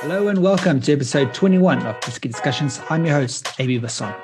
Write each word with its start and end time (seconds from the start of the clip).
Hello 0.00 0.28
and 0.28 0.42
welcome 0.42 0.80
to 0.82 0.92
episode 0.92 1.32
21 1.32 1.86
of 1.86 1.96
Whisky 2.04 2.28
Discussions. 2.28 2.80
I'm 2.90 3.06
your 3.06 3.14
host, 3.14 3.48
AB 3.58 3.80
Basson. 3.80 4.14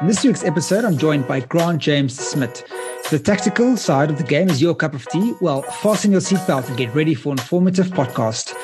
In 0.00 0.06
this 0.06 0.24
week's 0.24 0.44
episode, 0.44 0.84
I'm 0.84 0.96
joined 0.96 1.26
by 1.26 1.40
Grant 1.40 1.80
James 1.80 2.18
Smith. 2.18 2.66
The 3.10 3.18
tactical 3.18 3.76
side 3.76 4.10
of 4.10 4.18
the 4.18 4.24
game 4.24 4.48
is 4.48 4.62
your 4.62 4.74
cup 4.74 4.94
of 4.94 5.06
tea. 5.08 5.34
Well, 5.40 5.62
fasten 5.62 6.12
your 6.12 6.20
seatbelt 6.20 6.68
and 6.68 6.76
get 6.76 6.94
ready 6.94 7.14
for 7.14 7.32
an 7.32 7.38
informative 7.38 7.88
podcast. 7.88 8.54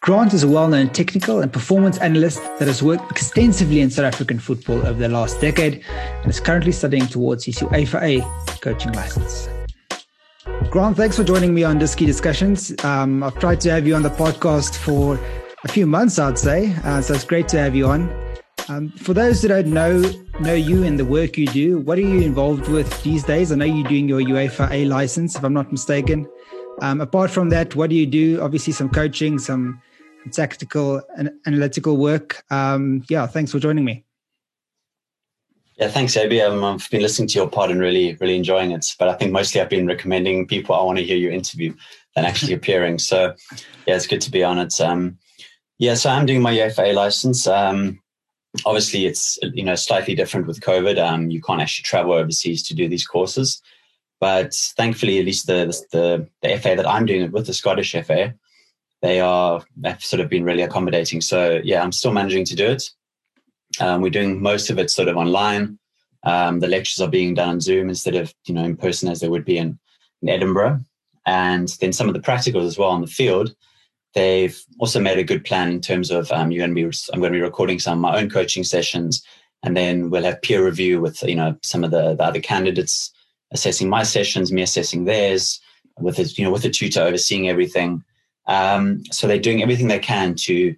Grant 0.00 0.32
is 0.32 0.42
a 0.42 0.48
well 0.48 0.68
known 0.68 0.90
technical 0.90 1.40
and 1.40 1.52
performance 1.52 1.98
analyst 1.98 2.42
that 2.58 2.68
has 2.68 2.82
worked 2.82 3.10
extensively 3.10 3.80
in 3.80 3.90
South 3.90 4.06
African 4.06 4.38
football 4.38 4.86
over 4.86 4.98
the 4.98 5.08
last 5.08 5.40
decade 5.40 5.84
and 5.88 6.30
is 6.30 6.40
currently 6.40 6.72
studying 6.72 7.06
towards 7.06 7.44
his 7.44 7.58
UEFA 7.58 8.22
coaching 8.60 8.92
license. 8.92 9.48
Grant, 10.70 10.96
thanks 10.96 11.16
for 11.16 11.24
joining 11.24 11.54
me 11.54 11.64
on 11.64 11.78
Disky 11.78 12.06
Discussions. 12.06 12.74
Um, 12.84 13.22
I've 13.22 13.38
tried 13.38 13.60
to 13.62 13.70
have 13.70 13.86
you 13.86 13.94
on 13.94 14.02
the 14.02 14.10
podcast 14.10 14.76
for 14.76 15.18
a 15.64 15.68
few 15.68 15.86
months, 15.86 16.18
I'd 16.18 16.38
say. 16.38 16.74
Uh, 16.84 17.00
so 17.00 17.14
it's 17.14 17.24
great 17.24 17.48
to 17.48 17.58
have 17.58 17.74
you 17.74 17.86
on. 17.86 18.14
Um, 18.68 18.90
for 18.90 19.12
those 19.12 19.42
that 19.42 19.48
don't 19.48 19.66
know 19.66 20.00
know 20.40 20.54
you 20.54 20.84
and 20.84 20.98
the 20.98 21.04
work 21.04 21.36
you 21.36 21.46
do, 21.46 21.78
what 21.78 21.98
are 21.98 22.02
you 22.02 22.20
involved 22.20 22.68
with 22.68 23.02
these 23.02 23.24
days? 23.24 23.52
I 23.52 23.56
know 23.56 23.64
you're 23.64 23.88
doing 23.88 24.08
your 24.08 24.20
UEFA 24.20 24.70
A 24.70 24.84
license, 24.86 25.36
if 25.36 25.44
I'm 25.44 25.52
not 25.52 25.70
mistaken. 25.70 26.26
Um, 26.80 27.00
apart 27.00 27.30
from 27.30 27.50
that, 27.50 27.76
what 27.76 27.90
do 27.90 27.96
you 27.96 28.06
do? 28.06 28.40
Obviously, 28.40 28.72
some 28.72 28.88
coaching, 28.88 29.38
some 29.38 29.80
tactical 30.32 31.02
and 31.16 31.30
analytical 31.46 31.96
work. 31.96 32.42
Um, 32.50 33.04
yeah, 33.08 33.26
thanks 33.26 33.52
for 33.52 33.58
joining 33.58 33.84
me. 33.84 34.04
Yeah, 35.76 35.88
thanks, 35.88 36.16
Abby. 36.16 36.40
Um, 36.40 36.64
I've 36.64 36.88
been 36.90 37.02
listening 37.02 37.28
to 37.28 37.38
your 37.38 37.48
pod 37.48 37.70
and 37.70 37.80
really, 37.80 38.14
really 38.20 38.36
enjoying 38.36 38.70
it. 38.70 38.94
But 38.98 39.08
I 39.08 39.14
think 39.14 39.32
mostly 39.32 39.60
I've 39.60 39.68
been 39.68 39.86
recommending 39.86 40.46
people 40.46 40.74
I 40.74 40.82
want 40.82 40.98
to 40.98 41.04
hear 41.04 41.16
your 41.16 41.32
interview 41.32 41.74
than 42.14 42.24
actually 42.24 42.52
appearing. 42.58 42.98
So, 42.98 43.34
yeah, 43.86 43.96
it's 43.96 44.06
good 44.06 44.20
to 44.22 44.30
be 44.30 44.42
on 44.42 44.58
it. 44.58 44.80
Um, 44.80 45.18
yeah, 45.78 45.94
so 45.94 46.10
I'm 46.10 46.26
doing 46.26 46.42
my 46.42 46.54
UEFA 46.54 46.94
license. 46.94 47.46
Um, 47.46 48.00
obviously, 48.64 49.06
it's 49.06 49.38
you 49.42 49.64
know 49.64 49.74
slightly 49.74 50.14
different 50.14 50.46
with 50.46 50.60
COVID. 50.60 50.98
Um, 50.98 51.30
you 51.30 51.40
can't 51.40 51.60
actually 51.60 51.84
travel 51.84 52.12
overseas 52.12 52.62
to 52.64 52.74
do 52.74 52.88
these 52.88 53.06
courses, 53.06 53.60
but 54.20 54.54
thankfully, 54.76 55.18
at 55.18 55.24
least 55.24 55.46
the 55.46 55.66
the, 55.92 56.28
the 56.42 56.58
FA 56.58 56.74
that 56.76 56.88
I'm 56.88 57.06
doing 57.06 57.22
it 57.22 57.32
with, 57.32 57.46
the 57.46 57.54
Scottish 57.54 57.92
FA, 57.92 58.34
they 59.02 59.20
are 59.20 59.62
have 59.84 60.02
sort 60.04 60.20
of 60.20 60.28
been 60.28 60.44
really 60.44 60.62
accommodating. 60.62 61.20
So 61.20 61.60
yeah, 61.64 61.82
I'm 61.82 61.92
still 61.92 62.12
managing 62.12 62.44
to 62.46 62.56
do 62.56 62.66
it. 62.66 62.90
Um, 63.80 64.00
we're 64.00 64.10
doing 64.10 64.40
most 64.40 64.70
of 64.70 64.78
it 64.78 64.90
sort 64.90 65.08
of 65.08 65.16
online. 65.16 65.78
Um, 66.22 66.60
the 66.60 66.68
lectures 66.68 67.00
are 67.00 67.10
being 67.10 67.34
done 67.34 67.48
on 67.50 67.60
Zoom 67.60 67.88
instead 67.88 68.14
of 68.14 68.32
you 68.46 68.54
know 68.54 68.64
in 68.64 68.76
person 68.76 69.08
as 69.08 69.20
they 69.20 69.28
would 69.28 69.44
be 69.44 69.58
in, 69.58 69.78
in 70.22 70.28
Edinburgh, 70.28 70.80
and 71.26 71.68
then 71.80 71.92
some 71.92 72.08
of 72.08 72.14
the 72.14 72.20
practicals 72.20 72.66
as 72.66 72.78
well 72.78 72.90
on 72.90 73.00
the 73.00 73.06
field. 73.08 73.54
They've 74.14 74.60
also 74.78 75.00
made 75.00 75.18
a 75.18 75.24
good 75.24 75.44
plan 75.44 75.70
in 75.70 75.80
terms 75.80 76.10
of 76.10 76.30
um, 76.30 76.50
you're 76.50 76.66
going 76.66 76.74
to 76.74 76.90
be 76.90 76.96
I'm 77.12 77.20
going 77.20 77.32
to 77.32 77.38
be 77.38 77.42
recording 77.42 77.80
some 77.80 77.98
of 77.98 78.02
my 78.02 78.20
own 78.20 78.30
coaching 78.30 78.62
sessions, 78.62 79.24
and 79.62 79.76
then 79.76 80.10
we'll 80.10 80.22
have 80.24 80.42
peer 80.42 80.64
review 80.64 81.00
with 81.00 81.22
you 81.24 81.34
know 81.34 81.56
some 81.62 81.82
of 81.82 81.90
the, 81.90 82.14
the 82.14 82.22
other 82.22 82.40
candidates 82.40 83.12
assessing 83.50 83.88
my 83.88 84.02
sessions, 84.02 84.52
me 84.52 84.62
assessing 84.62 85.04
theirs, 85.04 85.60
with 85.98 86.18
a, 86.18 86.24
you 86.24 86.44
know 86.44 86.52
with 86.52 86.64
a 86.64 86.70
tutor 86.70 87.00
overseeing 87.00 87.48
everything. 87.48 88.04
Um, 88.46 89.02
so 89.10 89.26
they're 89.26 89.38
doing 89.38 89.62
everything 89.62 89.88
they 89.88 89.98
can 89.98 90.34
to 90.36 90.76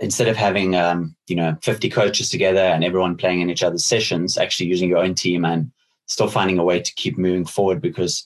instead 0.00 0.28
of 0.28 0.36
having 0.36 0.74
um, 0.74 1.16
you 1.26 1.36
know 1.36 1.56
50 1.62 1.90
coaches 1.90 2.30
together 2.30 2.60
and 2.60 2.82
everyone 2.84 3.16
playing 3.16 3.40
in 3.40 3.50
each 3.50 3.62
other's 3.62 3.84
sessions, 3.84 4.38
actually 4.38 4.66
using 4.66 4.88
your 4.88 4.98
own 4.98 5.14
team 5.14 5.44
and 5.44 5.70
still 6.06 6.28
finding 6.28 6.58
a 6.58 6.64
way 6.64 6.80
to 6.80 6.94
keep 6.94 7.18
moving 7.18 7.44
forward. 7.44 7.82
Because 7.82 8.24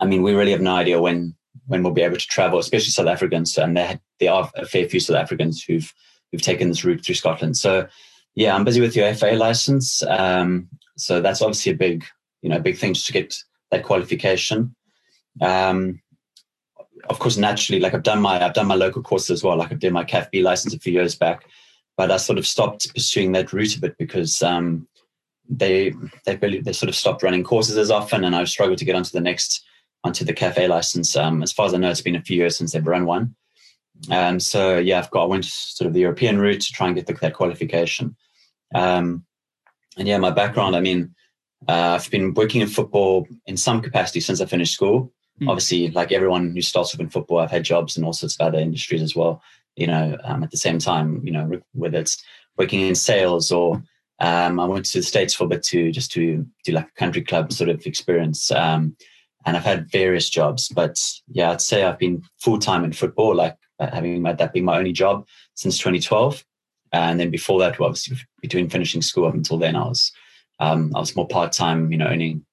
I 0.00 0.06
mean, 0.06 0.22
we 0.22 0.34
really 0.34 0.52
have 0.52 0.60
no 0.60 0.74
idea 0.74 1.00
when 1.00 1.36
when 1.66 1.82
we'll 1.82 1.92
be 1.92 2.02
able 2.02 2.16
to 2.16 2.26
travel, 2.26 2.58
especially 2.58 2.90
South 2.90 3.06
Africans, 3.06 3.56
and 3.56 3.76
there 3.76 4.00
there 4.20 4.32
are 4.32 4.50
a 4.56 4.66
fair 4.66 4.88
few 4.88 5.00
South 5.00 5.16
Africans 5.16 5.62
who've 5.62 5.92
who've 6.30 6.42
taken 6.42 6.68
this 6.68 6.84
route 6.84 7.04
through 7.04 7.14
Scotland. 7.14 7.56
So 7.56 7.86
yeah, 8.34 8.54
I'm 8.54 8.64
busy 8.64 8.80
with 8.80 8.94
UEFA 8.94 9.36
license. 9.36 10.02
Um, 10.04 10.68
so 10.96 11.20
that's 11.20 11.42
obviously 11.42 11.72
a 11.72 11.76
big 11.76 12.04
you 12.42 12.48
know 12.48 12.58
big 12.58 12.78
thing 12.78 12.94
just 12.94 13.06
to 13.06 13.12
get 13.12 13.36
that 13.70 13.84
qualification. 13.84 14.74
Um, 15.40 16.00
of 17.08 17.18
course, 17.18 17.36
naturally, 17.36 17.80
like 17.80 17.94
I've 17.94 18.02
done 18.02 18.20
my 18.20 18.44
I've 18.44 18.54
done 18.54 18.66
my 18.66 18.74
local 18.74 19.02
course 19.02 19.30
as 19.30 19.42
well. 19.42 19.56
Like 19.56 19.72
I 19.72 19.76
did 19.76 19.92
my 19.92 20.04
CAF 20.04 20.30
B 20.30 20.42
license 20.42 20.74
a 20.74 20.78
few 20.78 20.92
years 20.92 21.14
back, 21.14 21.46
but 21.96 22.10
I 22.10 22.16
sort 22.16 22.38
of 22.38 22.46
stopped 22.46 22.92
pursuing 22.94 23.32
that 23.32 23.52
route 23.52 23.76
a 23.76 23.80
bit 23.80 23.96
because 23.98 24.42
um, 24.42 24.86
they 25.48 25.92
they 26.24 26.36
really 26.36 26.60
they 26.60 26.72
sort 26.72 26.88
of 26.88 26.96
stopped 26.96 27.22
running 27.22 27.44
courses 27.44 27.76
as 27.76 27.90
often, 27.90 28.24
and 28.24 28.34
I 28.34 28.44
struggled 28.44 28.78
to 28.78 28.84
get 28.84 28.94
onto 28.94 29.10
the 29.10 29.20
next 29.20 29.64
onto 30.04 30.24
the 30.24 30.34
CAF 30.34 30.58
A 30.58 30.66
license. 30.68 31.16
Um, 31.16 31.42
as 31.42 31.52
far 31.52 31.66
as 31.66 31.74
I 31.74 31.78
know, 31.78 31.90
it's 31.90 32.00
been 32.00 32.16
a 32.16 32.22
few 32.22 32.36
years 32.36 32.56
since 32.56 32.72
they've 32.72 32.86
run 32.86 33.06
one. 33.06 33.34
Um, 34.10 34.40
so 34.40 34.78
yeah, 34.78 34.98
I've 34.98 35.10
got 35.10 35.24
I 35.24 35.26
went 35.26 35.44
sort 35.44 35.86
of 35.86 35.94
the 35.94 36.00
European 36.00 36.38
route 36.38 36.60
to 36.62 36.72
try 36.72 36.86
and 36.88 36.96
get 36.96 37.06
the, 37.06 37.14
that 37.14 37.34
qualification. 37.34 38.16
Um, 38.74 39.24
and 39.96 40.08
yeah, 40.08 40.18
my 40.18 40.30
background, 40.30 40.74
I 40.74 40.80
mean, 40.80 41.14
uh, 41.68 41.98
I've 42.00 42.10
been 42.10 42.34
working 42.34 42.60
in 42.60 42.68
football 42.68 43.28
in 43.46 43.56
some 43.56 43.80
capacity 43.80 44.20
since 44.20 44.40
I 44.40 44.46
finished 44.46 44.74
school. 44.74 45.12
Mm. 45.40 45.48
Obviously, 45.48 45.90
like 45.90 46.10
everyone 46.10 46.52
who 46.52 46.60
starts 46.62 46.94
off 46.94 47.00
in 47.00 47.08
football, 47.08 47.38
I've 47.38 47.50
had 47.50 47.64
jobs 47.64 47.96
in 47.96 48.04
all 48.04 48.12
sorts 48.12 48.36
of 48.38 48.46
other 48.46 48.58
industries 48.58 49.02
as 49.02 49.14
well. 49.14 49.42
You 49.76 49.86
know, 49.86 50.18
um, 50.24 50.42
at 50.42 50.50
the 50.50 50.56
same 50.56 50.78
time, 50.78 51.20
you 51.24 51.30
know, 51.30 51.60
whether 51.72 51.98
it's 51.98 52.22
working 52.58 52.80
in 52.80 52.94
sales 52.94 53.52
or 53.52 53.82
um, 54.18 54.60
I 54.60 54.66
went 54.66 54.84
to 54.86 54.98
the 54.98 55.02
States 55.02 55.34
for 55.34 55.44
a 55.44 55.48
bit 55.48 55.62
to 55.64 55.90
just 55.90 56.12
to 56.12 56.46
do 56.64 56.72
like 56.72 56.88
a 56.88 56.98
country 56.98 57.22
club 57.22 57.52
sort 57.52 57.70
of 57.70 57.86
experience. 57.86 58.50
Um, 58.50 58.96
and 59.44 59.56
I've 59.56 59.64
had 59.64 59.90
various 59.90 60.30
jobs, 60.30 60.68
but 60.68 60.98
yeah, 61.28 61.50
I'd 61.50 61.60
say 61.60 61.84
I've 61.84 61.98
been 61.98 62.22
full 62.38 62.58
time 62.58 62.84
in 62.84 62.92
football, 62.92 63.34
like 63.34 63.56
uh, 63.78 63.90
having 63.92 64.22
my, 64.22 64.32
that 64.32 64.52
being 64.52 64.64
my 64.64 64.78
only 64.78 64.92
job 64.92 65.26
since 65.54 65.78
2012. 65.78 66.44
And 66.92 67.18
then 67.18 67.30
before 67.30 67.58
that, 67.60 67.80
obviously 67.80 68.18
between 68.40 68.68
finishing 68.68 69.02
school 69.02 69.26
up 69.26 69.34
until 69.34 69.58
then, 69.58 69.76
I 69.76 69.84
was 69.84 70.12
um, 70.60 70.92
I 70.94 71.00
was 71.00 71.16
more 71.16 71.26
part 71.26 71.52
time, 71.52 71.90
you 71.90 71.98
know, 71.98 72.06
earning 72.06 72.44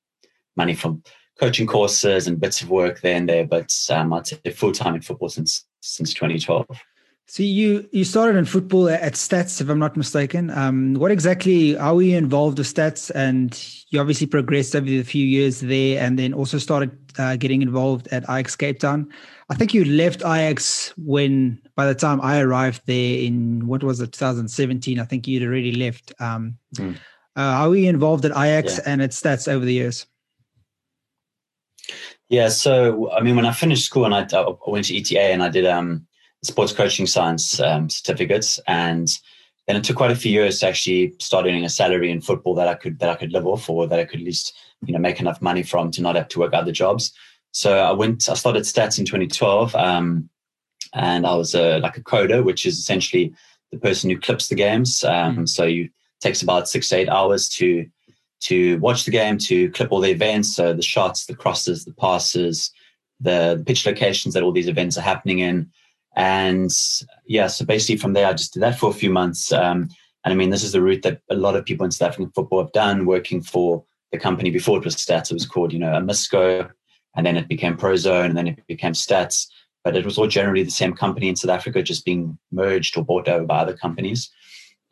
money 0.55 0.73
from 0.73 1.03
coaching 1.39 1.67
courses 1.67 2.27
and 2.27 2.39
bits 2.39 2.61
of 2.61 2.69
work 2.69 3.01
there 3.01 3.15
and 3.15 3.29
there, 3.29 3.45
but 3.45 3.73
um, 3.89 4.13
I'd 4.13 4.27
say 4.27 4.37
full 4.51 4.71
time 4.71 4.95
in 4.95 5.01
football 5.01 5.29
since 5.29 5.65
since 5.81 6.13
2012. 6.13 6.65
So 7.29 7.43
you 7.43 7.87
you 7.91 8.05
started 8.05 8.37
in 8.37 8.45
football 8.45 8.89
at 8.89 9.13
Stats, 9.13 9.61
if 9.61 9.69
I'm 9.69 9.77
not 9.77 9.95
mistaken. 9.95 10.49
Um, 10.49 10.95
what 10.95 11.11
exactly 11.11 11.75
how 11.75 11.93
were 11.93 12.01
you 12.01 12.17
involved 12.17 12.57
with 12.57 12.65
Stats? 12.65 13.11
And 13.13 13.53
you 13.89 13.99
obviously 13.99 14.25
progressed 14.25 14.75
over 14.75 14.87
the 14.87 15.03
few 15.03 15.27
years 15.27 15.59
there, 15.59 16.03
and 16.03 16.17
then 16.17 16.33
also 16.33 16.57
started 16.57 16.89
uh, 17.19 17.35
getting 17.35 17.61
involved 17.61 18.07
at 18.07 18.23
Ajax 18.23 18.55
Cape 18.55 18.79
Town. 18.79 19.13
I 19.47 19.53
think 19.53 19.75
you 19.75 19.85
left 19.85 20.21
Ajax 20.21 20.91
when, 20.97 21.61
by 21.75 21.85
the 21.85 21.93
time 21.93 22.19
I 22.19 22.39
arrived 22.39 22.81
there 22.87 23.19
in 23.19 23.67
what 23.67 23.83
was 23.83 23.99
it, 23.99 24.11
2017. 24.11 24.99
I 24.99 25.03
think 25.05 25.27
you'd 25.27 25.43
already 25.43 25.73
left. 25.73 26.11
Um, 26.19 26.57
mm. 26.77 26.95
uh, 27.35 27.53
how 27.57 27.69
were 27.69 27.75
you 27.75 27.89
involved 27.89 28.25
at 28.25 28.31
Ajax 28.31 28.77
yeah. 28.79 28.91
and 28.91 29.03
at 29.03 29.11
Stats 29.11 29.47
over 29.47 29.65
the 29.65 29.73
years? 29.73 30.07
Yeah, 32.27 32.49
so 32.49 33.11
I 33.11 33.21
mean, 33.21 33.35
when 33.35 33.45
I 33.45 33.53
finished 33.53 33.85
school 33.85 34.05
and 34.05 34.15
I, 34.15 34.25
I 34.35 34.55
went 34.65 34.85
to 34.85 34.97
ETA 34.97 35.31
and 35.31 35.43
I 35.43 35.49
did 35.49 35.67
um, 35.67 36.07
sports 36.43 36.71
coaching 36.71 37.07
science 37.07 37.59
um, 37.59 37.89
certificates, 37.89 38.59
and 38.67 39.09
then 39.67 39.75
it 39.75 39.83
took 39.83 39.97
quite 39.97 40.11
a 40.11 40.15
few 40.15 40.31
years 40.31 40.59
to 40.59 40.67
actually 40.67 41.13
start 41.19 41.45
earning 41.45 41.65
a 41.65 41.69
salary 41.69 42.11
in 42.11 42.21
football 42.21 42.55
that 42.55 42.67
I 42.67 42.75
could 42.75 42.99
that 42.99 43.09
I 43.09 43.15
could 43.15 43.31
live 43.31 43.47
off, 43.47 43.69
or 43.69 43.87
that 43.87 43.99
I 43.99 44.05
could 44.05 44.19
at 44.19 44.25
least 44.25 44.53
you 44.85 44.93
know 44.93 44.99
make 44.99 45.19
enough 45.19 45.41
money 45.41 45.63
from 45.63 45.91
to 45.91 46.01
not 46.01 46.15
have 46.15 46.29
to 46.29 46.39
work 46.39 46.53
other 46.53 46.71
jobs. 46.71 47.13
So 47.51 47.79
I 47.79 47.91
went, 47.91 48.29
I 48.29 48.35
started 48.35 48.63
stats 48.63 48.99
in 48.99 49.05
2012, 49.05 49.75
um, 49.75 50.29
and 50.93 51.25
I 51.25 51.33
was 51.35 51.55
a, 51.55 51.79
like 51.79 51.97
a 51.97 52.03
coder, 52.03 52.43
which 52.43 52.65
is 52.65 52.77
essentially 52.77 53.33
the 53.71 53.79
person 53.79 54.09
who 54.09 54.19
clips 54.19 54.47
the 54.47 54.55
games. 54.55 55.03
Um, 55.03 55.33
mm-hmm. 55.33 55.45
So 55.45 55.65
you 55.65 55.89
takes 56.21 56.41
about 56.41 56.67
six 56.67 56.89
to 56.89 56.97
eight 56.97 57.09
hours 57.09 57.49
to 57.49 57.85
to 58.41 58.77
watch 58.79 59.03
the 59.03 59.11
game, 59.11 59.37
to 59.37 59.69
clip 59.71 59.91
all 59.91 59.99
the 59.99 60.11
events, 60.11 60.55
so 60.55 60.73
the 60.73 60.81
shots, 60.81 61.25
the 61.25 61.35
crosses, 61.35 61.83
the 61.83 61.93
passes, 61.93 62.71
the, 63.19 63.55
the 63.57 63.65
pitch 63.65 63.85
locations 63.85 64.33
that 64.33 64.43
all 64.43 64.53
these 64.53 64.69
events 64.69 64.97
are 64.97 65.01
happening 65.01 65.39
in. 65.39 65.69
And 66.19 66.69
yeah, 67.27 67.47
so 67.47 67.63
basically 67.63 67.95
from 67.95 68.11
there, 68.11 68.27
I 68.27 68.33
just 68.33 68.53
did 68.53 68.61
that 68.61 68.77
for 68.77 68.89
a 68.89 68.93
few 68.93 69.09
months. 69.09 69.53
Um, 69.53 69.87
and 70.25 70.33
I 70.33 70.35
mean, 70.35 70.49
this 70.49 70.65
is 70.65 70.73
the 70.73 70.81
route 70.81 71.01
that 71.03 71.21
a 71.29 71.35
lot 71.35 71.55
of 71.55 71.63
people 71.63 71.85
in 71.85 71.91
South 71.91 72.09
African 72.09 72.29
football 72.31 72.61
have 72.61 72.73
done, 72.73 73.05
working 73.05 73.41
for 73.41 73.85
the 74.11 74.19
company 74.19 74.49
before 74.49 74.77
it 74.77 74.83
was 74.83 74.97
Stats. 74.97 75.31
It 75.31 75.35
was 75.35 75.45
called, 75.45 75.71
you 75.71 75.79
know, 75.79 75.93
Amisco, 75.93 76.69
and 77.15 77.25
then 77.25 77.37
it 77.37 77.47
became 77.47 77.77
Prozone, 77.77 78.25
and 78.25 78.37
then 78.37 78.47
it 78.47 78.67
became 78.67 78.91
Stats. 78.91 79.47
But 79.85 79.95
it 79.95 80.03
was 80.03 80.17
all 80.17 80.27
generally 80.27 80.63
the 80.63 80.71
same 80.71 80.93
company 80.93 81.29
in 81.29 81.37
South 81.37 81.51
Africa, 81.51 81.81
just 81.81 82.03
being 82.03 82.37
merged 82.51 82.97
or 82.97 83.05
bought 83.05 83.29
over 83.29 83.45
by 83.45 83.59
other 83.59 83.77
companies. 83.77 84.29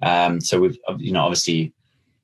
Um, 0.02 0.40
so 0.40 0.62
we've, 0.62 0.78
you 0.98 1.12
know, 1.12 1.24
obviously 1.24 1.74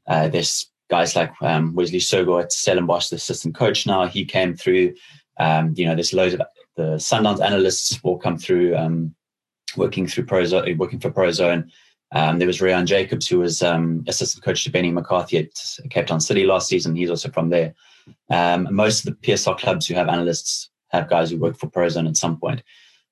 uh, 0.08 0.30
there's 0.30 0.72
guys 0.90 1.14
like 1.14 1.34
um, 1.42 1.76
Wesley 1.76 2.00
Sogo 2.00 2.42
at 2.42 2.54
Stellenbosch, 2.54 3.10
the 3.10 3.18
assistant 3.18 3.54
coach 3.54 3.86
now, 3.86 4.08
he 4.08 4.24
came 4.24 4.56
through. 4.56 4.94
Um, 5.40 5.74
you 5.76 5.86
know, 5.86 5.94
there's 5.94 6.14
loads 6.14 6.36
of 6.36 6.42
the 6.75 6.96
Sundowns 6.96 7.44
analysts 7.44 8.04
will 8.04 8.18
come 8.18 8.38
through, 8.38 8.75
um, 8.75 9.14
working 9.78 10.08
through 10.08 10.25
Prozone, 10.25 10.78
working 10.78 11.00
for 11.00 11.12
Prozone. 11.12 11.70
Um, 12.12 12.38
there 12.38 12.48
was 12.48 12.62
Ryan 12.62 12.86
Jacobs, 12.86 13.28
who 13.28 13.40
was 13.40 13.64
um, 13.64 14.04
assistant 14.08 14.44
coach 14.44 14.64
to 14.64 14.72
Benni 14.72 14.92
McCarthy 14.92 15.38
at 15.38 15.50
Cape 15.90 16.08
Town 16.08 16.22
City 16.22 16.46
last 16.46 16.68
season. 16.68 16.96
He's 16.96 17.10
also 17.10 17.30
from 17.30 17.50
there. 17.50 17.74
Um, 18.30 18.68
most 18.72 19.06
of 19.06 19.14
the 19.14 19.28
PSL 19.28 19.58
clubs 19.58 19.88
who 19.88 19.96
have 19.96 20.10
analysts 20.10 20.70
have 20.90 21.10
guys 21.10 21.31
who 21.31 21.38
work 21.38 21.58
for 21.58 21.68
Prozone 21.68 22.08
at 22.08 22.18
some 22.18 22.40
point. 22.40 22.62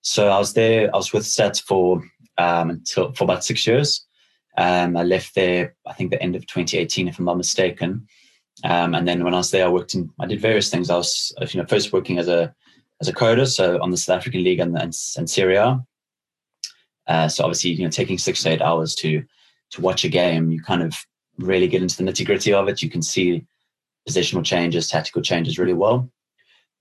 So 0.02 0.30
I 0.30 0.38
was 0.38 0.54
there. 0.54 0.94
I 0.94 0.98
was 0.98 1.14
with 1.14 1.24
Stats 1.24 1.62
for 1.62 2.04
um, 2.38 2.69
until 2.69 3.12
for 3.14 3.24
about 3.24 3.44
six 3.44 3.66
years. 3.66 4.06
Um, 4.57 4.98
I 4.98 5.04
left 5.04 5.34
there, 5.34 5.75
I 5.88 5.94
think, 5.94 6.12
the 6.12 6.22
end 6.22 6.36
of 6.36 6.46
2018, 6.46 7.07
if 7.07 7.18
I'm 7.18 7.25
not 7.25 7.38
mistaken. 7.38 8.07
And 8.64 9.07
then 9.07 9.24
when 9.24 9.34
I 9.34 9.38
was 9.38 9.50
there, 9.50 9.66
I 9.66 9.69
worked 9.69 9.96
in, 9.96 10.12
I 10.19 10.28
did 10.28 10.42
various 10.42 10.69
things. 10.69 10.90
I 10.90 10.98
was, 10.98 11.34
you 11.50 11.60
know, 11.60 11.68
first 11.68 11.94
working 11.94 12.19
as 12.19 12.28
a 12.28 12.54
as 13.01 13.07
a 13.07 13.13
coder, 13.13 13.48
so 13.48 13.81
on 13.81 13.92
the 13.92 13.98
South 13.98 14.18
African 14.18 14.44
League 14.44 14.59
and, 14.59 14.77
and, 14.77 14.95
and 15.18 15.30
Serie 15.30 15.56
A. 15.56 15.83
Uh, 17.07 17.27
so 17.27 17.44
obviously, 17.44 17.71
you 17.71 17.83
know, 17.83 17.89
taking 17.89 18.18
six 18.18 18.44
to 18.44 18.50
eight 18.50 18.62
hours 18.62 18.95
to 18.95 19.24
to 19.71 19.81
watch 19.81 20.03
a 20.03 20.09
game, 20.09 20.51
you 20.51 20.62
kind 20.62 20.83
of 20.83 21.06
really 21.38 21.68
get 21.68 21.81
into 21.81 21.98
the 21.98 22.03
nitty 22.03 22.25
gritty 22.25 22.53
of 22.53 22.68
it. 22.68 22.81
You 22.81 22.89
can 22.89 23.01
see 23.01 23.45
positional 24.07 24.44
changes, 24.44 24.89
tactical 24.89 25.21
changes 25.21 25.57
really 25.57 25.74
well. 25.74 26.09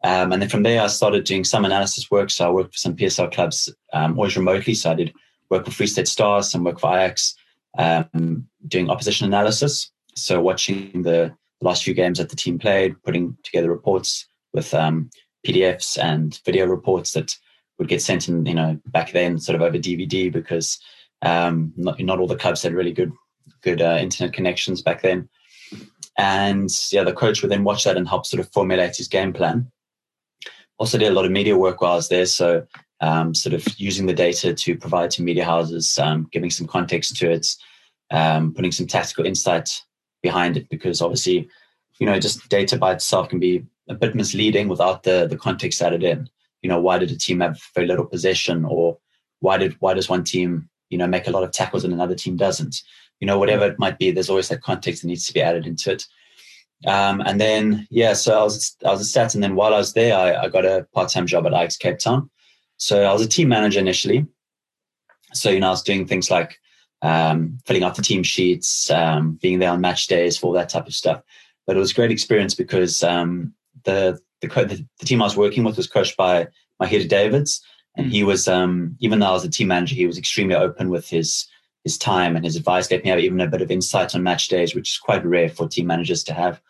Um, 0.02 0.32
and 0.32 0.42
then 0.42 0.48
from 0.48 0.62
there, 0.62 0.82
I 0.82 0.86
started 0.88 1.24
doing 1.24 1.44
some 1.44 1.64
analysis 1.64 2.10
work. 2.10 2.30
So 2.30 2.48
I 2.48 2.50
worked 2.50 2.74
for 2.74 2.78
some 2.78 2.96
PSL 2.96 3.32
clubs, 3.32 3.72
um, 3.92 4.18
always 4.18 4.36
remotely. 4.36 4.74
So 4.74 4.90
I 4.90 4.94
did 4.94 5.12
work 5.50 5.64
for 5.64 5.70
Free 5.70 5.86
State 5.86 6.08
Stars, 6.08 6.50
some 6.50 6.64
work 6.64 6.80
for 6.80 6.92
Ajax, 6.92 7.34
um, 7.78 8.46
doing 8.66 8.90
opposition 8.90 9.26
analysis. 9.26 9.90
So 10.16 10.40
watching 10.40 11.02
the 11.02 11.34
last 11.60 11.84
few 11.84 11.94
games 11.94 12.18
that 12.18 12.30
the 12.30 12.36
team 12.36 12.58
played, 12.58 13.00
putting 13.04 13.36
together 13.42 13.70
reports 13.70 14.26
with 14.52 14.72
um, 14.74 15.10
PDFs 15.46 15.98
and 16.02 16.40
video 16.44 16.66
reports 16.66 17.12
that 17.12 17.36
would 17.78 17.88
get 17.88 18.02
sent 18.02 18.28
in, 18.28 18.44
you 18.46 18.54
know, 18.54 18.78
back 18.86 19.12
then 19.12 19.38
sort 19.38 19.56
of 19.56 19.62
over 19.62 19.78
DVD 19.78 20.30
because 20.32 20.78
um, 21.22 21.72
not, 21.76 22.00
not 22.00 22.20
all 22.20 22.26
the 22.26 22.36
clubs 22.36 22.62
had 22.62 22.74
really 22.74 22.92
good 22.92 23.12
good 23.62 23.82
uh, 23.82 23.98
internet 24.00 24.32
connections 24.32 24.82
back 24.82 25.02
then. 25.02 25.28
And 26.16 26.70
yeah, 26.92 27.04
the 27.04 27.12
coach 27.12 27.42
would 27.42 27.50
then 27.50 27.64
watch 27.64 27.84
that 27.84 27.96
and 27.96 28.08
help 28.08 28.26
sort 28.26 28.40
of 28.40 28.52
formulate 28.52 28.96
his 28.96 29.08
game 29.08 29.32
plan. 29.32 29.70
Also 30.78 30.98
did 30.98 31.08
a 31.08 31.14
lot 31.14 31.24
of 31.24 31.30
media 31.30 31.56
work 31.56 31.80
while 31.80 31.92
I 31.92 31.96
was 31.96 32.08
there. 32.08 32.26
So 32.26 32.66
um, 33.00 33.34
sort 33.34 33.54
of 33.54 33.66
using 33.78 34.06
the 34.06 34.14
data 34.14 34.52
to 34.52 34.76
provide 34.76 35.10
to 35.12 35.22
media 35.22 35.44
houses, 35.44 35.98
um, 35.98 36.28
giving 36.32 36.50
some 36.50 36.66
context 36.66 37.16
to 37.16 37.30
it, 37.30 37.46
um, 38.10 38.52
putting 38.52 38.72
some 38.72 38.86
tactical 38.86 39.24
insight 39.24 39.82
behind 40.22 40.56
it, 40.56 40.68
because 40.68 41.00
obviously, 41.00 41.48
you 41.98 42.06
know, 42.06 42.18
just 42.18 42.48
data 42.48 42.76
by 42.76 42.92
itself 42.92 43.28
can 43.28 43.38
be 43.38 43.64
a 43.90 43.94
bit 43.94 44.14
misleading 44.14 44.68
without 44.68 45.02
the 45.02 45.26
the 45.28 45.36
context 45.36 45.82
added 45.82 46.02
in. 46.02 46.28
You 46.62 46.68
know, 46.68 46.80
why 46.80 46.98
did 46.98 47.10
a 47.10 47.18
team 47.18 47.40
have 47.40 47.60
very 47.74 47.86
little 47.86 48.06
possession, 48.06 48.64
or 48.64 48.98
why 49.40 49.58
did 49.58 49.76
why 49.80 49.94
does 49.94 50.08
one 50.08 50.24
team 50.24 50.68
you 50.88 50.96
know 50.96 51.06
make 51.06 51.26
a 51.26 51.30
lot 51.30 51.42
of 51.42 51.50
tackles 51.50 51.84
and 51.84 51.92
another 51.92 52.14
team 52.14 52.36
doesn't? 52.36 52.82
You 53.18 53.26
know, 53.26 53.38
whatever 53.38 53.66
it 53.66 53.78
might 53.78 53.98
be, 53.98 54.10
there's 54.10 54.30
always 54.30 54.48
that 54.48 54.62
context 54.62 55.02
that 55.02 55.08
needs 55.08 55.26
to 55.26 55.34
be 55.34 55.42
added 55.42 55.66
into 55.66 55.92
it. 55.92 56.06
Um, 56.86 57.20
and 57.20 57.38
then 57.38 57.86
yeah, 57.90 58.14
so 58.14 58.40
I 58.40 58.42
was 58.42 58.76
I 58.86 58.90
was 58.90 59.02
a 59.02 59.18
stats, 59.18 59.34
and 59.34 59.42
then 59.42 59.56
while 59.56 59.74
I 59.74 59.78
was 59.78 59.92
there, 59.92 60.16
I, 60.16 60.44
I 60.44 60.48
got 60.48 60.64
a 60.64 60.86
part 60.94 61.10
time 61.10 61.26
job 61.26 61.46
at 61.46 61.52
Ajax 61.52 61.76
Cape 61.76 61.98
Town. 61.98 62.30
So 62.76 63.02
I 63.02 63.12
was 63.12 63.22
a 63.22 63.28
team 63.28 63.48
manager 63.48 63.80
initially. 63.80 64.26
So 65.34 65.50
you 65.50 65.60
know, 65.60 65.68
I 65.68 65.70
was 65.70 65.82
doing 65.82 66.06
things 66.06 66.30
like 66.30 66.58
um, 67.02 67.58
filling 67.66 67.82
out 67.82 67.96
the 67.96 68.02
team 68.02 68.22
sheets, 68.22 68.90
um, 68.90 69.38
being 69.42 69.58
there 69.58 69.70
on 69.70 69.80
match 69.80 70.06
days, 70.06 70.38
for 70.38 70.46
all 70.46 70.52
that 70.54 70.68
type 70.68 70.86
of 70.86 70.94
stuff. 70.94 71.22
But 71.66 71.76
it 71.76 71.80
was 71.80 71.92
a 71.92 71.94
great 71.94 72.10
experience 72.10 72.54
because 72.54 73.02
um, 73.04 73.54
the, 73.84 74.18
the, 74.40 74.48
the 74.48 74.86
the 74.98 75.06
team 75.06 75.22
I 75.22 75.26
was 75.26 75.36
working 75.36 75.64
with 75.64 75.76
was 75.76 75.86
coached 75.86 76.16
by 76.16 76.48
Mahir 76.80 77.08
Davids, 77.08 77.62
and 77.96 78.06
mm. 78.06 78.10
he 78.10 78.24
was 78.24 78.48
um, 78.48 78.96
even 79.00 79.18
though 79.18 79.26
I 79.26 79.32
was 79.32 79.44
a 79.44 79.50
team 79.50 79.68
manager, 79.68 79.94
he 79.94 80.06
was 80.06 80.18
extremely 80.18 80.54
open 80.54 80.90
with 80.90 81.08
his 81.08 81.46
his 81.84 81.98
time 81.98 82.36
and 82.36 82.44
his 82.44 82.56
advice. 82.56 82.86
Gave 82.86 83.04
me 83.04 83.16
even 83.18 83.40
a 83.40 83.46
bit 83.46 83.62
of 83.62 83.70
insight 83.70 84.14
on 84.14 84.22
match 84.22 84.48
days, 84.48 84.74
which 84.74 84.90
is 84.90 84.98
quite 84.98 85.24
rare 85.24 85.48
for 85.48 85.68
team 85.68 85.86
managers 85.86 86.24
to 86.24 86.34
have. 86.34 86.60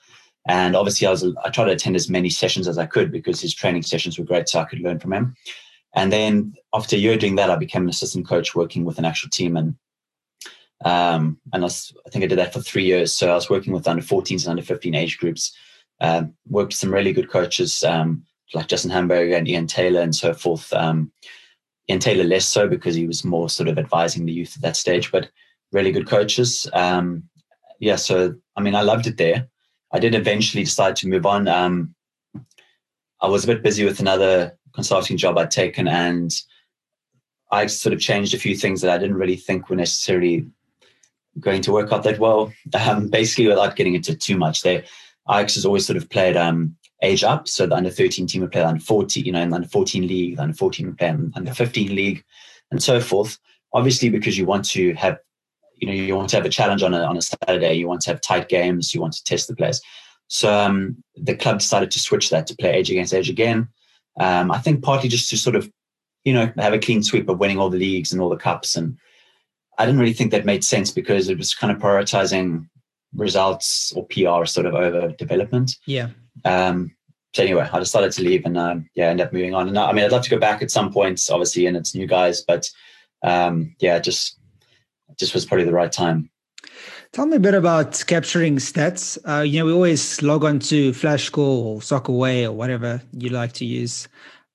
And 0.49 0.75
obviously, 0.75 1.07
I 1.07 1.11
was 1.11 1.25
I 1.45 1.51
tried 1.51 1.67
to 1.67 1.73
attend 1.73 1.97
as 1.97 2.09
many 2.09 2.31
sessions 2.31 2.67
as 2.67 2.79
I 2.79 2.87
could 2.87 3.13
because 3.13 3.41
his 3.41 3.55
training 3.55 3.83
sessions 3.83 4.19
were 4.19 4.25
great, 4.25 4.49
so 4.49 4.61
I 4.61 4.65
could 4.65 4.81
learn 4.81 4.99
from 4.99 5.13
him. 5.13 5.37
And 5.95 6.13
then 6.13 6.55
after 6.75 6.97
a 6.97 6.99
year 6.99 7.17
doing 7.17 7.37
that, 7.37 7.51
I 7.51 7.57
became 7.57 7.83
an 7.83 7.89
assistant 7.89 8.27
coach 8.27 8.55
working 8.55 8.85
with 8.85 8.99
an 8.99 9.05
actual 9.05 9.31
team 9.31 9.57
and 9.57 9.75
um, 10.85 11.39
and 11.53 11.63
I, 11.63 11.67
was, 11.67 11.95
I, 12.07 12.11
think 12.11 12.25
I 12.25 12.29
did 12.29 12.39
that 12.39 12.53
for 12.53 12.61
three 12.61 12.85
years. 12.85 13.15
So 13.15 13.31
I 13.31 13.35
was 13.35 13.51
working 13.51 13.73
with 13.73 13.87
under 13.87 14.03
14s 14.03 14.45
and 14.45 14.49
under 14.49 14.63
15 14.63 14.95
age 14.95 15.19
groups. 15.19 15.55
Um, 16.01 16.35
worked 16.49 16.69
with 16.69 16.79
some 16.79 16.93
really 16.93 17.13
good 17.13 17.31
coaches 17.31 17.85
um, 17.85 18.25
like 18.55 18.69
Justin 18.69 18.91
Hamburger 18.91 19.37
and 19.37 19.49
Ian 19.49 19.67
Taylor 19.67 20.01
and 20.01 20.15
so 20.15 20.33
forth. 20.33 20.73
Um, 20.73 21.13
Ian 21.89 22.01
Taylor 22.01 22.25
less 22.25 22.47
so 22.47 22.69
because 22.69 22.95
he 22.95 23.07
was 23.07 23.25
more 23.25 23.49
sort 23.49 23.69
of 23.69 23.79
advising 23.79 24.25
the 24.25 24.33
youth 24.33 24.55
at 24.57 24.63
that 24.63 24.77
stage, 24.77 25.11
but 25.13 25.31
really 25.73 25.93
good 25.93 26.09
coaches. 26.09 26.69
Um, 26.73 27.25
yeah, 27.79 27.97
so 27.97 28.35
I 28.57 28.61
mean, 28.61 28.75
I 28.75 28.83
loved 28.83 29.07
it 29.07 29.17
there. 29.17 29.49
I 29.93 29.99
did 29.99 30.15
eventually 30.15 30.65
decide 30.65 30.97
to 30.97 31.09
move 31.09 31.27
on. 31.27 31.49
Um, 31.49 31.95
I 33.21 33.29
was 33.29 33.45
a 33.45 33.49
bit 33.49 33.63
busy 33.63 33.85
with 33.85 34.01
another 34.01 34.57
consulting 34.73 35.17
job 35.17 35.37
I'd 35.37 35.51
taken, 35.51 35.89
and 35.89 36.33
I 37.51 37.67
sort 37.67 37.93
of 37.93 38.01
changed 38.01 38.35
a 38.35 38.39
few 38.39 38.57
things 38.57 38.81
that 38.81 38.91
I 38.91 38.99
didn't 38.99 39.17
really 39.17 39.37
think 39.37 39.69
were 39.69 39.77
necessarily 39.77 40.47
going 41.39 41.63
to 41.63 41.73
work 41.73 41.93
out 41.93 42.05
that 42.05 42.19
well. 42.19 42.53
Um, 42.75 43.09
basically, 43.09 43.49
without 43.49 43.77
getting 43.77 43.95
into 43.95 44.15
too 44.15 44.37
much, 44.37 44.63
there, 44.63 44.85
Ajax 45.31 45.55
has 45.55 45.65
always 45.65 45.87
sort 45.87 45.97
of 45.97 46.09
played 46.11 46.37
um, 46.37 46.77
age 47.03 47.25
up. 47.25 47.49
So 47.49 47.67
the 47.67 47.75
under 47.75 47.91
13 47.91 48.27
team 48.27 48.43
would 48.43 48.53
play 48.53 48.61
the 48.61 48.69
under 48.69 48.81
14, 48.81 49.25
you 49.25 49.33
know, 49.33 49.41
in 49.41 49.51
the 49.51 49.57
under 49.57 49.69
14 49.69 50.07
league, 50.07 50.37
the 50.37 50.43
under 50.43 50.55
14 50.55 50.87
would 50.87 50.99
play 50.99 51.09
in 51.09 51.33
under 51.35 51.55
15 51.55 51.95
league, 51.95 52.25
and 52.71 52.83
so 52.83 53.01
forth. 53.01 53.39
Obviously, 53.73 54.09
because 54.09 54.37
you 54.37 54.47
want 54.47 54.65
to 54.67 54.95
have, 54.95 55.19
you 55.77 55.87
know, 55.87 55.93
you 55.93 56.17
want 56.17 56.29
to 56.31 56.37
have 56.37 56.45
a 56.45 56.51
challenge 56.51 56.83
on 56.83 56.93
a, 56.95 57.03
on 57.03 57.17
a 57.17 57.23
Saturday, 57.23 57.75
you 57.75 57.87
want 57.87 58.01
to 58.03 58.11
have 58.11 58.21
tight 58.21 58.49
games, 58.49 58.93
you 58.95 59.01
want 59.01 59.13
to 59.15 59.25
test 59.25 59.49
the 59.49 59.55
players. 59.55 59.81
So 60.27 60.53
um, 60.53 61.03
the 61.17 61.37
club 61.37 61.59
decided 61.59 61.91
to 61.93 61.99
switch 61.99 62.31
that 62.31 62.47
to 62.49 62.57
play 62.57 62.71
age 62.71 62.91
against 62.91 63.15
age 63.15 63.29
again. 63.29 63.69
Um, 64.19 64.51
I 64.51 64.59
think 64.59 64.83
partly 64.83 65.09
just 65.09 65.31
to 65.31 65.37
sort 65.37 65.57
of, 65.57 65.71
you 66.25 66.33
know, 66.33 66.53
have 66.57 66.73
a 66.73 66.79
clean 66.79 67.03
sweep 67.03 67.29
of 67.29 67.39
winning 67.39 67.59
all 67.59 67.71
the 67.71 67.79
leagues 67.79 68.13
and 68.13 68.21
all 68.21 68.29
the 68.29 68.37
cups. 68.37 68.77
And 68.77 68.99
I 69.79 69.87
didn't 69.87 70.01
really 70.01 70.13
think 70.13 70.31
that 70.31 70.45
made 70.45 70.63
sense 70.63 70.91
because 70.91 71.29
it 71.29 71.39
was 71.39 71.55
kind 71.55 71.73
of 71.73 71.83
prioritizing 71.83 72.69
results 73.15 73.93
or 73.95 74.07
PR 74.07 74.45
sort 74.47 74.67
of 74.67 74.75
over 74.75 75.09
development. 75.13 75.77
Yeah. 75.87 76.09
Um, 76.45 76.95
so 77.35 77.43
anyway, 77.45 77.69
I 77.73 77.79
decided 77.79 78.13
to 78.13 78.23
leave 78.23 78.45
and 78.45 78.59
um, 78.59 78.89
yeah, 78.95 79.07
end 79.07 79.21
up 79.21 79.33
moving 79.33 79.55
on. 79.55 79.69
And 79.69 79.79
I 79.79 79.93
mean, 79.93 80.05
I'd 80.05 80.13
love 80.13 80.25
to 80.25 80.31
go 80.31 80.39
back 80.39 80.63
at 80.63 80.71
some 80.71 80.93
points, 80.93 81.31
obviously, 81.31 81.67
and 81.67 81.77
it's 81.77 81.95
new 81.95 82.07
guys, 82.07 82.43
but 82.43 82.69
um, 83.23 83.75
yeah, 83.79 83.99
just 83.99 84.39
just 85.19 85.35
was 85.35 85.45
probably 85.45 85.65
the 85.65 85.73
right 85.73 85.93
time. 85.93 86.31
Tell 87.13 87.27
me 87.27 87.37
a 87.37 87.41
bit 87.41 87.55
about 87.55 88.03
capturing 88.07 88.57
stats. 88.57 89.19
Uh, 89.29 89.43
you 89.43 89.59
know, 89.59 89.67
we 89.67 89.73
always 89.73 90.23
log 90.23 90.45
on 90.45 90.61
to 90.61 90.93
Flashscore 90.93 91.39
or 91.39 91.81
Soccerway 91.81 92.45
or 92.45 92.53
whatever 92.53 93.03
you 93.13 93.31
like 93.31 93.53
to 93.55 93.65
use. 93.65 94.09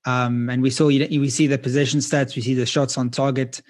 Um, 0.06 0.50
and 0.50 0.62
we 0.62 0.70
saw 0.70 0.88
you 0.88 1.00
know, 1.00 1.08
we 1.20 1.30
see 1.30 1.48
the 1.48 1.58
possession 1.58 2.00
stats, 2.00 2.36
we 2.36 2.42
see 2.42 2.54
the 2.54 2.66
shots 2.66 2.98
on 2.98 3.10
target. 3.10 3.62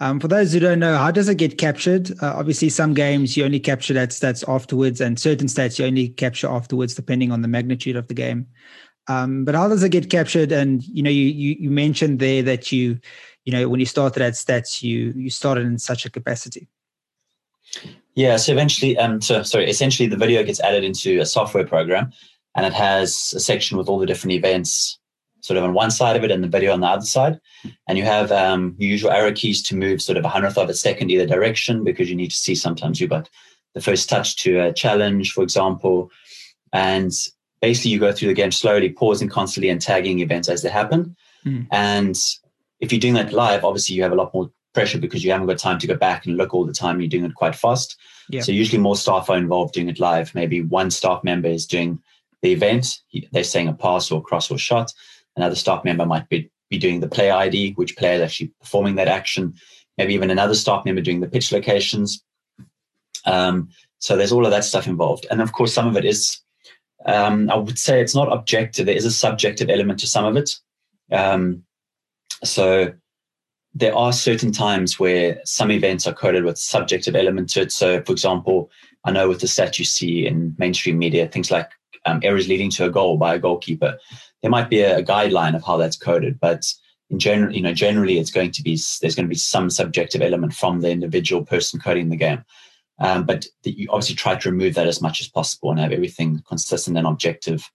Um, 0.00 0.18
for 0.18 0.28
those 0.28 0.52
who 0.52 0.60
don't 0.60 0.80
know, 0.80 0.96
how 0.96 1.10
does 1.10 1.28
it 1.28 1.36
get 1.36 1.56
captured? 1.56 2.10
Uh, 2.20 2.34
obviously, 2.34 2.68
some 2.68 2.94
games 2.94 3.36
you 3.36 3.44
only 3.44 3.60
capture 3.60 3.94
that 3.94 4.10
stats 4.10 4.46
afterwards, 4.48 5.00
and 5.00 5.18
certain 5.18 5.46
stats 5.46 5.78
you 5.78 5.86
only 5.86 6.08
capture 6.08 6.48
afterwards, 6.48 6.94
depending 6.94 7.30
on 7.30 7.42
the 7.42 7.48
magnitude 7.48 7.96
of 7.96 8.08
the 8.08 8.14
game. 8.14 8.46
Um, 9.06 9.44
but 9.44 9.54
how 9.54 9.68
does 9.68 9.82
it 9.82 9.90
get 9.90 10.10
captured? 10.10 10.50
And 10.50 10.82
you 10.82 11.02
know, 11.02 11.10
you, 11.10 11.26
you 11.26 11.56
you 11.60 11.70
mentioned 11.70 12.18
there 12.18 12.42
that 12.42 12.72
you, 12.72 12.98
you 13.44 13.52
know, 13.52 13.68
when 13.68 13.80
you 13.80 13.86
started 13.86 14.22
at 14.22 14.32
stats, 14.32 14.82
you 14.82 15.12
you 15.14 15.30
started 15.30 15.64
in 15.64 15.78
such 15.78 16.04
a 16.06 16.10
capacity. 16.10 16.68
Yeah, 18.14 18.36
so 18.36 18.52
eventually, 18.52 18.96
um, 18.98 19.20
so 19.20 19.42
sorry, 19.42 19.68
essentially 19.68 20.08
the 20.08 20.16
video 20.16 20.42
gets 20.44 20.60
added 20.60 20.84
into 20.84 21.20
a 21.20 21.26
software 21.26 21.66
program, 21.66 22.12
and 22.56 22.66
it 22.66 22.72
has 22.72 23.32
a 23.36 23.40
section 23.40 23.76
with 23.76 23.88
all 23.88 23.98
the 23.98 24.06
different 24.06 24.32
events, 24.32 24.98
sort 25.44 25.58
of 25.58 25.64
on 25.64 25.74
one 25.74 25.90
side 25.90 26.16
of 26.16 26.24
it, 26.24 26.30
and 26.30 26.42
the 26.42 26.48
video 26.48 26.72
on 26.72 26.80
the 26.80 26.86
other 26.86 27.04
side. 27.04 27.38
And 27.86 27.98
you 27.98 28.04
have 28.04 28.32
um, 28.32 28.74
your 28.78 28.90
usual 28.90 29.10
arrow 29.10 29.32
keys 29.32 29.62
to 29.64 29.76
move 29.76 30.00
sort 30.00 30.16
of 30.16 30.24
a 30.24 30.28
hundredth 30.28 30.56
of 30.56 30.70
a 30.70 30.74
second 30.74 31.10
either 31.10 31.26
direction 31.26 31.84
because 31.84 32.08
you 32.08 32.16
need 32.16 32.30
to 32.30 32.36
see 32.36 32.54
sometimes 32.54 32.98
you've 32.98 33.10
got 33.10 33.28
the 33.74 33.82
first 33.82 34.08
touch 34.08 34.36
to 34.36 34.58
a 34.60 34.72
challenge, 34.72 35.32
for 35.32 35.42
example, 35.42 36.10
and 36.72 37.12
basically 37.60 37.90
you 37.90 38.00
go 38.00 38.10
through 38.10 38.28
the 38.28 38.34
game 38.34 38.52
slowly, 38.52 38.88
pausing 38.88 39.28
constantly 39.28 39.68
and 39.68 39.82
tagging 39.82 40.20
events 40.20 40.48
as 40.48 40.62
they 40.62 40.70
happen. 40.70 41.14
Mm. 41.44 41.66
And 41.70 42.16
if 42.80 42.90
you're 42.90 43.00
doing 43.00 43.14
that 43.14 43.34
live, 43.34 43.64
obviously 43.64 43.96
you 43.96 44.02
have 44.02 44.12
a 44.12 44.16
lot 44.16 44.32
more 44.32 44.50
pressure 44.72 44.98
because 44.98 45.22
you 45.22 45.30
haven't 45.30 45.46
got 45.46 45.58
time 45.58 45.78
to 45.78 45.86
go 45.86 45.96
back 45.96 46.24
and 46.24 46.38
look 46.38 46.54
all 46.54 46.64
the 46.64 46.72
time. 46.72 47.00
You're 47.00 47.08
doing 47.08 47.24
it 47.24 47.34
quite 47.34 47.54
fast. 47.54 47.96
Yeah. 48.30 48.40
So 48.40 48.52
usually 48.52 48.80
more 48.80 48.96
staff 48.96 49.28
are 49.28 49.36
involved 49.36 49.74
doing 49.74 49.90
it 49.90 50.00
live. 50.00 50.34
Maybe 50.34 50.62
one 50.62 50.90
staff 50.90 51.22
member 51.22 51.48
is 51.48 51.66
doing 51.66 52.00
the 52.42 52.52
event. 52.52 53.00
They're 53.32 53.44
saying 53.44 53.68
a 53.68 53.74
pass 53.74 54.10
or 54.10 54.22
cross 54.22 54.50
or 54.50 54.58
shot. 54.58 54.92
Another 55.36 55.56
staff 55.56 55.84
member 55.84 56.06
might 56.06 56.28
be, 56.28 56.50
be 56.70 56.78
doing 56.78 57.00
the 57.00 57.08
play 57.08 57.30
ID, 57.30 57.72
which 57.74 57.96
player 57.96 58.14
is 58.14 58.22
actually 58.22 58.52
performing 58.60 58.94
that 58.96 59.08
action. 59.08 59.54
Maybe 59.98 60.14
even 60.14 60.30
another 60.30 60.54
staff 60.54 60.84
member 60.84 61.00
doing 61.00 61.20
the 61.20 61.28
pitch 61.28 61.52
locations. 61.52 62.22
Um, 63.24 63.68
so 63.98 64.16
there's 64.16 64.32
all 64.32 64.44
of 64.44 64.50
that 64.50 64.64
stuff 64.64 64.86
involved. 64.86 65.26
And 65.30 65.40
of 65.40 65.52
course, 65.52 65.72
some 65.72 65.88
of 65.88 65.96
it 65.96 66.04
is, 66.04 66.40
um, 67.06 67.50
I 67.50 67.56
would 67.56 67.78
say 67.78 68.00
it's 68.00 68.14
not 68.14 68.32
objective. 68.32 68.86
There 68.86 68.96
is 68.96 69.06
a 69.06 69.10
subjective 69.10 69.70
element 69.70 70.00
to 70.00 70.06
some 70.06 70.24
of 70.24 70.36
it. 70.36 70.50
Um, 71.10 71.64
so 72.42 72.92
there 73.74 73.94
are 73.96 74.12
certain 74.12 74.52
times 74.52 75.00
where 75.00 75.40
some 75.44 75.70
events 75.70 76.06
are 76.06 76.12
coded 76.12 76.44
with 76.44 76.58
subjective 76.58 77.16
element 77.16 77.50
to 77.50 77.62
it. 77.62 77.72
So, 77.72 78.02
for 78.02 78.12
example, 78.12 78.70
I 79.04 79.10
know 79.10 79.28
with 79.28 79.40
the 79.40 79.48
stat 79.48 79.78
you 79.78 79.84
see 79.84 80.26
in 80.26 80.54
mainstream 80.58 80.98
media, 80.98 81.26
things 81.26 81.50
like 81.50 81.70
um, 82.06 82.20
errors 82.22 82.48
leading 82.48 82.70
to 82.70 82.86
a 82.86 82.90
goal 82.90 83.16
by 83.16 83.34
a 83.34 83.38
goalkeeper, 83.38 83.98
there 84.44 84.50
might 84.50 84.68
be 84.68 84.82
a, 84.82 84.98
a, 84.98 85.02
guideline 85.02 85.56
of 85.56 85.64
how 85.64 85.78
that's 85.78 85.96
coded, 85.96 86.38
but 86.38 86.70
in 87.08 87.18
general, 87.18 87.50
you 87.54 87.62
know, 87.62 87.72
generally 87.72 88.18
it's 88.18 88.30
going 88.30 88.50
to 88.50 88.62
be 88.62 88.78
there's 89.00 89.14
going 89.14 89.24
to 89.24 89.30
be 89.30 89.34
some 89.34 89.70
subjective 89.70 90.20
element 90.20 90.52
from 90.52 90.82
the 90.82 90.90
individual 90.90 91.42
person 91.42 91.80
coding 91.80 92.10
the 92.10 92.16
game. 92.16 92.44
Um, 92.98 93.24
but 93.24 93.46
you 93.62 93.88
obviously 93.88 94.16
try 94.16 94.36
to 94.36 94.50
remove 94.50 94.74
that 94.74 94.86
as 94.86 95.00
much 95.00 95.22
as 95.22 95.28
possible 95.28 95.70
and 95.70 95.80
have 95.80 95.92
everything 95.92 96.42
consistent 96.46 96.98
and 96.98 97.06
objective. 97.06 97.70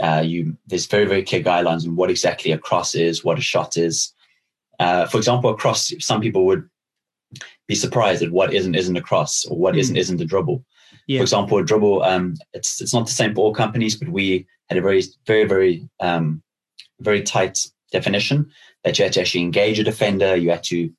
Uh, 0.00 0.22
you 0.24 0.56
there's 0.66 0.86
very 0.86 1.04
very 1.04 1.22
clear 1.22 1.42
guidelines 1.42 1.86
on 1.86 1.96
what 1.96 2.10
exactly 2.10 2.50
a 2.50 2.56
cross 2.56 2.94
is, 2.94 3.22
what 3.22 3.38
a 3.38 3.42
shot 3.42 3.76
is. 3.76 4.14
Uh, 4.80 5.04
for 5.04 5.18
example, 5.18 5.50
a 5.50 5.54
cross. 5.54 5.92
Some 5.98 6.22
people 6.22 6.46
would 6.46 6.66
be 7.68 7.74
surprised 7.74 8.22
at 8.22 8.32
what 8.32 8.54
isn't 8.54 8.74
isn't 8.74 8.96
a 8.96 9.02
cross 9.02 9.44
or 9.44 9.58
what 9.58 9.74
mm. 9.74 9.86
not 9.86 9.98
isn't 9.98 10.20
a 10.22 10.24
dribble. 10.24 10.64
Yeah. 11.06 11.18
For 11.18 11.22
example, 11.22 11.62
dribble. 11.62 12.02
Um, 12.02 12.34
it's 12.52 12.80
it's 12.80 12.94
not 12.94 13.06
the 13.06 13.12
same 13.12 13.34
for 13.34 13.42
all 13.42 13.54
companies, 13.54 13.96
but 13.96 14.08
we 14.08 14.46
had 14.68 14.78
a 14.78 14.82
very 14.82 15.02
very 15.26 15.44
very 15.44 15.88
um, 16.00 16.42
very 17.00 17.22
tight 17.22 17.58
definition 17.92 18.50
that 18.84 18.98
you 18.98 19.04
had 19.04 19.12
to 19.14 19.20
actually 19.20 19.42
engage 19.42 19.78
a 19.78 19.84
defender. 19.84 20.36
You 20.36 20.50
had 20.50 20.64
to 20.64 20.90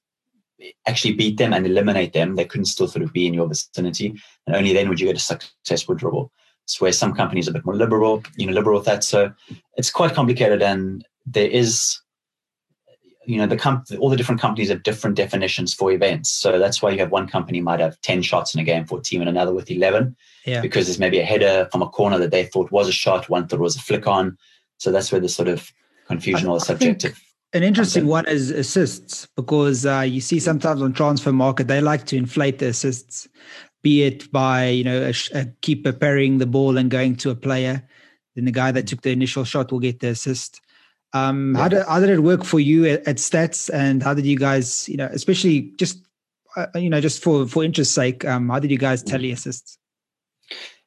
actually 0.87 1.13
beat 1.13 1.37
them 1.37 1.53
and 1.53 1.65
eliminate 1.65 2.13
them. 2.13 2.35
They 2.35 2.45
couldn't 2.45 2.65
still 2.65 2.87
sort 2.87 3.03
of 3.03 3.13
be 3.13 3.27
in 3.27 3.33
your 3.33 3.47
vicinity, 3.47 4.15
and 4.45 4.55
only 4.55 4.73
then 4.73 4.89
would 4.89 4.99
you 4.99 5.07
get 5.07 5.17
a 5.17 5.19
successful 5.19 5.95
dribble. 5.95 6.31
It's 6.63 6.81
where 6.81 6.91
some 6.91 7.13
companies 7.13 7.47
are 7.47 7.51
a 7.51 7.53
bit 7.53 7.65
more 7.65 7.75
liberal, 7.75 8.23
you 8.35 8.45
know, 8.45 8.53
liberal 8.53 8.79
with 8.79 8.85
that. 8.87 9.03
So 9.03 9.31
it's 9.77 9.91
quite 9.91 10.13
complicated, 10.13 10.61
and 10.61 11.05
there 11.25 11.47
is 11.47 11.99
you 13.27 13.37
know 13.37 13.45
the 13.45 13.57
comp- 13.57 13.87
all 13.99 14.09
the 14.09 14.15
different 14.15 14.41
companies 14.41 14.69
have 14.69 14.83
different 14.83 15.15
definitions 15.15 15.73
for 15.73 15.91
events. 15.91 16.29
So 16.29 16.57
that's 16.57 16.81
why 16.81 16.91
you 16.91 16.99
have 16.99 17.11
one 17.11 17.27
company 17.27 17.61
might 17.61 17.79
have 17.79 17.99
10 18.01 18.21
shots 18.21 18.55
in 18.55 18.61
a 18.61 18.63
game 18.63 18.85
for 18.85 18.99
a 18.99 19.01
team 19.01 19.21
and 19.21 19.29
another 19.29 19.53
with 19.53 19.69
11 19.69 20.15
yeah. 20.45 20.61
because 20.61 20.87
there's 20.87 20.99
maybe 20.99 21.19
a 21.19 21.25
header 21.25 21.67
from 21.71 21.81
a 21.81 21.89
corner 21.89 22.17
that 22.19 22.31
they 22.31 22.45
thought 22.45 22.71
was 22.71 22.87
a 22.87 22.91
shot 22.91 23.29
one 23.29 23.47
thought 23.47 23.59
was 23.59 23.75
a 23.75 23.79
flick 23.79 24.07
on. 24.07 24.37
So 24.77 24.91
that's 24.91 25.11
where 25.11 25.21
the 25.21 25.29
sort 25.29 25.49
of 25.49 25.71
confusion 26.07 26.47
I, 26.47 26.51
or 26.51 26.59
subjective 26.59 27.21
an 27.53 27.63
interesting 27.63 28.07
one 28.07 28.27
is 28.27 28.51
assists 28.51 29.27
because 29.35 29.85
uh, 29.85 30.01
you 30.01 30.19
see 30.21 30.39
sometimes 30.39 30.81
on 30.81 30.93
Transfermarkt 30.93 31.67
they 31.67 31.81
like 31.81 32.05
to 32.07 32.17
inflate 32.17 32.59
the 32.59 32.67
assists 32.67 33.27
be 33.81 34.03
it 34.03 34.31
by 34.31 34.65
you 34.67 34.83
know 34.83 35.11
a, 35.11 35.13
a 35.37 35.45
keeper 35.61 35.93
parrying 35.93 36.37
the 36.37 36.45
ball 36.45 36.77
and 36.77 36.91
going 36.91 37.15
to 37.17 37.29
a 37.29 37.35
player. 37.35 37.87
Then 38.35 38.45
the 38.45 38.51
guy 38.51 38.71
that 38.71 38.87
took 38.87 39.01
the 39.01 39.11
initial 39.11 39.43
shot 39.43 39.71
will 39.71 39.79
get 39.79 39.99
the 39.99 40.09
assist 40.09 40.61
um, 41.17 41.55
yeah. 41.55 41.61
how, 41.61 41.67
did, 41.67 41.85
how 41.85 41.99
did 41.99 42.09
it 42.09 42.19
work 42.19 42.43
for 42.43 42.59
you 42.59 42.85
at, 42.85 43.07
at, 43.07 43.17
Stats, 43.17 43.69
and 43.73 44.03
how 44.03 44.13
did 44.13 44.25
you 44.25 44.37
guys, 44.37 44.87
you 44.89 44.97
know, 44.97 45.09
especially 45.11 45.71
just 45.77 45.99
uh, 46.55 46.65
you 46.75 46.89
know, 46.89 46.99
just 46.99 47.21
for 47.21 47.47
for 47.47 47.63
interest 47.63 47.93
sake, 47.93 48.25
um, 48.25 48.49
how 48.49 48.59
did 48.59 48.71
you 48.71 48.77
guys 48.77 49.03
tally 49.03 49.31
assists? 49.31 49.77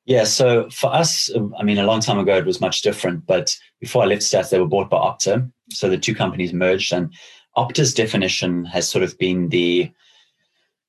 Yeah, 0.04 0.24
so 0.24 0.68
for 0.70 0.92
us, 0.92 1.30
um, 1.36 1.54
I 1.58 1.62
mean, 1.62 1.78
a 1.78 1.84
long 1.84 2.00
time 2.00 2.18
ago 2.18 2.36
it 2.36 2.46
was 2.46 2.60
much 2.60 2.82
different. 2.82 3.26
But 3.26 3.56
before 3.78 4.02
I 4.02 4.06
left 4.06 4.22
Stats, 4.22 4.50
they 4.50 4.58
were 4.58 4.66
bought 4.66 4.90
by 4.90 4.96
Opta, 4.96 5.50
so 5.70 5.88
the 5.88 5.98
two 5.98 6.14
companies 6.14 6.52
merged, 6.52 6.92
and 6.92 7.12
Opta's 7.56 7.94
definition 7.94 8.64
has 8.64 8.88
sort 8.88 9.04
of 9.04 9.16
been 9.18 9.50
the 9.50 9.90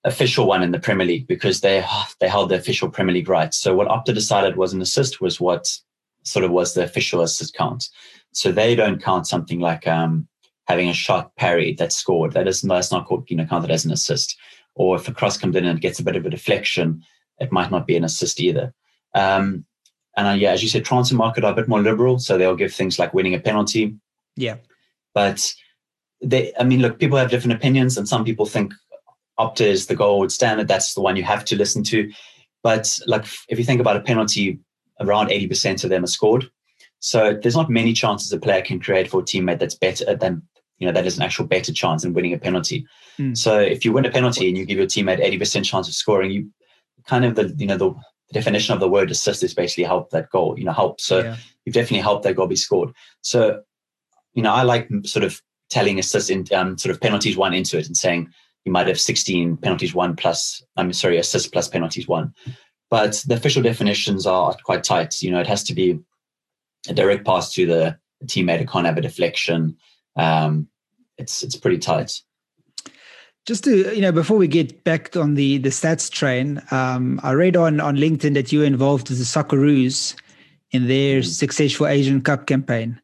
official 0.04 0.48
one 0.48 0.64
in 0.64 0.72
the 0.72 0.80
Premier 0.80 1.06
League 1.06 1.28
because 1.28 1.62
they 1.62 1.86
they 2.20 2.28
held 2.28 2.50
the 2.50 2.56
official 2.56 2.90
Premier 2.90 3.14
League 3.14 3.30
rights. 3.30 3.58
So 3.58 3.76
what 3.76 3.88
Opta 3.88 4.14
decided 4.14 4.56
was 4.56 4.74
an 4.74 4.82
assist 4.82 5.22
was 5.22 5.40
what 5.40 5.68
sort 6.24 6.46
of 6.46 6.52
was 6.52 6.74
the 6.74 6.84
official 6.84 7.22
assist 7.22 7.54
count. 7.54 7.90
So 8.34 8.52
they 8.52 8.76
don't 8.76 9.02
count 9.02 9.28
something 9.28 9.60
like 9.60 9.88
um, 9.88 10.28
having 10.68 10.90
a 10.90 10.94
shot 10.94 11.36
parried 11.36 11.78
that's 11.78 11.96
scored. 11.96 12.34
That 12.34 12.48
is 12.48 12.62
that's 12.62 12.92
not 12.92 13.06
called, 13.06 13.30
you 13.30 13.36
know, 13.36 13.46
counted 13.46 13.72
as 13.72 13.86
an 13.86 13.92
assist. 13.92 14.38
Or 14.76 14.96
if 14.96 15.08
a 15.08 15.14
cross 15.14 15.38
comes 15.38 15.56
in 15.56 15.66
and 15.66 15.82
gets 15.82 16.00
a 16.00 16.04
bit 16.04 16.16
of 16.16 16.26
a 16.26 16.30
deflection, 16.30 17.04
it 17.40 17.52
might 17.52 17.72
not 17.72 17.88
be 17.88 17.98
an 17.98 18.04
assist 18.04 18.40
either. 18.40 18.74
Um, 19.14 19.66
and 20.18 20.28
uh, 20.28 20.32
yeah, 20.32 20.52
as 20.52 20.64
you 20.64 20.70
said, 20.70 20.86
Transfermarkt 20.86 21.44
are 21.44 21.52
a 21.52 21.56
bit 21.56 21.68
more 21.68 21.82
liberal, 21.82 22.20
so 22.20 22.38
they'll 22.38 22.56
give 22.56 22.74
things 22.74 23.00
like 23.00 23.14
winning 23.14 23.36
a 23.36 23.40
penalty. 23.40 23.96
Yeah. 24.36 24.58
But 25.14 25.54
they, 26.22 26.54
I 26.60 26.64
mean, 26.64 26.82
look, 26.82 27.00
people 27.00 27.18
have 27.18 27.32
different 27.32 27.58
opinions, 27.58 27.98
and 27.98 28.08
some 28.08 28.24
people 28.24 28.46
think 28.46 28.74
Opta 29.40 29.66
is 29.66 29.88
the 29.88 29.96
gold 29.96 30.32
standard. 30.32 30.68
That's 30.68 30.94
the 30.94 31.02
one 31.02 31.16
you 31.16 31.24
have 31.24 31.46
to 31.46 31.56
listen 31.56 31.84
to. 31.86 32.12
But 32.64 32.98
like, 33.08 33.26
if 33.50 33.58
you 33.58 33.66
think 33.66 33.82
about 33.82 33.98
a 33.98 34.02
penalty, 34.02 34.60
around 35.00 35.30
80% 35.30 35.84
of 35.84 35.90
them 35.90 36.04
are 36.04 36.08
scored. 36.08 36.50
So 37.02 37.38
there's 37.42 37.56
not 37.56 37.70
many 37.70 37.94
chances 37.94 38.32
a 38.32 38.40
player 38.40 38.62
can 38.62 38.80
create 38.80 39.10
for 39.10 39.22
a 39.22 39.24
teammate 39.24 39.60
that's 39.60 39.76
better 39.76 40.16
than 40.16 40.42
you 40.78 40.88
know 40.88 40.94
that 40.94 41.06
is 41.06 41.18
an 41.18 41.24
actual 41.24 41.46
better 41.46 41.74
chance 41.74 42.04
than 42.04 42.14
winning 42.14 42.34
a 42.34 42.38
penalty. 42.38 42.86
Mm. 43.20 43.38
So 43.38 43.60
if 43.60 43.84
you 43.84 43.92
win 43.92 44.06
a 44.06 44.12
penalty 44.12 44.48
and 44.48 44.58
you 44.58 44.66
give 44.66 44.78
your 44.78 44.88
teammate 44.88 45.24
80% 45.24 45.66
chance 45.66 45.88
of 45.88 45.94
scoring, 45.94 46.32
you 46.32 46.50
kind 47.06 47.26
of 47.26 47.36
the 47.36 47.54
you 47.58 47.68
know 47.68 47.78
the, 47.78 47.90
the 47.90 48.34
definition 48.34 48.74
of 48.74 48.80
the 48.80 48.90
word 48.90 49.12
assist 49.12 49.44
is 49.44 49.54
basically 49.54 49.84
help 49.84 50.12
that 50.12 50.30
goal, 50.30 50.58
you 50.58 50.64
know, 50.64 50.72
help. 50.72 51.02
So 51.02 51.20
yeah. 51.20 51.36
you've 51.66 51.76
definitely 51.76 52.00
helped 52.00 52.24
that 52.24 52.36
goal 52.36 52.48
be 52.48 52.56
scored. 52.56 52.94
So, 53.22 53.62
you 54.34 54.42
know, 54.44 54.54
I 54.54 54.64
like 54.64 54.90
sort 55.06 55.24
of 55.24 55.42
telling 55.70 56.00
assists 56.00 56.30
in 56.30 56.46
um, 56.54 56.78
sort 56.78 56.94
of 56.94 57.02
penalties 57.02 57.38
won 57.38 57.54
into 57.54 57.78
it 57.78 57.88
and 57.88 57.98
saying 57.98 58.30
you 58.66 58.72
might 58.72 58.88
have 58.88 59.00
16 59.00 59.58
penalties 59.58 59.94
won 59.94 60.16
plus, 60.16 60.64
I'm 60.78 60.94
sorry, 60.94 61.18
assists 61.18 61.48
plus 61.48 61.68
penalties 61.68 62.08
won. 62.08 62.34
But 62.90 63.24
the 63.28 63.36
official 63.36 63.64
definitions 63.64 64.28
are 64.28 64.56
quite 64.66 64.84
tight. 64.84 65.22
You 65.22 65.32
know, 65.32 65.40
it 65.40 65.48
has 65.48 65.64
to 65.64 65.74
be 65.74 66.00
a 66.88 66.94
direct 66.94 67.26
pass 67.26 67.54
to 67.54 67.66
the, 67.66 67.98
teammate. 68.26 68.62
It 68.62 68.70
can't 68.70 68.86
have 68.86 68.98
a 68.98 69.02
deflection. 69.02 69.76
Um, 70.16 70.68
it's 71.18 71.44
it's 71.44 71.56
pretty 71.56 71.80
tight. 71.80 72.22
Just 73.48 73.64
to 73.64 73.96
you 73.96 74.02
know, 74.02 74.12
before 74.12 74.38
we 74.38 74.48
get 74.48 74.84
back 74.84 75.16
on 75.16 75.34
the 75.36 75.58
the 75.58 75.70
stats 75.70 76.12
train, 76.12 76.62
um, 76.72 77.20
I 77.24 77.32
read 77.32 77.58
on 77.58 77.80
on 77.80 77.98
LinkedIn 77.98 78.36
that 78.36 78.52
you 78.52 78.60
were 78.60 78.66
involved 78.66 79.10
with 79.10 79.18
the 79.18 79.24
Socceroos 79.24 80.16
in 80.72 80.88
their 80.88 81.22
mm. 81.22 81.26
successful 81.26 81.88
Asian 81.88 82.22
Cup 82.22 82.46
campaign. 82.46 83.02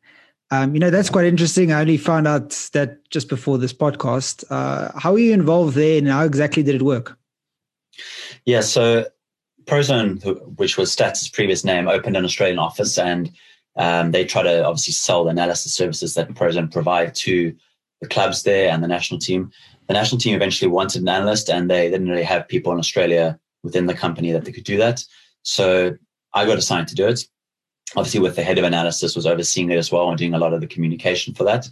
Um, 0.49 0.73
you 0.73 0.79
know, 0.79 0.89
that's 0.89 1.09
quite 1.09 1.25
interesting. 1.25 1.73
I 1.73 1.81
only 1.81 1.97
found 1.97 2.27
out 2.27 2.51
that 2.73 3.09
just 3.09 3.27
before 3.27 3.57
this 3.57 3.73
podcast. 3.73 4.45
Uh, 4.49 4.97
how 4.97 5.13
were 5.13 5.19
you 5.19 5.33
involved 5.33 5.75
there, 5.75 5.97
and 5.97 6.07
how 6.07 6.23
exactly 6.23 6.63
did 6.63 6.75
it 6.75 6.81
work? 6.81 7.17
Yeah, 8.45 8.61
so 8.61 9.07
Prozone, 9.65 10.21
which 10.57 10.77
was 10.77 10.95
Stats' 10.95 11.31
previous 11.31 11.65
name, 11.65 11.87
opened 11.87 12.15
an 12.15 12.23
Australian 12.23 12.59
office, 12.59 12.97
and 12.97 13.31
um, 13.77 14.11
they 14.11 14.25
try 14.25 14.43
to 14.43 14.65
obviously 14.65 14.93
sell 14.93 15.23
the 15.23 15.29
analysis 15.29 15.73
services 15.73 16.13
that 16.15 16.29
Prozone 16.33 16.71
provide 16.71 17.13
to 17.15 17.55
the 18.01 18.07
clubs 18.07 18.43
there 18.43 18.69
and 18.69 18.83
the 18.83 18.87
national 18.87 19.19
team. 19.19 19.51
The 19.87 19.93
national 19.93 20.19
team 20.19 20.35
eventually 20.35 20.69
wanted 20.69 21.01
an 21.01 21.09
analyst, 21.09 21.49
and 21.49 21.69
they 21.69 21.89
didn't 21.89 22.09
really 22.09 22.23
have 22.23 22.47
people 22.47 22.71
in 22.71 22.79
Australia 22.79 23.39
within 23.63 23.85
the 23.85 23.93
company 23.93 24.31
that 24.31 24.45
they 24.45 24.51
could 24.51 24.63
do 24.63 24.77
that. 24.77 25.03
So 25.43 25.95
I 26.33 26.45
got 26.45 26.57
assigned 26.57 26.87
to 26.89 26.95
do 26.95 27.07
it. 27.07 27.25
Obviously, 27.95 28.19
with 28.19 28.35
the 28.35 28.43
head 28.43 28.57
of 28.57 28.65
analysis 28.65 29.15
was 29.15 29.25
overseeing 29.25 29.71
it 29.71 29.77
as 29.77 29.91
well 29.91 30.09
and 30.09 30.17
doing 30.17 30.33
a 30.33 30.39
lot 30.39 30.53
of 30.53 30.61
the 30.61 30.67
communication 30.67 31.33
for 31.33 31.45
that. 31.45 31.69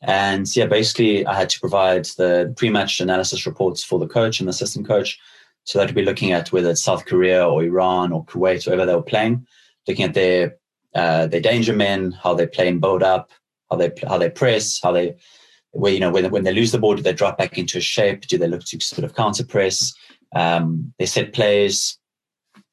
And 0.00 0.56
yeah, 0.56 0.66
basically, 0.66 1.26
I 1.26 1.34
had 1.34 1.50
to 1.50 1.60
provide 1.60 2.06
the 2.16 2.52
pre-match 2.56 3.00
analysis 3.00 3.46
reports 3.46 3.84
for 3.84 3.98
the 3.98 4.08
coach 4.08 4.40
and 4.40 4.48
the 4.48 4.50
assistant 4.50 4.86
coach. 4.86 5.18
So 5.64 5.78
that 5.78 5.86
would 5.86 5.94
be 5.94 6.04
looking 6.04 6.32
at 6.32 6.50
whether 6.52 6.70
it's 6.70 6.82
South 6.82 7.04
Korea 7.04 7.46
or 7.46 7.62
Iran 7.62 8.12
or 8.12 8.24
Kuwait, 8.24 8.66
wherever 8.66 8.84
they 8.84 8.94
were 8.94 9.02
playing, 9.02 9.46
looking 9.86 10.04
at 10.04 10.14
their 10.14 10.56
uh, 10.94 11.26
their 11.26 11.40
danger 11.40 11.74
men, 11.74 12.12
how 12.12 12.34
they 12.34 12.46
play 12.46 12.68
in 12.68 12.80
build 12.80 13.02
up, 13.02 13.30
how 13.70 13.76
they 13.76 13.92
how 14.06 14.18
they 14.18 14.30
press, 14.30 14.80
how 14.82 14.92
they 14.92 15.16
where 15.72 15.92
you 15.92 16.00
know 16.00 16.10
when 16.10 16.30
when 16.30 16.44
they 16.44 16.52
lose 16.52 16.72
the 16.72 16.78
ball, 16.78 16.94
do 16.94 17.02
they 17.02 17.12
drop 17.12 17.38
back 17.38 17.58
into 17.58 17.78
a 17.78 17.80
shape? 17.80 18.22
Do 18.26 18.38
they 18.38 18.48
look 18.48 18.64
to 18.64 18.80
sort 18.80 19.04
of 19.04 19.14
counter 19.14 19.44
press? 19.44 19.94
Um, 20.34 20.92
they 20.98 21.06
set 21.06 21.32
plays, 21.32 21.98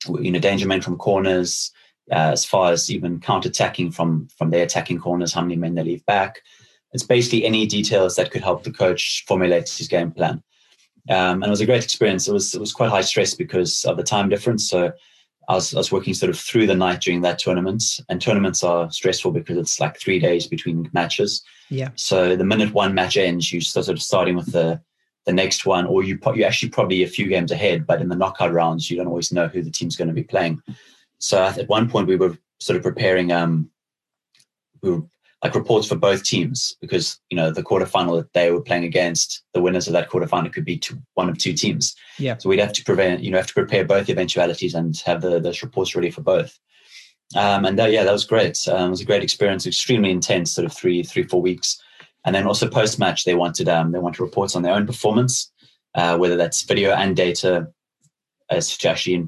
you 0.08 0.32
know, 0.32 0.40
danger 0.40 0.68
men 0.68 0.82
from 0.82 0.98
corners, 0.98 1.72
uh, 2.12 2.32
as 2.32 2.46
far 2.46 2.72
as 2.72 2.90
even 2.90 3.20
counter 3.20 3.50
attacking 3.50 3.92
from 3.92 4.28
from 4.38 4.50
their 4.50 4.64
attacking 4.64 5.00
corners, 5.00 5.34
how 5.34 5.42
many 5.42 5.56
men 5.56 5.76
they 5.76 5.84
leave 5.84 6.06
back. 6.06 6.42
It's 6.92 7.04
basically 7.04 7.46
any 7.46 7.68
details 7.68 8.16
that 8.16 8.32
could 8.32 8.44
help 8.44 8.64
the 8.64 8.72
coach 8.72 9.24
formulate 9.28 9.70
his 9.70 9.88
game 9.88 10.12
plan. 10.12 10.42
Um, 11.08 11.42
and 11.42 11.46
it 11.46 11.50
was 11.50 11.62
a 11.62 11.66
great 11.66 11.84
experience. 11.84 12.28
It 12.28 12.34
was 12.34 12.54
it 12.54 12.60
was 12.60 12.74
quite 12.74 12.90
high 12.90 13.02
stress 13.02 13.34
because 13.34 13.86
of 13.86 13.98
the 13.98 14.04
time 14.04 14.30
difference. 14.30 14.70
So 14.70 14.92
I 15.50 15.56
was, 15.56 15.74
I 15.74 15.80
was 15.80 15.92
working 15.92 16.14
sort 16.14 16.30
of 16.30 16.38
through 16.40 16.68
the 16.68 16.76
night 16.76 17.02
during 17.02 17.22
that 17.22 17.40
tournament, 17.40 17.84
and 18.08 18.22
tournaments 18.22 18.64
are 18.64 18.90
stressful 18.92 19.32
because 19.32 19.58
it's 19.58 19.80
like 19.80 20.00
three 20.00 20.20
days 20.20 20.46
between 20.46 20.90
matches. 20.94 21.44
Yeah. 21.70 21.90
So 21.96 22.36
the 22.36 22.46
minute 22.46 22.72
one 22.72 22.94
match 22.94 23.18
ends, 23.18 23.52
you 23.52 23.60
start 23.60 23.88
sort 23.88 23.98
of 23.98 24.04
starting 24.04 24.36
with 24.36 24.52
the 24.52 24.80
the 25.26 25.34
next 25.34 25.66
one, 25.66 25.86
or 25.86 26.04
you 26.04 26.20
you 26.36 26.44
actually 26.44 26.70
probably 26.70 27.04
a 27.04 27.08
few 27.08 27.28
games 27.28 27.52
ahead, 27.52 27.86
but 27.86 28.00
in 28.00 28.10
the 28.10 28.16
knockout 28.16 28.54
rounds, 28.54 28.90
you 28.90 28.98
don't 28.98 29.08
always 29.08 29.32
know 29.32 29.48
who 29.48 29.62
the 29.62 29.72
team's 29.72 29.96
going 29.96 30.08
to 30.08 30.14
be 30.14 30.24
playing. 30.24 30.62
So 31.18 31.44
at 31.44 31.68
one 31.68 31.90
point, 31.90 32.08
we 32.08 32.16
were 32.16 32.38
sort 32.60 32.78
of 32.78 32.84
preparing. 32.84 33.32
Um, 33.32 33.70
we 34.82 34.92
were 34.92 35.04
like 35.44 35.56
reports 35.56 35.88
for 35.88 35.96
both 35.96 36.24
teams 36.24 36.76
because 36.82 37.20
you 37.30 37.38
know 37.38 37.50
the 37.50 37.64
quarterfinal 37.64 38.18
that 38.18 38.34
they 38.34 38.52
were 38.52 38.62
playing 38.62 38.84
against 38.84 39.44
the 39.54 39.62
winners 39.62 39.88
of 39.88 39.94
that 39.94 40.10
quarterfinal 40.10 40.52
could 40.52 40.66
be 40.66 40.78
two, 40.78 40.98
one 41.14 41.30
of 41.30 41.38
two 41.38 41.54
teams. 41.54 41.96
Yeah. 42.18 42.38
So 42.38 42.50
we'd 42.50 42.60
have 42.60 42.74
to 42.74 42.84
prevent 42.84 43.24
you 43.24 43.32
know 43.32 43.38
have 43.38 43.48
to 43.48 43.54
prepare 43.54 43.86
both 43.86 44.10
eventualities 44.10 44.74
and 44.74 44.96
have 45.06 45.22
the 45.22 45.40
those 45.40 45.64
reports 45.64 45.96
ready 45.96 46.12
for 46.12 46.22
both. 46.22 46.58
Um, 47.36 47.64
and 47.64 47.78
that, 47.78 47.92
yeah, 47.92 48.04
that 48.04 48.12
was 48.12 48.26
great. 48.26 48.58
Um, 48.68 48.88
it 48.88 48.90
was 48.90 49.02
a 49.02 49.06
great 49.06 49.22
experience, 49.22 49.68
extremely 49.68 50.10
intense, 50.10 50.52
sort 50.52 50.66
of 50.66 50.74
three 50.74 51.04
three 51.04 51.24
four 51.24 51.42
weeks. 51.42 51.82
And 52.26 52.36
then 52.36 52.46
also 52.46 52.68
post 52.68 53.00
match, 53.00 53.24
they 53.24 53.36
wanted 53.36 53.70
um, 53.70 53.92
they 53.92 54.00
wanted 54.00 54.22
reports 54.22 54.56
on 54.56 54.64
their 54.64 54.74
own 54.74 54.86
performance, 54.86 55.52
uh, 55.96 56.18
whether 56.18 56.36
that's 56.36 56.64
video 56.64 56.92
and 56.92 57.16
data, 57.16 57.68
as 58.50 58.78
to 58.78 58.90
actually 58.90 59.26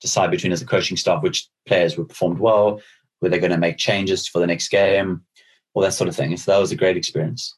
decide 0.00 0.32
between 0.32 0.52
as 0.52 0.60
a 0.60 0.66
coaching 0.66 0.96
staff 0.96 1.22
which 1.22 1.48
players 1.68 1.96
were 1.96 2.04
performed 2.04 2.40
well, 2.40 2.80
were 3.20 3.28
they 3.28 3.38
going 3.38 3.52
to 3.52 3.58
make 3.58 3.76
changes 3.76 4.26
for 4.26 4.40
the 4.40 4.46
next 4.48 4.68
game 4.68 5.22
all 5.74 5.82
that 5.82 5.94
sort 5.94 6.08
of 6.08 6.16
thing. 6.16 6.36
So 6.36 6.52
that 6.52 6.58
was 6.58 6.72
a 6.72 6.76
great 6.76 6.96
experience. 6.96 7.54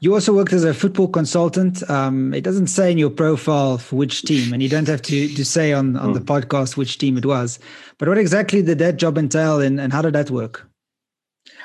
You 0.00 0.14
also 0.14 0.34
worked 0.34 0.52
as 0.52 0.64
a 0.64 0.74
football 0.74 1.06
consultant. 1.06 1.88
Um, 1.88 2.34
it 2.34 2.42
doesn't 2.42 2.66
say 2.66 2.90
in 2.90 2.98
your 2.98 3.08
profile 3.08 3.78
for 3.78 3.94
which 3.94 4.22
team, 4.22 4.52
and 4.52 4.60
you 4.60 4.68
don't 4.68 4.88
have 4.88 5.02
to 5.02 5.28
to 5.28 5.44
say 5.44 5.72
on 5.72 5.96
on 5.96 6.10
mm. 6.10 6.14
the 6.14 6.20
hmm. 6.20 6.26
podcast 6.26 6.76
which 6.76 6.98
team 6.98 7.16
it 7.16 7.24
was. 7.24 7.60
But 7.98 8.08
what 8.08 8.18
exactly 8.18 8.62
did 8.62 8.80
that 8.80 8.96
job 8.96 9.16
entail, 9.16 9.60
and, 9.60 9.80
and 9.80 9.92
how 9.92 10.02
did 10.02 10.14
that 10.14 10.28
work? 10.28 10.68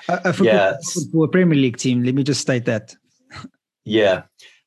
A, 0.07 0.21
a 0.25 0.33
football, 0.33 0.45
yeah. 0.45 0.77
for 1.11 1.25
a 1.25 1.27
Premier 1.27 1.57
League 1.57 1.77
team. 1.77 2.03
Let 2.03 2.13
me 2.13 2.23
just 2.23 2.41
state 2.41 2.65
that. 2.65 2.95
Yeah. 3.85 4.23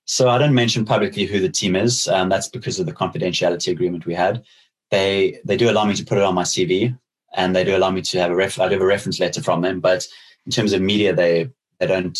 So 0.06 0.28
I 0.28 0.38
don't 0.38 0.54
mention 0.54 0.84
publicly 0.84 1.24
who 1.24 1.38
the 1.38 1.48
team 1.48 1.76
is. 1.76 2.08
Um, 2.08 2.28
that's 2.28 2.48
because 2.48 2.80
of 2.80 2.86
the 2.86 2.92
confidentiality 2.92 3.70
agreement 3.70 4.06
we 4.06 4.14
had. 4.14 4.42
They 4.90 5.38
they 5.44 5.56
do 5.56 5.70
allow 5.70 5.84
me 5.84 5.94
to 5.94 6.04
put 6.04 6.18
it 6.18 6.24
on 6.24 6.34
my 6.34 6.42
CV, 6.42 6.98
and 7.34 7.54
they 7.54 7.62
do 7.62 7.76
allow 7.76 7.90
me 7.92 8.02
to 8.02 8.18
have 8.18 8.32
a 8.32 8.34
ref. 8.34 8.58
I 8.58 8.68
have 8.68 8.80
a 8.80 8.84
reference 8.84 9.20
letter 9.20 9.40
from 9.40 9.60
them, 9.60 9.78
but 9.78 10.08
in 10.50 10.52
terms 10.52 10.72
of 10.72 10.82
media, 10.82 11.14
they 11.14 11.48
they 11.78 11.86
don't 11.86 12.18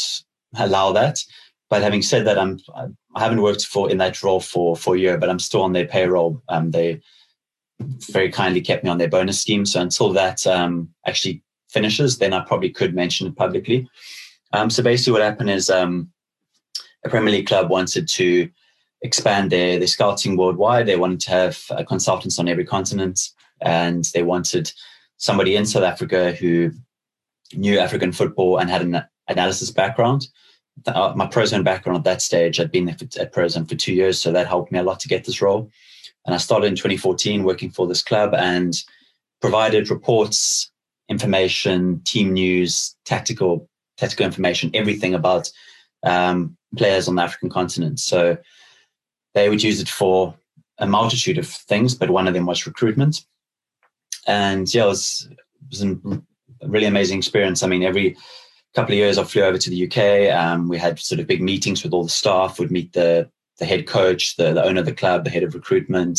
allow 0.57 0.93
that. 0.93 1.19
But 1.69 1.83
having 1.83 2.01
said 2.01 2.25
that, 2.27 2.39
I'm 2.39 2.61
I 3.17 3.21
haven't 3.21 3.43
worked 3.43 3.67
for 3.67 3.91
in 3.91 3.99
that 3.99 4.23
role 4.23 4.39
for 4.39 4.77
for 4.77 4.95
a 4.95 4.99
year, 5.01 5.19
but 5.19 5.29
I'm 5.29 5.41
still 5.41 5.63
on 5.63 5.73
their 5.73 5.87
payroll. 5.87 6.41
Um, 6.49 6.71
they 6.71 7.01
very 8.13 8.31
kindly 8.31 8.61
kept 8.61 8.85
me 8.85 8.91
on 8.91 8.99
their 8.99 9.09
bonus 9.09 9.41
scheme. 9.41 9.67
So 9.67 9.81
until 9.81 10.13
that 10.13 10.47
um, 10.47 10.91
actually 11.09 11.43
finishes, 11.71 12.19
then 12.19 12.33
I 12.33 12.45
probably 12.45 12.71
could 12.71 12.95
mention 12.95 13.27
it 13.27 13.35
publicly. 13.35 13.89
Um, 14.53 14.71
so 14.71 14.81
basically, 14.81 15.15
what 15.15 15.23
happened 15.23 15.51
is 15.51 15.69
um, 15.69 16.13
a 17.05 17.09
Premier 17.09 17.33
League 17.33 17.49
club 17.49 17.69
wanted 17.69 18.07
to 18.07 18.49
expand 19.03 19.51
their 19.51 19.77
their 19.81 19.89
scouting 19.89 20.37
worldwide. 20.37 20.87
They 20.87 21.03
wanted 21.05 21.21
to 21.23 21.31
have 21.31 21.65
uh, 21.73 21.83
consultants 21.83 22.39
on 22.39 22.47
every 22.47 22.65
continent, 22.65 23.19
and 23.61 24.05
they 24.15 24.23
wanted 24.23 24.71
somebody 25.17 25.57
in 25.57 25.67
South 25.67 25.83
Africa 25.83 26.31
who 26.31 26.71
knew 27.55 27.79
African 27.79 28.13
football 28.13 28.59
and 28.59 28.71
had 28.71 28.83
an 28.83 29.03
analysis 29.29 29.71
background. 29.71 30.29
Uh, 30.87 31.13
my 31.17 31.27
Prozone 31.27 31.65
background 31.65 31.99
at 31.99 32.05
that 32.05 32.23
stage, 32.23 32.59
I'd 32.59 32.73
been 32.73 32.89
at 32.89 33.33
Prozone 33.33 33.69
for 33.69 33.75
two 33.75 33.93
years, 33.93 34.21
so 34.21 34.33
that 34.33 34.47
helped 34.47 34.73
me 34.73 34.79
a 34.79 34.83
lot 34.83 35.01
to 35.01 35.09
get 35.09 35.25
this 35.25 35.43
role. 35.43 35.71
And 36.27 36.35
I 36.35 36.39
started 36.39 36.69
in 36.69 36.77
2014 36.77 37.45
working 37.45 37.71
for 37.71 37.87
this 37.87 38.03
club 38.03 38.35
and 38.35 38.75
provided 39.41 39.91
reports, 39.91 40.71
information, 41.09 42.01
team 42.05 42.33
news, 42.33 42.95
tactical 43.05 43.69
tactical 43.97 44.25
information, 44.25 44.71
everything 44.73 45.15
about 45.15 45.51
um, 46.05 46.57
players 46.77 47.07
on 47.07 47.17
the 47.17 47.23
African 47.23 47.51
continent. 47.51 48.01
So 48.01 48.39
they 49.35 49.49
would 49.49 49.63
use 49.63 49.81
it 49.81 49.89
for 49.89 50.35
a 50.79 50.87
multitude 50.87 51.37
of 51.37 51.47
things, 51.47 51.95
but 51.95 52.11
one 52.11 52.27
of 52.27 52.33
them 52.33 52.47
was 52.47 52.67
recruitment. 52.67 53.25
And 54.27 54.73
yeah, 54.73 54.85
it 54.85 54.89
was, 54.89 55.29
was 55.69 55.83
really 56.67 56.87
amazing 56.87 57.19
experience. 57.19 57.63
I 57.63 57.67
mean, 57.69 57.83
every 57.83 58.17
couple 58.75 58.93
of 58.93 58.99
years, 58.99 59.19
I 59.19 59.25
flew 59.25 59.43
over 59.43 59.59
to 59.59 59.71
the 59.71 59.87
UK. 59.87 60.35
Um, 60.35 60.69
we 60.69 60.79
had 60.79 60.99
sort 60.99 61.21
of 61.21 61.27
big 61.27 61.43
meetings 61.43 61.83
with 61.83 61.93
all 61.93 62.05
the 62.05 62.09
staff. 62.09 62.59
We'd 62.59 62.71
meet 62.71 62.93
the 62.93 63.31
the 63.59 63.67
head 63.67 63.87
coach, 63.87 64.37
the, 64.37 64.55
the 64.55 64.65
owner 64.65 64.81
of 64.81 64.87
the 64.87 64.95
club, 64.95 65.25
the 65.25 65.31
head 65.31 65.43
of 65.43 65.55
recruitment, 65.55 66.19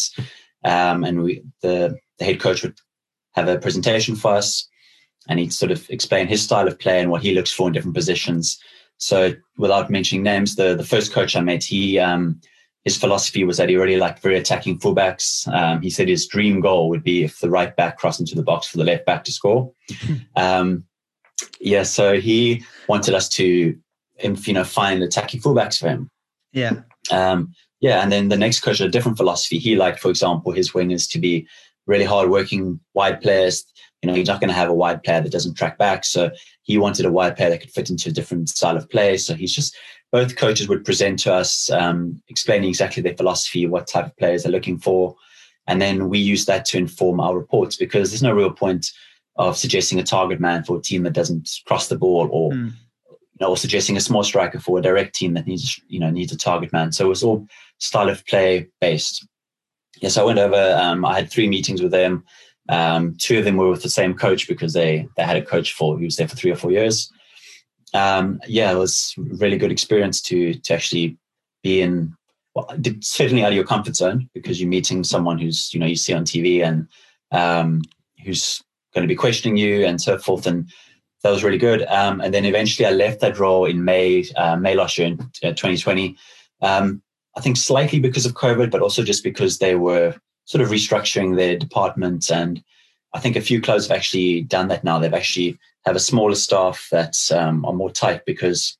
um, 0.64 1.04
and 1.04 1.24
we 1.24 1.44
the 1.62 1.98
the 2.20 2.26
head 2.26 2.40
coach 2.40 2.64
would 2.64 2.78
have 3.34 3.48
a 3.48 3.58
presentation 3.58 4.16
for 4.16 4.36
us, 4.36 4.68
and 5.28 5.40
he'd 5.40 5.54
sort 5.54 5.72
of 5.72 5.90
explain 5.90 6.28
his 6.28 6.42
style 6.42 6.68
of 6.68 6.78
play 6.80 7.02
and 7.02 7.10
what 7.10 7.24
he 7.24 7.34
looks 7.34 7.52
for 7.52 7.68
in 7.68 7.74
different 7.74 7.96
positions. 7.96 8.60
So, 8.98 9.34
without 9.58 9.90
mentioning 9.90 10.24
names, 10.24 10.56
the 10.56 10.76
the 10.76 10.86
first 10.86 11.12
coach 11.12 11.36
I 11.36 11.42
met, 11.42 11.64
he 11.64 11.98
um, 11.98 12.40
his 12.84 12.98
philosophy 12.98 13.44
was 13.44 13.58
that 13.58 13.70
he 13.70 13.76
really 13.76 13.98
liked 13.98 14.22
very 14.22 14.38
attacking 14.38 14.80
fullbacks. 14.80 15.48
Um, 15.54 15.82
he 15.82 15.90
said 15.90 16.08
his 16.08 16.26
dream 16.26 16.62
goal 16.62 16.90
would 16.90 17.04
be 17.04 17.24
if 17.24 17.40
the 17.40 17.50
right 17.50 17.76
back 17.76 17.98
crossed 17.98 18.20
into 18.20 18.36
the 18.36 18.44
box 18.44 18.68
for 18.68 18.78
the 18.78 18.84
left 18.84 19.06
back 19.06 19.24
to 19.26 19.32
score. 19.32 19.72
um, 20.36 20.84
yeah, 21.60 21.84
so 21.84 22.20
he 22.20 22.64
wanted 22.88 23.14
us 23.14 23.30
to, 23.30 23.78
you 24.24 24.54
know, 24.54 24.64
find 24.64 25.04
attacking 25.04 25.42
fullbacks 25.42 25.80
for 25.80 25.90
him. 25.90 26.10
Yeah. 26.54 26.82
Um, 27.12 27.54
yeah, 27.82 28.02
and 28.02 28.12
then 28.12 28.30
the 28.30 28.38
next 28.38 28.62
coach 28.62 28.80
had 28.80 28.88
a 28.88 28.92
different 28.92 29.18
philosophy. 29.18 29.58
He 29.58 29.76
liked, 29.76 30.00
for 30.00 30.10
example, 30.10 30.52
his 30.52 30.72
wingers 30.72 31.10
to 31.12 31.20
be 31.20 31.48
really 31.88 32.06
hard-working 32.06 32.80
wide 32.94 33.22
players. 33.22 33.66
You 34.02 34.08
know, 34.08 34.16
he's 34.16 34.28
not 34.28 34.40
going 34.40 34.50
to 34.50 34.56
have 34.56 34.70
a 34.70 34.74
wide 34.74 35.04
player 35.04 35.22
that 35.22 35.32
doesn't 35.32 35.56
track 35.56 35.78
back. 35.78 36.06
So 36.06 36.32
he 36.64 36.78
wanted 36.78 37.06
a 37.06 37.12
wide 37.12 37.36
player 37.36 37.50
that 37.50 37.62
could 37.62 37.72
fit 37.72 37.90
into 37.90 38.10
a 38.10 38.14
different 38.14 38.50
style 38.50 38.78
of 38.78 38.90
play. 38.90 39.18
So 39.18 39.34
he's 39.34 39.54
just 39.54 39.76
both 40.12 40.36
coaches 40.36 40.68
would 40.68 40.84
present 40.84 41.20
to 41.20 41.34
us, 41.34 41.70
um, 41.72 42.22
explaining 42.28 42.70
exactly 42.70 43.02
their 43.02 43.16
philosophy, 43.16 43.66
what 43.66 43.88
type 43.88 44.06
of 44.06 44.18
players 44.18 44.44
they're 44.44 44.52
looking 44.52 44.78
for, 44.78 45.16
and 45.68 45.82
then 45.82 46.10
we 46.10 46.20
use 46.20 46.46
that 46.46 46.66
to 46.66 46.78
inform 46.78 47.20
our 47.20 47.38
reports 47.38 47.76
because 47.76 48.10
there's 48.12 48.24
no 48.24 48.34
real 48.34 48.52
point 48.52 48.92
of 49.38 49.58
suggesting 49.58 50.00
a 50.00 50.04
target 50.04 50.40
man 50.40 50.64
for 50.64 50.78
a 50.78 50.82
team 50.82 51.04
that 51.04 51.14
doesn't 51.14 51.50
cross 51.66 51.88
the 51.88 51.98
ball 51.98 52.28
or 52.32 52.52
mm. 52.52 52.72
you 53.10 53.18
know, 53.40 53.50
or 53.50 53.58
suggesting 53.58 53.96
a 53.96 54.02
small 54.02 54.24
striker 54.24 54.60
for 54.60 54.78
a 54.78 54.82
direct 54.82 55.16
team 55.16 55.34
that 55.34 55.48
needs 55.48 55.80
you 55.88 56.00
know 56.00 56.10
needs 56.10 56.32
a 56.32 56.38
target 56.38 56.74
man. 56.74 56.92
So 56.92 57.06
it 57.06 57.10
was 57.10 57.24
all 57.24 57.48
style 57.78 58.10
of 58.10 58.26
play 58.26 58.68
based. 58.80 59.26
Yes, 60.02 60.18
I 60.18 60.24
went 60.24 60.40
over. 60.40 60.78
Um, 60.80 61.06
I 61.06 61.16
had 61.16 61.30
three 61.30 61.48
meetings 61.48 61.82
with 61.82 61.92
them. 61.92 62.24
Um, 62.70 63.16
two 63.18 63.40
of 63.40 63.46
them 63.46 63.58
were 63.58 63.70
with 63.70 63.84
the 63.84 63.90
same 63.90 64.14
coach 64.14 64.48
because 64.48 64.74
they 64.74 65.08
they 65.16 65.24
had 65.24 65.38
a 65.38 65.46
coach 65.46 65.74
for 65.74 65.98
who 65.98 66.06
was 66.06 66.18
there 66.18 66.28
for 66.28 66.36
three 66.36 66.52
or 66.52 66.56
four 66.56 66.72
years. 66.72 67.12
Um, 67.94 68.40
yeah, 68.48 68.72
it 68.72 68.78
was 68.78 69.14
really 69.18 69.58
good 69.58 69.72
experience 69.72 70.22
to 70.24 70.54
to 70.54 70.74
actually 70.74 71.18
be 71.64 71.82
in. 71.82 72.16
Well, 72.54 72.70
certainly 73.00 73.46
out 73.46 73.52
of 73.52 73.56
your 73.56 73.64
comfort 73.64 73.96
zone 73.96 74.30
because 74.34 74.60
you're 74.60 74.70
meeting 74.70 75.06
someone 75.06 75.40
who's 75.40 75.74
you 75.74 75.80
know 75.80 75.86
you 75.86 75.96
see 75.96 76.14
on 76.14 76.26
TV 76.26 76.62
and 76.62 76.88
um, 77.32 77.82
who's 78.24 78.62
going 78.94 79.04
to 79.04 79.12
be 79.12 79.16
questioning 79.16 79.58
you 79.58 79.86
and 79.86 80.02
so 80.02 80.18
forth. 80.18 80.46
And 80.46 80.70
that 81.24 81.30
was 81.30 81.44
really 81.44 81.58
good. 81.58 81.84
Um, 81.84 82.22
and 82.22 82.34
then 82.34 82.46
eventually 82.46 82.86
I 82.86 82.92
left 82.92 83.22
that 83.22 83.40
role 83.40 83.66
in 83.66 83.86
May, 83.86 84.26
uh, 84.36 84.56
May 84.56 84.76
last 84.76 84.98
year 84.98 85.08
in 85.08 85.18
2020. 85.18 86.18
Uh, 86.62 86.66
um, 86.66 87.02
I 87.36 87.42
think 87.42 87.58
slightly 87.58 88.00
because 88.00 88.26
of 88.26 88.34
COVID, 88.34 88.72
but 88.72 88.82
also 88.82 89.04
just 89.04 89.24
because 89.24 89.60
they 89.60 89.76
were 89.76 90.16
sort 90.46 90.62
of 90.62 90.70
restructuring 90.70 91.38
their 91.38 91.58
departments. 91.58 92.30
And 92.30 92.62
I 93.14 93.20
think 93.20 93.36
a 93.36 93.42
few 93.42 93.62
clubs 93.62 93.88
have 93.88 93.96
actually 93.96 94.42
done 94.42 94.68
that 94.68 94.84
now. 94.84 95.00
They've 95.00 95.14
actually 95.14 95.58
have 95.86 95.96
a 95.96 96.00
smaller 96.00 96.36
staff 96.36 96.88
that 96.92 97.16
um, 97.32 97.66
are 97.66 97.74
more 97.74 97.92
tight 97.92 98.22
because 98.26 98.78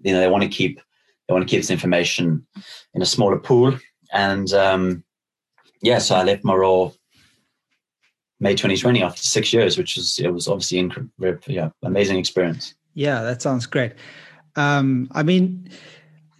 you 0.00 0.12
know 0.12 0.20
they 0.20 0.28
want 0.28 0.42
to 0.42 0.48
keep 0.48 0.80
they 1.26 1.34
want 1.34 1.46
to 1.46 1.50
keep 1.50 1.60
this 1.60 1.70
information 1.70 2.46
in 2.94 3.02
a 3.02 3.06
smaller 3.06 3.38
pool. 3.38 3.78
And 4.12 4.52
um, 4.52 5.04
yeah, 5.82 5.98
so 5.98 6.16
I 6.16 6.24
left 6.24 6.44
my 6.44 6.54
role 6.54 6.96
May 8.40 8.52
2020 8.52 9.02
after 9.02 9.22
six 9.22 9.52
years, 9.52 9.78
which 9.78 9.96
was 9.96 10.18
it 10.18 10.32
was 10.32 10.48
obviously 10.48 10.78
incredible, 10.78 11.40
yeah, 11.46 11.70
amazing 11.82 12.18
experience. 12.18 12.74
Yeah, 12.94 13.22
that 13.22 13.42
sounds 13.42 13.66
great. 13.66 13.92
Um, 14.56 15.08
I 15.12 15.22
mean, 15.22 15.70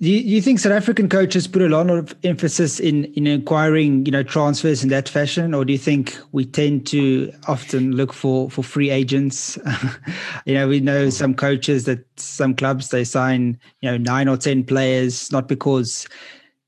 do 0.00 0.08
you, 0.08 0.22
do 0.22 0.28
you, 0.28 0.40
think 0.40 0.58
South 0.58 0.72
African 0.72 1.10
coaches 1.10 1.46
put 1.46 1.60
a 1.60 1.68
lot 1.68 1.90
of 1.90 2.14
emphasis 2.24 2.80
in 2.80 3.04
in 3.16 3.26
acquiring, 3.26 4.06
you 4.06 4.12
know, 4.12 4.22
transfers 4.22 4.82
in 4.82 4.88
that 4.88 5.08
fashion, 5.10 5.52
or 5.52 5.64
do 5.64 5.72
you 5.72 5.78
think 5.78 6.16
we 6.32 6.46
tend 6.46 6.86
to 6.86 7.30
often 7.48 7.92
look 7.92 8.14
for 8.14 8.50
for 8.50 8.62
free 8.62 8.88
agents? 8.88 9.58
you 10.46 10.54
know, 10.54 10.68
we 10.68 10.80
know 10.80 11.10
some 11.10 11.34
coaches 11.34 11.84
that 11.84 12.04
some 12.16 12.54
clubs 12.54 12.88
they 12.88 13.04
sign, 13.04 13.58
you 13.82 13.90
know, 13.90 13.98
nine 13.98 14.26
or 14.26 14.38
ten 14.38 14.64
players, 14.64 15.30
not 15.30 15.48
because 15.48 16.08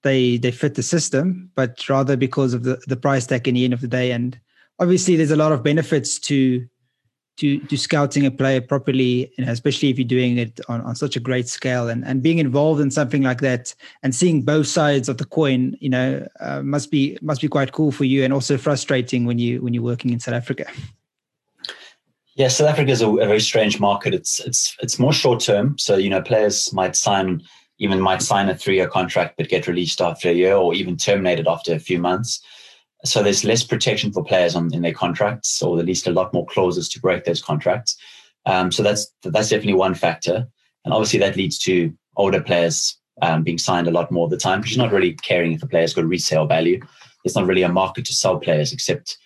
they 0.03 0.37
they 0.37 0.51
fit 0.51 0.75
the 0.75 0.83
system, 0.83 1.51
but 1.55 1.88
rather 1.88 2.18
because 2.18 2.53
of 2.53 2.64
the 2.64 2.83
the 2.87 2.97
price 2.97 3.27
tag 3.27 3.49
in 3.49 3.55
the 3.55 3.64
end 3.64 3.73
of 3.73 3.81
the 3.81 3.88
day 3.88 4.12
and 4.12 4.38
obviously 4.79 5.16
there's 5.16 5.31
a 5.31 5.37
lot 5.37 5.53
of 5.53 5.62
benefits 5.62 6.18
to 6.18 6.66
to 7.38 7.59
to 7.59 7.77
scouting 7.77 8.27
a 8.27 8.31
player 8.31 8.61
properly, 8.61 9.33
and 9.38 9.49
especially 9.49 9.88
if 9.88 9.99
you're 9.99 10.07
doing 10.07 10.38
it 10.38 10.61
on, 10.68 10.81
on 10.83 10.95
such 10.95 11.16
a 11.16 11.21
great 11.21 11.49
scale 11.49 11.88
and, 11.88 12.05
and 12.05 12.23
being 12.23 12.38
involved 12.38 12.81
in 12.81 12.90
something 12.90 13.23
like 13.23 13.40
that 13.40 13.75
and 14.03 14.14
seeing 14.14 14.42
both 14.42 14.66
sides 14.66 15.09
of 15.09 15.18
the 15.18 15.25
coin, 15.25 15.77
you 15.81 15.88
know, 15.88 16.27
uh, 16.40 16.62
must 16.62 16.90
be 16.90 17.18
must 17.23 17.40
be 17.40 17.49
quite 17.49 17.73
cool 17.73 17.92
for 17.92 18.05
you 18.05 18.25
and 18.25 18.33
also 18.33 18.59
frustrating 18.59 19.25
when 19.25 19.38
you 19.38 19.62
when 19.62 19.75
you're 19.75 19.83
working 19.83 20.12
in 20.12 20.21
South 20.21 20.35
Africa. 20.35 20.66
Yeah, 22.35 22.49
South 22.49 22.68
Africa 22.68 22.90
is 22.90 23.03
a, 23.03 23.09
a 23.09 23.27
very 23.27 23.40
strange 23.40 23.79
market. 23.81 24.14
It's 24.14 24.40
it's 24.40 24.77
it's 24.81 24.99
more 24.99 25.12
short 25.12 25.40
term, 25.40 25.79
so 25.79 25.97
you 25.97 26.11
know 26.11 26.23
players 26.23 26.73
might 26.73 26.97
sign 26.97 27.42
even 27.79 28.01
might 28.01 28.23
sign 28.23 28.49
a 28.49 28.57
three 28.57 28.77
year 28.77 28.88
contract 28.88 29.37
but 29.37 29.49
get 29.49 29.66
released 29.66 30.01
after 30.01 30.29
a 30.29 30.33
year 30.33 30.55
or 30.55 30.73
even 30.75 30.97
terminated 30.97 31.49
after 31.49 31.75
a 31.75 31.79
few 31.79 31.99
months. 31.99 32.40
So 33.05 33.23
there's 33.23 33.45
less 33.45 33.65
protection 33.65 34.12
for 34.12 34.25
players 34.25 34.55
on, 34.55 34.73
in 34.73 34.83
their 34.83 34.95
contracts, 34.95 35.61
or 35.61 35.79
at 35.79 35.87
least 35.87 36.07
a 36.07 36.12
lot 36.12 36.33
more 36.33 36.47
clauses 36.47 36.88
to 36.91 37.01
break 37.01 37.25
those 37.25 37.43
contracts. 37.43 37.97
Um, 38.47 38.73
so 38.73 38.83
that's 38.83 39.12
that's 39.23 39.51
definitely 39.51 39.75
one 39.75 39.95
factor, 39.95 40.47
and 40.85 40.95
obviously 40.95 41.19
that 41.21 41.37
leads 41.37 41.59
to 41.61 41.93
older 42.17 42.43
players 42.43 42.99
um, 43.21 43.43
being 43.43 43.59
signed 43.59 43.88
a 43.88 43.93
lot 43.93 44.11
more 44.11 44.25
of 44.25 44.31
the 44.31 44.37
time 44.37 44.61
because 44.61 44.77
you're 44.77 44.85
not 44.85 44.93
really 44.93 45.15
caring 45.15 45.53
if 45.53 45.62
a 45.62 45.67
player's 45.67 45.95
got 45.95 46.05
resale 46.05 46.47
value. 46.47 46.81
There's 47.25 47.37
not 47.37 47.47
really 47.47 47.62
a 47.62 47.69
market 47.69 48.05
to 48.07 48.15
sell 48.15 48.38
players 48.38 48.73
except 48.73 49.17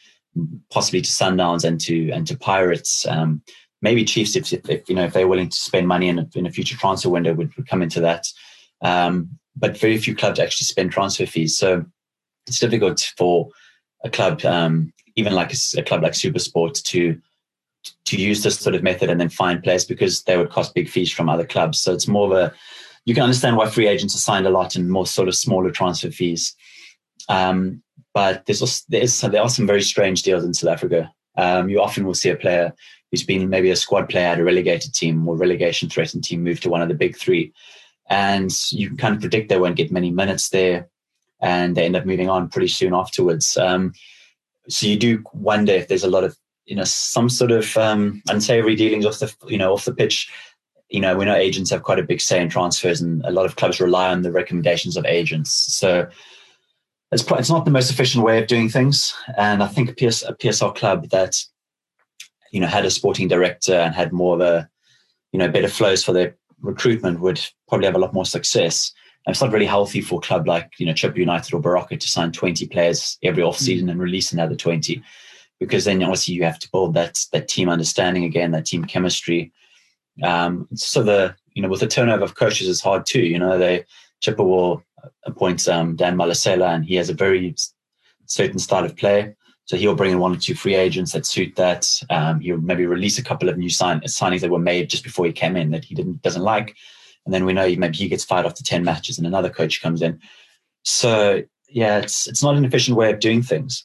possibly 0.71 1.01
to 1.01 1.09
Sundowns 1.09 1.65
and 1.65 1.81
to 1.83 2.11
and 2.11 2.27
to 2.27 2.37
Pirates. 2.37 3.07
Um, 3.07 3.43
maybe 3.83 4.05
Chiefs 4.05 4.37
if, 4.37 4.53
if, 4.53 4.69
if, 4.69 4.89
you 4.89 4.95
know 4.95 5.05
if 5.05 5.13
they're 5.13 5.29
willing 5.29 5.49
to 5.49 5.57
spend 5.57 5.89
money 5.89 6.09
in 6.09 6.19
a, 6.19 6.29
in 6.35 6.47
a 6.47 6.51
future 6.51 6.77
transfer 6.77 7.09
window 7.09 7.35
would, 7.35 7.55
would 7.57 7.69
come 7.69 7.83
into 7.83 8.01
that. 8.01 8.27
Um, 8.83 9.31
but 9.57 9.79
very 9.79 9.97
few 9.97 10.15
clubs 10.15 10.39
actually 10.39 10.67
spend 10.67 10.93
transfer 10.93 11.25
fees, 11.25 11.57
so 11.57 11.85
it's 12.47 12.61
difficult 12.61 13.13
for 13.17 13.49
a 14.07 14.11
club, 14.11 14.45
um, 14.45 14.93
even 15.17 15.35
like 15.35 15.53
a, 15.53 15.57
a, 15.79 15.83
club 15.83 16.03
like 16.03 16.13
Supersport, 16.13 16.83
to 16.85 17.21
to 18.05 18.17
use 18.17 18.43
this 18.43 18.59
sort 18.59 18.75
of 18.75 18.83
method 18.83 19.11
and 19.11 19.21
then 19.21 19.29
find 19.29 19.63
players 19.63 19.85
because 19.85 20.23
they 20.23 20.37
would 20.37 20.51
cost 20.51 20.75
big 20.75 20.89
fees 20.89 21.13
from 21.13 21.29
other 21.29 21.47
clubs. 21.47 21.81
So 21.81 21.93
it's 21.93 22.09
more 22.09 22.27
of 22.27 22.33
a 22.33 22.55
you 23.05 23.15
can 23.15 23.23
understand 23.23 23.57
why 23.57 23.71
free 23.71 23.87
agents 23.87 24.15
are 24.17 24.19
signed 24.19 24.47
a 24.47 24.51
lot 24.51 24.75
and 24.75 24.91
more 24.91 25.07
sort 25.07 25.29
of 25.29 25.37
smaller 25.37 25.71
transfer 25.71 26.11
fees. 26.11 26.55
Um, 27.29 27.83
but 28.13 28.45
there's 28.47 28.61
also, 28.61 28.85
there, 28.89 29.03
is, 29.03 29.21
there 29.21 29.43
are 29.43 29.49
some 29.49 29.67
very 29.67 29.83
strange 29.83 30.23
deals 30.23 30.45
in 30.45 30.55
South 30.55 30.73
Africa. 30.73 31.13
Um, 31.37 31.69
you 31.69 31.81
often 31.81 32.05
will 32.05 32.15
see 32.15 32.31
a 32.31 32.37
player 32.37 32.75
who's 33.11 33.23
been 33.23 33.49
maybe 33.49 33.71
a 33.71 33.77
squad 33.77 34.09
player 34.09 34.27
at 34.27 34.41
a 34.41 34.45
relegated 34.45 34.93
team 34.93 35.27
or 35.29 35.37
relegation 35.37 35.89
threatened 35.89 36.25
team 36.25 36.43
move 36.43 36.61
to 36.61 36.71
one 36.71 36.83
of 36.83 36.89
the 36.89 36.95
big 36.95 37.17
three. 37.17 37.53
And 38.09 38.51
you 38.73 38.89
can 38.89 38.97
kind 38.97 39.15
of 39.15 39.21
predict 39.21 39.51
they 39.51 39.61
won't 39.61 39.77
get 39.77 39.93
many 39.93 40.11
minutes 40.11 40.49
there 40.49 40.89
and 41.41 41.77
they 41.77 41.85
end 41.85 41.97
up 41.97 42.07
moving 42.07 42.29
on 42.29 42.49
pretty 42.49 42.69
soon 42.69 42.95
afterwards. 42.95 43.57
Um, 43.57 43.93
so 44.69 44.87
you 44.87 44.97
do 44.97 45.23
wonder 45.33 45.73
if 45.73 45.89
there's 45.89 46.05
a 46.05 46.11
lot 46.11 46.25
of, 46.25 46.37
you 46.65 46.75
know, 46.75 46.85
some 46.85 47.29
sort 47.29 47.53
of 47.53 47.77
um, 47.77 48.23
unsavory 48.29 48.75
dealings 48.75 49.07
off 49.07 49.19
the, 49.19 49.33
you 49.47 49.59
know, 49.59 49.73
off 49.73 49.85
the 49.85 49.95
pitch. 49.95 50.31
You 50.89 51.01
know, 51.01 51.17
we 51.17 51.25
know 51.25 51.35
agents 51.35 51.71
have 51.71 51.83
quite 51.83 51.99
a 51.99 52.05
big 52.05 52.21
say 52.21 52.41
in 52.41 52.49
transfers 52.49 53.01
and 53.01 53.25
a 53.25 53.31
lot 53.31 53.47
of 53.47 53.57
clubs 53.57 53.81
rely 53.81 54.11
on 54.11 54.23
the 54.23 54.33
recommendations 54.33 54.97
of 54.97 55.05
agents. 55.05 55.51
So 55.75 56.09
it's, 57.13 57.25
it's 57.31 57.51
not 57.51 57.65
the 57.65 57.71
most 57.71 57.91
efficient 57.91 58.25
way 58.25 58.41
of 58.41 58.49
doing 58.49 58.69
things. 58.69 59.15
And 59.37 59.63
I 59.63 59.67
think 59.67 59.91
a, 59.91 59.95
PS, 59.95 60.23
a 60.23 60.35
PSL 60.35 60.75
club 60.75 61.09
that 61.11 61.37
you 62.53 62.61
know, 62.61 62.67
had 62.67 62.85
a 62.85 62.91
sporting 62.91 63.29
director 63.29 63.75
and 63.75 63.95
had 63.95 64.13
more 64.13 64.35
of 64.35 64.41
a, 64.41 64.69
you 65.33 65.39
know, 65.39 65.49
better 65.49 65.69
flows 65.69 66.05
for 66.05 66.13
their 66.13 66.37
recruitment 66.61 67.21
would 67.21 67.41
probably 67.69 67.87
have 67.87 67.95
a 67.95 67.99
lot 67.99 68.15
more 68.15 68.25
success. 68.25 68.93
It's 69.27 69.41
not 69.41 69.53
really 69.53 69.67
healthy 69.67 70.01
for 70.01 70.19
a 70.19 70.23
club 70.23 70.47
like, 70.47 70.71
you 70.79 70.87
know, 70.87 70.93
Chippa 70.93 71.17
United 71.17 71.53
or 71.53 71.61
Baroka 71.61 71.99
to 71.99 72.09
sign 72.09 72.31
20 72.31 72.69
players 72.69 73.19
every 73.23 73.43
off 73.43 73.59
season 73.59 73.89
mm. 73.89 73.93
and 73.93 74.01
release 74.01 74.33
another 74.33 74.55
20. 74.55 75.03
Because 75.59 75.85
then 75.85 76.03
obviously 76.03 76.35
you 76.35 76.45
have 76.45 76.59
to 76.61 76.71
build 76.71 76.95
that 76.95 77.25
that 77.33 77.49
team 77.49 77.69
understanding 77.69 78.25
again, 78.25 78.53
that 78.53 78.67
team 78.67 78.85
chemistry. 78.85 79.53
Um, 80.23 80.69
so 80.75 81.03
the 81.03 81.35
you 81.55 81.63
know 81.63 81.69
with 81.69 81.81
the 81.81 81.87
turnover 81.87 82.25
of 82.25 82.35
coaches 82.35 82.69
is 82.69 82.81
hard 82.81 83.07
too. 83.07 83.23
You 83.23 83.39
know, 83.39 83.59
they 83.59 83.85
Chippa 84.23 84.45
will 84.45 84.83
appoint 85.25 85.67
um, 85.67 85.97
Dan 85.97 86.17
Malesela 86.17 86.75
and 86.75 86.85
he 86.85 86.95
has 86.97 87.09
a 87.09 87.15
very 87.15 87.55
certain 88.27 88.59
style 88.59 88.85
of 88.85 88.97
play. 88.97 89.35
So 89.65 89.77
he'll 89.77 89.97
bring 89.97 90.13
in 90.13 90.21
one 90.21 90.35
or 90.35 90.39
two 90.39 90.55
free 90.55 90.77
agents 90.77 91.13
that 91.13 91.27
suit 91.27 91.57
that. 91.57 91.89
Um, 92.11 92.41
he'll 92.41 92.59
maybe 92.59 92.87
release 92.87 93.19
a 93.19 93.25
couple 93.25 93.49
of 93.49 93.59
new 93.59 93.71
sign- 93.71 94.01
signings 94.03 94.41
that 94.41 94.51
were 94.51 94.59
made 94.61 94.91
just 94.91 95.03
before 95.03 95.27
he 95.27 95.33
came 95.33 95.57
in 95.57 95.71
that 95.73 95.85
he 95.85 95.95
didn't 95.95 96.23
doesn't 96.23 96.43
like, 96.43 96.77
and 97.27 97.35
then 97.35 97.45
we 97.45 97.53
know 97.53 97.69
maybe 97.77 97.97
he 97.97 98.09
gets 98.09 98.25
fired 98.25 98.47
after 98.47 98.63
ten 98.63 98.85
matches 98.85 99.19
and 99.19 99.27
another 99.27 99.51
coach 99.51 99.83
comes 99.83 100.01
in. 100.01 100.19
So 100.85 101.43
yeah, 101.69 101.99
it's 101.99 102.27
it's 102.27 102.43
not 102.43 102.57
an 102.57 102.65
efficient 102.65 102.97
way 102.97 103.13
of 103.13 103.21
doing 103.21 103.43
things. 103.43 103.85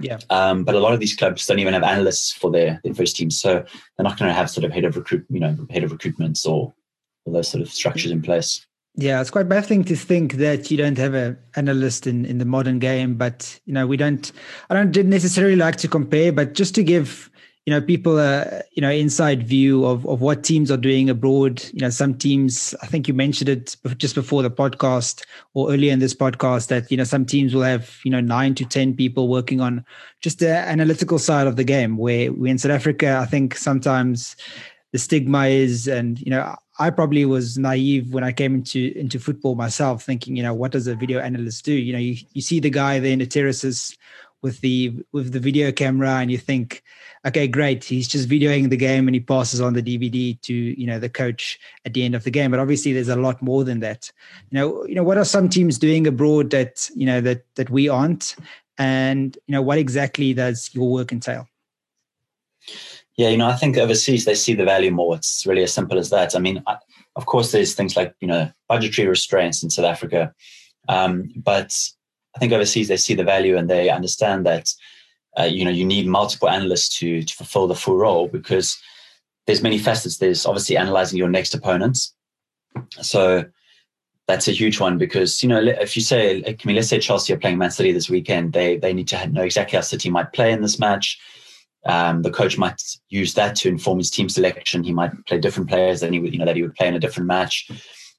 Yeah. 0.00 0.18
Um, 0.28 0.64
but 0.64 0.74
a 0.74 0.80
lot 0.80 0.92
of 0.92 1.00
these 1.00 1.14
clubs 1.14 1.46
don't 1.46 1.58
even 1.58 1.72
have 1.72 1.82
analysts 1.82 2.32
for 2.32 2.50
their, 2.50 2.80
their 2.84 2.94
first 2.94 3.16
team, 3.16 3.30
so 3.30 3.64
they're 3.96 4.04
not 4.04 4.18
going 4.18 4.28
to 4.28 4.34
have 4.34 4.50
sort 4.50 4.64
of 4.64 4.72
head 4.72 4.84
of 4.84 4.96
recruit, 4.96 5.24
you 5.30 5.40
know, 5.40 5.56
head 5.70 5.84
of 5.84 5.92
recruitments 5.92 6.46
or, 6.46 6.74
or 7.24 7.32
those 7.32 7.48
sort 7.48 7.62
of 7.62 7.70
structures 7.70 8.10
in 8.10 8.20
place. 8.20 8.66
Yeah, 8.94 9.20
it's 9.20 9.30
quite 9.30 9.48
baffling 9.48 9.84
to 9.84 9.96
think 9.96 10.34
that 10.34 10.70
you 10.70 10.76
don't 10.78 10.96
have 10.96 11.12
an 11.12 11.38
analyst 11.54 12.06
in, 12.06 12.24
in 12.24 12.38
the 12.38 12.46
modern 12.46 12.78
game. 12.78 13.14
But 13.14 13.58
you 13.66 13.74
know, 13.74 13.86
we 13.86 13.96
don't. 13.96 14.30
I 14.70 14.74
don't 14.74 14.94
necessarily 15.08 15.56
like 15.56 15.76
to 15.76 15.88
compare, 15.88 16.32
but 16.32 16.54
just 16.54 16.74
to 16.76 16.82
give 16.82 17.30
you 17.66 17.72
know 17.72 17.80
people 17.80 18.18
a 18.18 18.62
you 18.72 18.80
know 18.80 18.90
inside 18.90 19.42
view 19.42 19.84
of 19.84 20.06
of 20.06 20.20
what 20.20 20.44
teams 20.44 20.70
are 20.70 20.76
doing 20.76 21.10
abroad. 21.10 21.62
You 21.72 21.80
know, 21.80 21.90
some 21.90 22.14
teams. 22.14 22.74
I 22.80 22.86
think 22.86 23.08
you 23.08 23.14
mentioned 23.14 23.48
it 23.48 23.76
just 23.98 24.14
before 24.14 24.42
the 24.42 24.50
podcast 24.50 25.24
or 25.54 25.72
earlier 25.72 25.92
in 25.92 25.98
this 25.98 26.14
podcast 26.14 26.68
that 26.68 26.90
you 26.92 26.96
know 26.96 27.04
some 27.04 27.26
teams 27.26 27.54
will 27.54 27.62
have 27.62 27.98
you 28.04 28.10
know 28.10 28.20
nine 28.20 28.54
to 28.54 28.64
ten 28.64 28.94
people 28.94 29.26
working 29.28 29.60
on 29.60 29.84
just 30.20 30.38
the 30.38 30.50
analytical 30.50 31.18
side 31.18 31.48
of 31.48 31.56
the 31.56 31.64
game. 31.64 31.96
Where 31.96 32.32
we 32.32 32.50
in 32.50 32.58
South 32.58 32.70
Africa, 32.70 33.18
I 33.20 33.26
think 33.26 33.56
sometimes 33.56 34.36
the 34.92 34.98
stigma 35.00 35.46
is, 35.46 35.88
and 35.88 36.20
you 36.20 36.30
know 36.30 36.54
I 36.78 36.90
probably 36.90 37.24
was 37.24 37.58
naive 37.58 38.12
when 38.12 38.22
I 38.22 38.30
came 38.30 38.54
into 38.54 38.96
into 38.96 39.18
football 39.18 39.56
myself, 39.56 40.04
thinking, 40.04 40.36
you 40.36 40.42
know, 40.44 40.54
what 40.54 40.70
does 40.70 40.86
a 40.86 40.94
video 40.94 41.18
analyst 41.18 41.64
do? 41.64 41.72
You 41.72 41.92
know, 41.94 41.98
you, 41.98 42.16
you 42.32 42.42
see 42.42 42.60
the 42.60 42.70
guy 42.70 43.00
there 43.00 43.12
in 43.12 43.18
the 43.18 43.26
terraces 43.26 43.96
with 44.42 44.60
the 44.60 44.94
with 45.12 45.32
the 45.32 45.40
video 45.40 45.72
camera, 45.72 46.16
and 46.20 46.30
you 46.30 46.38
think, 46.38 46.82
okay, 47.26 47.48
great, 47.48 47.84
he's 47.84 48.08
just 48.08 48.28
videoing 48.28 48.70
the 48.70 48.76
game 48.76 49.08
and 49.08 49.14
he 49.14 49.20
passes 49.20 49.60
on 49.60 49.74
the 49.74 49.82
DVD 49.82 50.40
to 50.42 50.54
you 50.54 50.86
know 50.86 50.98
the 50.98 51.08
coach 51.08 51.58
at 51.84 51.94
the 51.94 52.04
end 52.04 52.14
of 52.14 52.24
the 52.24 52.30
game. 52.30 52.50
But 52.50 52.60
obviously, 52.60 52.92
there's 52.92 53.08
a 53.08 53.16
lot 53.16 53.42
more 53.42 53.64
than 53.64 53.80
that. 53.80 54.10
You 54.50 54.58
know, 54.58 54.86
you 54.86 54.94
know, 54.94 55.02
what 55.02 55.18
are 55.18 55.24
some 55.24 55.48
teams 55.48 55.78
doing 55.78 56.06
abroad 56.06 56.50
that 56.50 56.88
you 56.94 57.06
know 57.06 57.20
that 57.20 57.44
that 57.56 57.70
we 57.70 57.88
aren't, 57.88 58.36
and 58.78 59.36
you 59.46 59.52
know, 59.52 59.62
what 59.62 59.78
exactly 59.78 60.32
does 60.34 60.70
your 60.72 60.90
work 60.90 61.12
entail? 61.12 61.48
Yeah, 63.16 63.30
you 63.30 63.38
know, 63.38 63.48
I 63.48 63.56
think 63.56 63.78
overseas 63.78 64.24
they 64.24 64.34
see 64.34 64.54
the 64.54 64.64
value 64.64 64.90
more. 64.90 65.16
It's 65.16 65.46
really 65.46 65.62
as 65.62 65.72
simple 65.72 65.98
as 65.98 66.10
that. 66.10 66.36
I 66.36 66.38
mean, 66.38 66.62
I, 66.66 66.76
of 67.16 67.26
course, 67.26 67.50
there's 67.50 67.74
things 67.74 67.96
like 67.96 68.14
you 68.20 68.28
know 68.28 68.50
budgetary 68.68 69.08
restraints 69.08 69.62
in 69.62 69.70
South 69.70 69.86
Africa, 69.86 70.32
um, 70.88 71.30
but 71.34 71.76
I 72.36 72.38
think 72.38 72.52
overseas 72.52 72.88
they 72.88 72.98
see 72.98 73.14
the 73.14 73.24
value 73.24 73.56
and 73.56 73.68
they 73.68 73.88
understand 73.88 74.46
that 74.46 74.70
uh, 75.38 75.44
you 75.44 75.64
know 75.64 75.70
you 75.70 75.84
need 75.84 76.06
multiple 76.06 76.48
analysts 76.48 76.98
to 76.98 77.22
to 77.22 77.34
fulfill 77.34 77.66
the 77.66 77.74
full 77.74 77.96
role 77.96 78.28
because 78.28 78.78
there's 79.46 79.62
many 79.62 79.78
facets. 79.78 80.18
There's 80.18 80.46
obviously 80.46 80.76
analyzing 80.76 81.18
your 81.18 81.28
next 81.28 81.54
opponents, 81.54 82.14
so 83.00 83.44
that's 84.26 84.48
a 84.48 84.52
huge 84.52 84.80
one 84.80 84.98
because 84.98 85.42
you 85.42 85.48
know 85.48 85.60
if 85.60 85.96
you 85.96 86.02
say 86.02 86.42
I 86.46 86.56
mean 86.64 86.76
let's 86.76 86.88
say 86.88 86.98
Chelsea 86.98 87.32
are 87.32 87.38
playing 87.38 87.58
Man 87.58 87.70
City 87.70 87.92
this 87.92 88.10
weekend, 88.10 88.52
they 88.52 88.76
they 88.76 88.92
need 88.92 89.08
to 89.08 89.26
know 89.28 89.42
exactly 89.42 89.76
how 89.76 89.82
City 89.82 90.10
might 90.10 90.32
play 90.32 90.52
in 90.52 90.62
this 90.62 90.78
match 90.78 91.18
um, 91.86 92.22
the 92.22 92.30
coach 92.30 92.58
might 92.58 92.82
use 93.08 93.34
that 93.34 93.54
to 93.56 93.68
inform 93.68 93.98
his 93.98 94.10
team 94.10 94.28
selection. 94.28 94.82
He 94.82 94.92
might 94.92 95.12
play 95.26 95.38
different 95.38 95.68
players 95.68 96.00
than 96.00 96.12
he 96.12 96.18
would, 96.18 96.32
you 96.32 96.38
know, 96.38 96.44
that 96.44 96.56
he 96.56 96.62
would 96.62 96.74
play 96.74 96.88
in 96.88 96.94
a 96.94 97.00
different 97.00 97.28
match. 97.28 97.70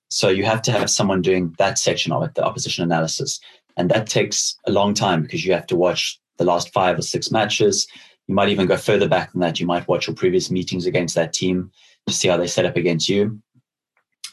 So 0.10 0.30
you 0.30 0.46
have 0.46 0.62
to 0.64 0.72
have 0.72 0.90
someone 0.90 1.22
doing 1.22 1.54
that 1.58 1.78
section 1.78 2.14
of 2.14 2.24
it, 2.24 2.36
the 2.36 2.46
opposition 2.46 2.84
analysis, 2.84 3.42
and 3.76 3.92
that 3.92 4.08
takes 4.08 4.58
a 4.66 4.72
long 4.72 4.94
time 4.94 5.22
because 5.22 5.46
you 5.46 5.52
have 5.52 5.68
to 5.68 5.76
watch 5.76 6.18
the 6.38 6.46
last 6.46 6.74
five 6.74 6.98
or 6.98 7.02
six 7.02 7.32
matches. 7.32 7.88
You 8.28 8.36
might 8.36 8.50
even 8.50 8.68
go 8.68 8.78
further 8.78 9.08
back 9.08 9.32
than 9.32 9.42
that. 9.42 9.60
You 9.60 9.66
might 9.66 9.88
watch 9.88 10.08
your 10.08 10.16
previous 10.16 10.52
meetings 10.52 10.86
against 10.86 11.16
that 11.16 11.34
team 11.34 11.72
to 12.08 12.14
see 12.14 12.28
how 12.28 12.38
they 12.38 12.48
set 12.48 12.66
up 12.66 12.76
against 12.76 13.10
you. 13.10 13.42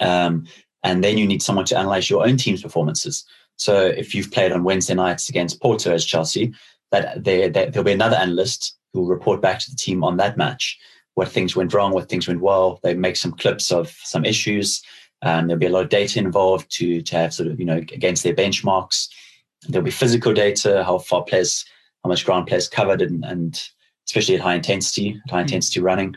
Um, 0.01 0.47
and 0.83 1.03
then 1.03 1.17
you 1.17 1.27
need 1.27 1.43
someone 1.43 1.65
to 1.67 1.79
analyze 1.79 2.11
your 2.11 2.27
own 2.27 2.37
team's 2.37 2.63
performances. 2.63 3.25
So 3.57 3.87
if 3.87 4.15
you've 4.15 4.33
played 4.33 4.53
on 4.53 4.65
Wednesday 4.65 4.95
nights 4.95 5.29
against 5.29 5.63
Porto 5.63 5.93
as 5.93 6.05
Chelsea, 6.05 6.53
that 6.91 7.25
there, 7.25 7.49
there'll 7.49 7.85
be 7.85 7.93
another 7.93 8.17
analyst 8.17 8.77
who 8.93 9.01
will 9.01 9.09
report 9.09 9.41
back 9.41 9.61
to 9.61 9.71
the 9.71 9.77
team 9.77 10.05
on 10.05 10.17
that 10.19 10.37
match 10.37 10.79
what 11.15 11.29
things 11.29 11.57
went 11.57 11.73
wrong, 11.73 11.93
what 11.93 12.09
things 12.09 12.29
went 12.29 12.41
well. 12.41 12.81
They 12.83 12.95
make 12.95 13.17
some 13.17 13.33
clips 13.33 13.73
of 13.73 13.91
some 14.03 14.25
issues. 14.25 14.83
Um, 15.23 15.47
there'll 15.47 15.61
be 15.61 15.67
a 15.67 15.71
lot 15.71 15.85
of 15.85 15.89
data 15.89 16.19
involved 16.19 16.71
to 16.73 17.01
to 17.03 17.17
have 17.17 17.33
sort 17.33 17.49
of 17.49 17.59
you 17.59 17.67
know 17.67 17.77
against 17.77 18.23
their 18.23 18.35
benchmarks. 18.35 19.09
There'll 19.69 19.85
be 19.85 19.91
physical 19.91 20.35
data, 20.35 20.85
how 20.85 20.99
far 20.99 21.23
players, 21.23 21.65
how 22.05 22.09
much 22.09 22.25
ground 22.25 22.47
players 22.47 22.69
covered, 22.69 23.03
and, 23.03 23.25
and 23.25 23.63
especially 24.07 24.35
at 24.35 24.41
high 24.41 24.55
intensity, 24.55 25.21
at 25.25 25.31
high 25.31 25.39
hmm. 25.39 25.43
intensity 25.43 25.81
running. 25.81 26.15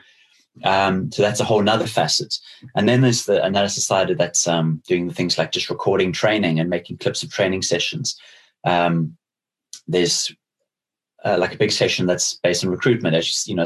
Um, 0.63 1.11
so 1.11 1.21
that's 1.21 1.39
a 1.39 1.45
whole 1.45 1.61
nother 1.61 1.87
facet. 1.87 2.35
And 2.75 2.89
then 2.89 3.01
there's 3.01 3.25
the 3.25 3.43
analysis 3.43 3.85
side 3.85 4.09
of 4.09 4.17
that's 4.17 4.47
um, 4.47 4.81
doing 4.87 5.07
the 5.07 5.13
things 5.13 5.37
like 5.37 5.51
just 5.51 5.69
recording 5.69 6.11
training 6.11 6.59
and 6.59 6.69
making 6.69 6.97
clips 6.97 7.21
of 7.21 7.31
training 7.31 7.61
sessions. 7.61 8.19
Um, 8.63 9.15
there's 9.87 10.33
uh, 11.23 11.37
like 11.39 11.53
a 11.53 11.57
big 11.57 11.71
session 11.71 12.05
that's 12.05 12.35
based 12.35 12.63
on 12.63 12.71
recruitment, 12.71 13.15
as 13.15 13.47
you 13.47 13.55
know, 13.55 13.65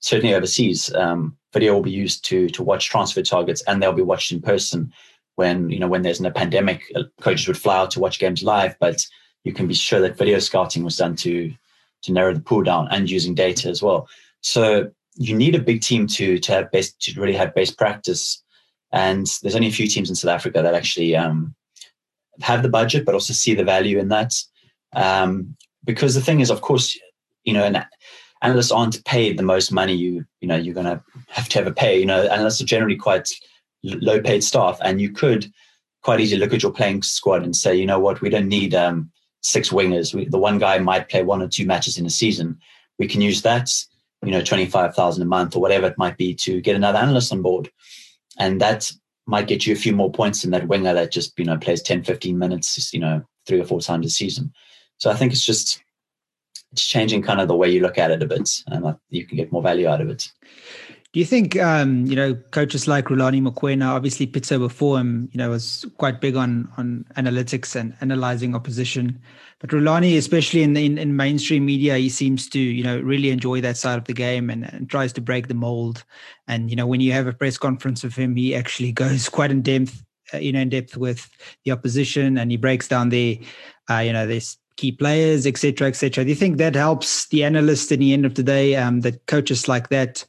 certainly 0.00 0.34
overseas, 0.34 0.94
um, 0.94 1.36
video 1.52 1.74
will 1.74 1.82
be 1.82 1.90
used 1.90 2.24
to 2.26 2.48
to 2.50 2.62
watch 2.62 2.88
transfer 2.88 3.22
targets, 3.22 3.62
and 3.62 3.82
they'll 3.82 3.92
be 3.92 4.02
watched 4.02 4.32
in 4.32 4.40
person. 4.40 4.92
When 5.36 5.68
you 5.70 5.78
know 5.78 5.88
when 5.88 6.02
there's 6.02 6.20
a 6.20 6.30
pandemic, 6.30 6.82
uh, 6.94 7.04
coaches 7.20 7.46
would 7.46 7.58
fly 7.58 7.78
out 7.78 7.90
to 7.92 8.00
watch 8.00 8.18
games 8.18 8.42
live, 8.42 8.76
but 8.78 9.06
you 9.46 9.52
can 9.52 9.68
be 9.68 9.74
sure 9.74 10.00
that 10.00 10.18
video 10.18 10.40
scouting 10.40 10.82
was 10.82 10.96
done 10.96 11.14
to 11.14 11.54
to 12.02 12.12
narrow 12.12 12.34
the 12.34 12.40
pool 12.40 12.64
down 12.64 12.88
and 12.90 13.08
using 13.08 13.32
data 13.32 13.68
as 13.68 13.80
well. 13.80 14.08
So 14.40 14.90
you 15.14 15.36
need 15.36 15.54
a 15.54 15.60
big 15.60 15.82
team 15.82 16.08
to 16.08 16.38
to 16.38 16.52
have 16.52 16.72
best 16.72 17.00
to 17.02 17.20
really 17.20 17.36
have 17.36 17.54
best 17.54 17.78
practice. 17.78 18.42
And 18.92 19.26
there's 19.42 19.54
only 19.54 19.68
a 19.68 19.78
few 19.78 19.86
teams 19.86 20.08
in 20.08 20.16
South 20.16 20.32
Africa 20.32 20.62
that 20.62 20.74
actually 20.74 21.14
um, 21.14 21.54
have 22.40 22.64
the 22.64 22.68
budget, 22.68 23.04
but 23.04 23.14
also 23.14 23.32
see 23.32 23.54
the 23.54 23.64
value 23.64 23.98
in 24.00 24.08
that. 24.08 24.34
Um, 24.94 25.56
because 25.84 26.16
the 26.16 26.20
thing 26.20 26.40
is, 26.40 26.50
of 26.50 26.60
course, 26.60 26.98
you 27.44 27.52
know, 27.52 27.64
an 27.64 27.84
analysts 28.42 28.72
aren't 28.72 29.04
paid 29.04 29.38
the 29.38 29.44
most 29.54 29.70
money 29.70 29.94
you 29.94 30.24
you 30.40 30.48
know 30.48 30.56
you're 30.56 30.74
to 30.74 31.00
have 31.28 31.48
to 31.50 31.58
have 31.58 31.68
a 31.68 31.72
pay. 31.72 32.00
You 32.00 32.06
know, 32.06 32.22
analysts 32.26 32.60
are 32.60 32.72
generally 32.74 32.96
quite 32.96 33.28
low 33.84 34.20
paid 34.20 34.42
staff, 34.42 34.78
and 34.82 35.00
you 35.00 35.12
could 35.12 35.46
quite 36.02 36.18
easily 36.18 36.40
look 36.40 36.52
at 36.52 36.64
your 36.64 36.72
playing 36.72 37.02
squad 37.02 37.44
and 37.44 37.54
say, 37.54 37.76
you 37.76 37.86
know 37.86 38.00
what, 38.00 38.20
we 38.20 38.28
don't 38.28 38.48
need 38.48 38.74
um, 38.74 39.10
six 39.46 39.70
wingers. 39.70 40.14
We, 40.14 40.26
the 40.26 40.38
one 40.38 40.58
guy 40.58 40.78
might 40.78 41.08
play 41.08 41.22
one 41.22 41.42
or 41.42 41.48
two 41.48 41.66
matches 41.66 41.98
in 41.98 42.06
a 42.06 42.10
season. 42.10 42.58
We 42.98 43.06
can 43.06 43.20
use 43.20 43.42
that, 43.42 43.70
you 44.22 44.30
know, 44.30 44.42
twenty 44.42 44.66
five 44.66 44.94
thousand 44.94 45.22
a 45.22 45.26
month 45.26 45.56
or 45.56 45.60
whatever 45.60 45.86
it 45.86 45.98
might 45.98 46.16
be 46.16 46.34
to 46.34 46.60
get 46.60 46.76
another 46.76 46.98
analyst 46.98 47.32
on 47.32 47.42
board, 47.42 47.70
and 48.38 48.60
that 48.60 48.90
might 49.26 49.48
get 49.48 49.66
you 49.66 49.72
a 49.72 49.78
few 49.78 49.94
more 49.94 50.10
points 50.10 50.42
than 50.42 50.52
that 50.52 50.68
winger 50.68 50.94
that 50.94 51.12
just 51.12 51.36
you 51.38 51.44
know 51.44 51.58
plays 51.58 51.82
10 51.82 52.04
15 52.04 52.38
minutes 52.38 52.92
you 52.94 53.00
know 53.00 53.20
three 53.44 53.60
or 53.60 53.64
four 53.64 53.80
times 53.80 54.06
a 54.06 54.10
season 54.10 54.52
so 54.98 55.10
I 55.10 55.14
think 55.14 55.32
it's 55.32 55.44
just 55.44 55.82
it's 56.72 56.86
changing 56.86 57.22
kind 57.22 57.40
of 57.40 57.48
the 57.48 57.56
way 57.56 57.70
you 57.70 57.80
look 57.80 57.98
at 57.98 58.10
it 58.10 58.22
a 58.22 58.26
bit, 58.26 58.50
and 58.66 58.96
you 59.10 59.26
can 59.26 59.36
get 59.36 59.52
more 59.52 59.62
value 59.62 59.88
out 59.88 60.00
of 60.00 60.08
it. 60.08 60.30
Do 61.12 61.20
you 61.20 61.26
think, 61.26 61.56
um, 61.56 62.04
you 62.06 62.16
know, 62.16 62.34
coaches 62.50 62.86
like 62.86 63.06
Rulani 63.06 63.40
Mokwena, 63.40 63.86
obviously 63.86 64.26
Pitso 64.26 64.58
before 64.58 64.98
him, 64.98 65.28
you 65.32 65.38
know, 65.38 65.50
was 65.50 65.86
quite 65.98 66.20
big 66.20 66.36
on 66.36 66.68
on 66.76 67.06
analytics 67.16 67.74
and 67.74 67.94
analyzing 68.00 68.54
opposition. 68.54 69.20
But 69.58 69.70
Rulani, 69.70 70.18
especially 70.18 70.62
in, 70.62 70.76
in, 70.76 70.98
in 70.98 71.16
mainstream 71.16 71.64
media, 71.64 71.96
he 71.96 72.10
seems 72.10 72.48
to, 72.50 72.58
you 72.58 72.84
know, 72.84 73.00
really 73.00 73.30
enjoy 73.30 73.62
that 73.62 73.78
side 73.78 73.96
of 73.96 74.04
the 74.04 74.12
game 74.12 74.50
and, 74.50 74.64
and 74.64 74.90
tries 74.90 75.12
to 75.14 75.22
break 75.22 75.48
the 75.48 75.54
mold. 75.54 76.04
And 76.48 76.68
you 76.68 76.76
know, 76.76 76.86
when 76.86 77.00
you 77.00 77.12
have 77.12 77.26
a 77.26 77.32
press 77.32 77.56
conference 77.56 78.04
of 78.04 78.14
him, 78.14 78.36
he 78.36 78.54
actually 78.54 78.92
goes 79.04 79.28
quite 79.28 79.50
in 79.50 79.62
depth, 79.62 80.04
uh, 80.34 80.38
you 80.38 80.52
know, 80.52 80.60
in 80.60 80.68
depth 80.68 80.96
with 80.96 81.30
the 81.64 81.70
opposition, 81.70 82.36
and 82.36 82.50
he 82.50 82.56
breaks 82.56 82.88
down 82.88 83.08
the, 83.08 83.40
uh, 83.88 83.98
you 83.98 84.12
know, 84.12 84.26
this 84.26 84.58
key 84.76 84.92
players, 84.92 85.46
etc., 85.46 85.88
etc. 85.88 86.24
Do 86.24 86.28
you 86.28 86.36
think 86.36 86.58
that 86.58 86.74
helps 86.74 87.28
the 87.28 87.44
analyst 87.44 87.90
in 87.90 88.00
the 88.00 88.12
end 88.12 88.26
of 88.26 88.34
the 88.34 88.42
day? 88.42 88.76
Um, 88.76 89.00
that 89.00 89.26
coaches 89.26 89.68
like 89.68 89.88
that 89.88 90.24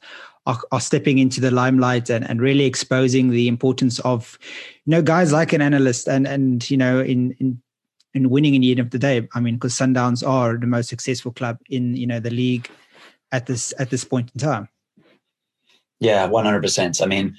are, 0.48 0.58
are 0.72 0.80
stepping 0.80 1.18
into 1.18 1.40
the 1.40 1.50
limelight 1.50 2.10
and, 2.10 2.28
and 2.28 2.40
really 2.40 2.64
exposing 2.64 3.30
the 3.30 3.46
importance 3.46 4.00
of 4.00 4.38
you 4.86 4.90
know 4.90 5.02
guys 5.02 5.30
like 5.30 5.52
an 5.52 5.62
analyst 5.62 6.08
and 6.08 6.26
and 6.26 6.68
you 6.70 6.76
know 6.76 7.00
in 7.00 7.36
in 7.38 7.62
in 8.14 8.30
winning 8.30 8.54
in 8.54 8.62
the 8.62 8.70
end 8.70 8.80
of 8.80 8.90
the 8.90 8.98
day. 8.98 9.28
I 9.34 9.40
mean, 9.40 9.56
because 9.56 9.74
Sundowns 9.74 10.26
are 10.26 10.56
the 10.56 10.66
most 10.66 10.88
successful 10.88 11.30
club 11.32 11.58
in 11.68 11.94
you 11.94 12.06
know 12.06 12.18
the 12.18 12.30
league 12.30 12.68
at 13.30 13.46
this 13.46 13.72
at 13.78 13.90
this 13.90 14.04
point 14.04 14.30
in 14.34 14.40
time. 14.40 14.68
Yeah, 16.00 16.26
one 16.26 16.44
hundred 16.44 16.62
percent. 16.62 17.02
I 17.02 17.06
mean, 17.06 17.36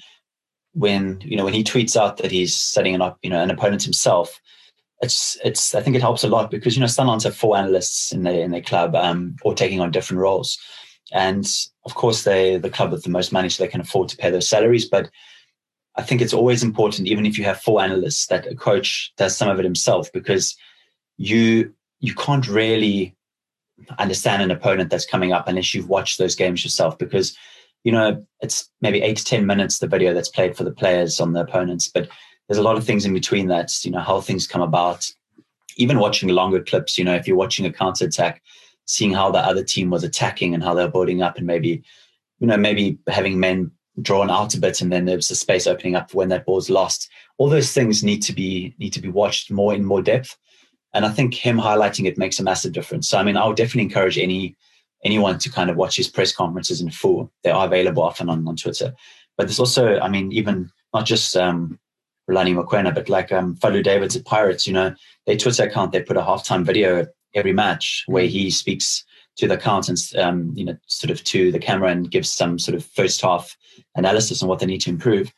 when 0.72 1.20
you 1.22 1.36
know 1.36 1.44
when 1.44 1.54
he 1.54 1.64
tweets 1.64 1.96
out 2.00 2.18
that 2.18 2.30
he's 2.30 2.54
setting 2.54 2.94
an 2.94 3.02
up, 3.02 3.18
you 3.22 3.30
know, 3.30 3.42
an 3.42 3.50
opponent 3.50 3.82
himself, 3.82 4.40
it's 5.02 5.36
it's. 5.44 5.74
I 5.74 5.82
think 5.82 5.96
it 5.96 6.02
helps 6.02 6.22
a 6.22 6.28
lot 6.28 6.50
because 6.50 6.76
you 6.76 6.80
know 6.80 6.86
Sundowns 6.86 7.24
have 7.24 7.36
four 7.36 7.56
analysts 7.56 8.12
in 8.12 8.22
their 8.22 8.40
in 8.40 8.52
their 8.52 8.62
club, 8.62 8.94
um, 8.94 9.34
or 9.42 9.54
taking 9.54 9.80
on 9.80 9.90
different 9.90 10.20
roles. 10.20 10.56
And 11.12 11.44
of 11.84 11.94
course, 11.94 12.24
they 12.24 12.56
the 12.56 12.70
club 12.70 12.92
with 12.92 13.04
the 13.04 13.10
most 13.10 13.32
money, 13.32 13.48
so 13.48 13.62
they 13.62 13.70
can 13.70 13.80
afford 13.80 14.08
to 14.10 14.16
pay 14.16 14.30
those 14.30 14.48
salaries. 14.48 14.88
But 14.88 15.10
I 15.96 16.02
think 16.02 16.20
it's 16.20 16.34
always 16.34 16.62
important, 16.62 17.08
even 17.08 17.26
if 17.26 17.38
you 17.38 17.44
have 17.44 17.60
four 17.60 17.82
analysts, 17.82 18.26
that 18.26 18.46
a 18.46 18.54
coach 18.54 19.12
does 19.16 19.36
some 19.36 19.48
of 19.48 19.58
it 19.58 19.64
himself 19.64 20.12
because 20.12 20.56
you 21.16 21.74
you 22.00 22.14
can't 22.14 22.48
really 22.48 23.14
understand 23.98 24.42
an 24.42 24.50
opponent 24.50 24.90
that's 24.90 25.06
coming 25.06 25.32
up 25.32 25.48
unless 25.48 25.74
you've 25.74 25.88
watched 25.88 26.18
those 26.18 26.34
games 26.34 26.64
yourself 26.64 26.98
because 26.98 27.36
you 27.84 27.92
know 27.92 28.24
it's 28.40 28.68
maybe 28.80 29.02
eight 29.02 29.16
to 29.16 29.24
ten 29.24 29.46
minutes 29.46 29.78
the 29.78 29.86
video 29.86 30.12
that's 30.12 30.28
played 30.28 30.56
for 30.56 30.64
the 30.64 30.70
players 30.70 31.20
on 31.20 31.32
the 31.32 31.40
opponents 31.40 31.88
but 31.88 32.08
there's 32.48 32.58
a 32.58 32.62
lot 32.62 32.76
of 32.76 32.84
things 32.84 33.04
in 33.04 33.14
between 33.14 33.48
that 33.48 33.72
you 33.84 33.90
know 33.90 34.00
how 34.00 34.20
things 34.20 34.46
come 34.46 34.62
about 34.62 35.10
even 35.76 35.98
watching 35.98 36.28
longer 36.28 36.62
clips 36.62 36.98
you 36.98 37.04
know 37.04 37.14
if 37.14 37.26
you're 37.26 37.36
watching 37.36 37.64
a 37.64 37.72
counter 37.72 38.04
attack 38.04 38.42
seeing 38.90 39.12
how 39.12 39.30
the 39.30 39.38
other 39.38 39.62
team 39.62 39.88
was 39.88 40.02
attacking 40.02 40.52
and 40.52 40.64
how 40.64 40.74
they 40.74 40.84
were 40.84 40.90
building 40.90 41.22
up 41.22 41.38
and 41.38 41.46
maybe, 41.46 41.80
you 42.40 42.46
know, 42.48 42.56
maybe 42.56 42.98
having 43.06 43.38
men 43.38 43.70
drawn 44.02 44.28
out 44.30 44.52
a 44.54 44.58
bit 44.58 44.80
and 44.80 44.90
then 44.90 45.04
there's 45.04 45.30
a 45.30 45.36
space 45.36 45.68
opening 45.68 45.94
up 45.94 46.12
when 46.12 46.28
that 46.28 46.44
ball's 46.44 46.68
lost. 46.68 47.08
All 47.38 47.48
those 47.48 47.72
things 47.72 48.02
need 48.02 48.20
to 48.22 48.32
be 48.32 48.74
need 48.78 48.92
to 48.94 49.00
be 49.00 49.08
watched 49.08 49.48
more 49.48 49.72
in 49.72 49.84
more 49.84 50.02
depth. 50.02 50.36
And 50.92 51.06
I 51.06 51.10
think 51.10 51.34
him 51.34 51.56
highlighting 51.56 52.06
it 52.06 52.18
makes 52.18 52.40
a 52.40 52.42
massive 52.42 52.72
difference. 52.72 53.08
So 53.08 53.16
I 53.16 53.22
mean, 53.22 53.36
I 53.36 53.46
would 53.46 53.56
definitely 53.56 53.84
encourage 53.84 54.18
any 54.18 54.56
anyone 55.04 55.38
to 55.38 55.52
kind 55.52 55.70
of 55.70 55.76
watch 55.76 55.96
his 55.96 56.08
press 56.08 56.32
conferences 56.32 56.80
in 56.80 56.90
full. 56.90 57.30
They 57.44 57.50
are 57.50 57.66
available 57.66 58.02
often 58.02 58.28
on, 58.28 58.46
on 58.48 58.56
Twitter. 58.56 58.92
But 59.36 59.46
there's 59.46 59.60
also, 59.60 60.00
I 60.00 60.08
mean, 60.08 60.32
even 60.32 60.72
not 60.92 61.06
just 61.06 61.36
um 61.36 61.78
Rulani 62.28 62.94
but 62.94 63.08
like 63.08 63.30
um 63.30 63.54
Fadlu 63.54 63.84
Davids 63.84 64.16
at 64.16 64.24
Pirates, 64.24 64.66
you 64.66 64.72
know, 64.72 64.92
their 65.26 65.36
Twitter 65.36 65.62
account, 65.62 65.92
they 65.92 66.02
put 66.02 66.16
a 66.16 66.22
halftime 66.22 66.64
video 66.64 67.06
every 67.34 67.52
match 67.52 68.04
where 68.06 68.24
mm. 68.24 68.30
he 68.30 68.50
speaks 68.50 69.04
to 69.36 69.46
the 69.46 69.54
accountants, 69.54 70.14
um, 70.16 70.52
you 70.54 70.64
know, 70.64 70.76
sort 70.86 71.10
of 71.10 71.22
to 71.24 71.50
the 71.50 71.58
camera 71.58 71.90
and 71.90 72.10
gives 72.10 72.30
some 72.30 72.58
sort 72.58 72.76
of 72.76 72.84
first 72.84 73.20
half 73.20 73.56
analysis 73.94 74.42
on 74.42 74.48
what 74.48 74.58
they 74.58 74.66
need 74.66 74.80
to 74.82 74.90
improve. 74.90 75.32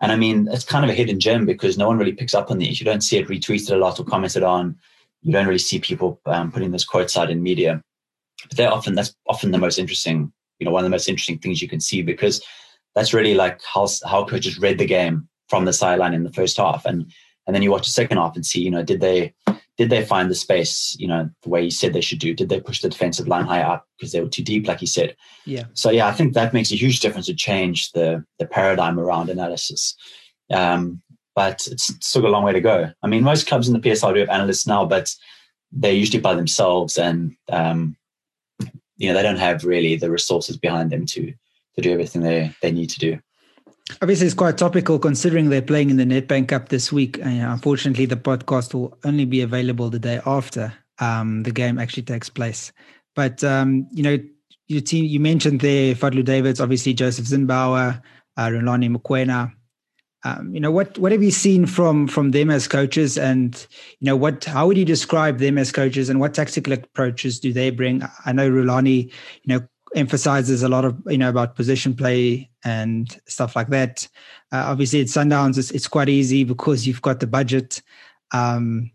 And 0.00 0.12
I 0.12 0.16
mean, 0.16 0.48
it's 0.50 0.64
kind 0.64 0.84
of 0.84 0.90
a 0.90 0.94
hidden 0.94 1.18
gem 1.18 1.46
because 1.46 1.78
no 1.78 1.88
one 1.88 1.96
really 1.96 2.12
picks 2.12 2.34
up 2.34 2.50
on 2.50 2.58
these. 2.58 2.78
You 2.78 2.84
don't 2.84 3.00
see 3.00 3.16
it 3.16 3.28
retweeted 3.28 3.70
a 3.70 3.76
lot 3.76 3.98
or 3.98 4.04
commented 4.04 4.42
on. 4.42 4.76
You 5.22 5.32
don't 5.32 5.46
really 5.46 5.58
see 5.58 5.78
people 5.78 6.20
um, 6.26 6.52
putting 6.52 6.70
those 6.70 6.84
quotes 6.84 7.16
out 7.16 7.30
in 7.30 7.42
media. 7.42 7.82
But 8.48 8.58
they're 8.58 8.72
often 8.72 8.94
that's 8.94 9.14
often 9.26 9.50
the 9.50 9.58
most 9.58 9.78
interesting, 9.78 10.30
you 10.58 10.66
know, 10.66 10.70
one 10.70 10.80
of 10.80 10.84
the 10.84 10.94
most 10.94 11.08
interesting 11.08 11.38
things 11.38 11.62
you 11.62 11.68
can 11.68 11.80
see 11.80 12.02
because 12.02 12.44
that's 12.94 13.14
really 13.14 13.34
like 13.34 13.60
how 13.62 13.88
how 14.06 14.24
coaches 14.24 14.58
read 14.58 14.78
the 14.78 14.84
game 14.84 15.28
from 15.48 15.64
the 15.64 15.72
sideline 15.72 16.12
in 16.12 16.24
the 16.24 16.32
first 16.32 16.58
half, 16.58 16.84
and 16.84 17.10
and 17.46 17.54
then 17.54 17.62
you 17.62 17.70
watch 17.70 17.86
the 17.86 17.92
second 17.92 18.18
half 18.18 18.36
and 18.36 18.44
see, 18.44 18.60
you 18.60 18.70
know, 18.70 18.82
did 18.82 19.00
they 19.00 19.32
did 19.76 19.90
they 19.90 20.04
find 20.04 20.30
the 20.30 20.34
space, 20.34 20.96
you 20.98 21.06
know, 21.06 21.28
the 21.42 21.48
way 21.48 21.62
he 21.62 21.70
said 21.70 21.92
they 21.92 22.00
should 22.00 22.18
do? 22.18 22.32
Did 22.32 22.48
they 22.48 22.60
push 22.60 22.80
the 22.80 22.88
defensive 22.88 23.28
line 23.28 23.44
higher 23.44 23.64
up 23.64 23.86
because 23.98 24.12
they 24.12 24.20
were 24.20 24.28
too 24.28 24.42
deep, 24.42 24.66
like 24.66 24.80
he 24.80 24.86
said? 24.86 25.16
Yeah. 25.44 25.64
So 25.74 25.90
yeah, 25.90 26.06
I 26.06 26.12
think 26.12 26.32
that 26.32 26.54
makes 26.54 26.72
a 26.72 26.76
huge 26.76 27.00
difference 27.00 27.26
to 27.26 27.34
change 27.34 27.92
the 27.92 28.24
the 28.38 28.46
paradigm 28.46 28.98
around 28.98 29.28
analysis. 29.28 29.94
Um, 30.50 31.02
but 31.34 31.66
it's 31.70 31.92
still 32.00 32.22
got 32.22 32.28
a 32.28 32.32
long 32.32 32.44
way 32.44 32.54
to 32.54 32.60
go. 32.60 32.90
I 33.02 33.06
mean, 33.06 33.22
most 33.22 33.46
clubs 33.46 33.68
in 33.68 33.74
the 33.74 33.80
PSL 33.80 34.14
do 34.14 34.20
have 34.20 34.30
analysts 34.30 34.66
now, 34.66 34.86
but 34.86 35.14
they're 35.70 35.92
usually 35.92 36.20
by 36.20 36.34
themselves, 36.34 36.96
and 36.96 37.36
um, 37.50 37.96
you 38.96 39.08
know 39.08 39.14
they 39.14 39.22
don't 39.22 39.36
have 39.36 39.64
really 39.64 39.96
the 39.96 40.10
resources 40.10 40.56
behind 40.56 40.90
them 40.90 41.04
to 41.06 41.32
to 41.74 41.82
do 41.82 41.92
everything 41.92 42.22
they 42.22 42.54
they 42.62 42.72
need 42.72 42.88
to 42.90 42.98
do. 42.98 43.18
Obviously, 44.02 44.26
it's 44.26 44.34
quite 44.34 44.58
topical 44.58 44.98
considering 44.98 45.48
they're 45.48 45.62
playing 45.62 45.90
in 45.90 45.96
the 45.96 46.04
Nedbank 46.04 46.48
Cup 46.48 46.68
this 46.68 46.92
week. 46.92 47.18
And, 47.22 47.40
unfortunately, 47.42 48.06
the 48.06 48.16
podcast 48.16 48.74
will 48.74 48.98
only 49.04 49.24
be 49.24 49.40
available 49.40 49.90
the 49.90 49.98
day 49.98 50.20
after 50.26 50.72
um, 50.98 51.42
the 51.44 51.50
game 51.50 51.78
actually 51.78 52.02
takes 52.02 52.28
place. 52.28 52.72
But 53.14 53.42
um, 53.42 53.88
you 53.90 54.02
know, 54.02 54.18
your 54.68 54.80
team 54.80 55.04
you 55.04 55.20
mentioned 55.20 55.60
there 55.60 55.94
Fadlu 55.94 56.24
Davids, 56.24 56.60
obviously 56.60 56.94
Josef 56.94 57.24
Zinnbauer, 57.24 58.02
uh, 58.36 58.46
Rulani 58.46 58.94
Mokwena. 58.94 59.52
Um, 60.24 60.52
you 60.52 60.60
know 60.60 60.72
what 60.72 60.98
what 60.98 61.12
have 61.12 61.22
you 61.22 61.30
seen 61.30 61.66
from 61.66 62.08
from 62.08 62.32
them 62.32 62.50
as 62.50 62.66
coaches, 62.66 63.16
and 63.16 63.66
you 64.00 64.06
know 64.06 64.16
what 64.16 64.44
how 64.44 64.66
would 64.66 64.76
you 64.76 64.84
describe 64.84 65.38
them 65.38 65.56
as 65.56 65.70
coaches, 65.70 66.08
and 66.10 66.18
what 66.18 66.34
tactical 66.34 66.72
approaches 66.72 67.38
do 67.38 67.52
they 67.52 67.70
bring? 67.70 68.02
I 68.24 68.32
know 68.32 68.50
Rulani, 68.50 69.04
you 69.04 69.12
know, 69.46 69.60
emphasizes 69.94 70.62
a 70.62 70.68
lot 70.68 70.84
of 70.84 71.00
you 71.06 71.18
know 71.18 71.28
about 71.28 71.56
position 71.56 71.94
play 71.94 72.50
and 72.64 73.20
stuff 73.26 73.56
like 73.56 73.68
that. 73.68 74.08
Uh, 74.52 74.64
obviously, 74.66 75.00
at 75.00 75.06
Sundowns, 75.06 75.58
it's, 75.58 75.70
it's, 75.70 75.88
quite 75.88 76.08
easy 76.08 76.44
because 76.44 76.86
you've 76.86 77.02
got 77.02 77.20
the 77.20 77.26
budget 77.26 77.82
um, 78.32 78.90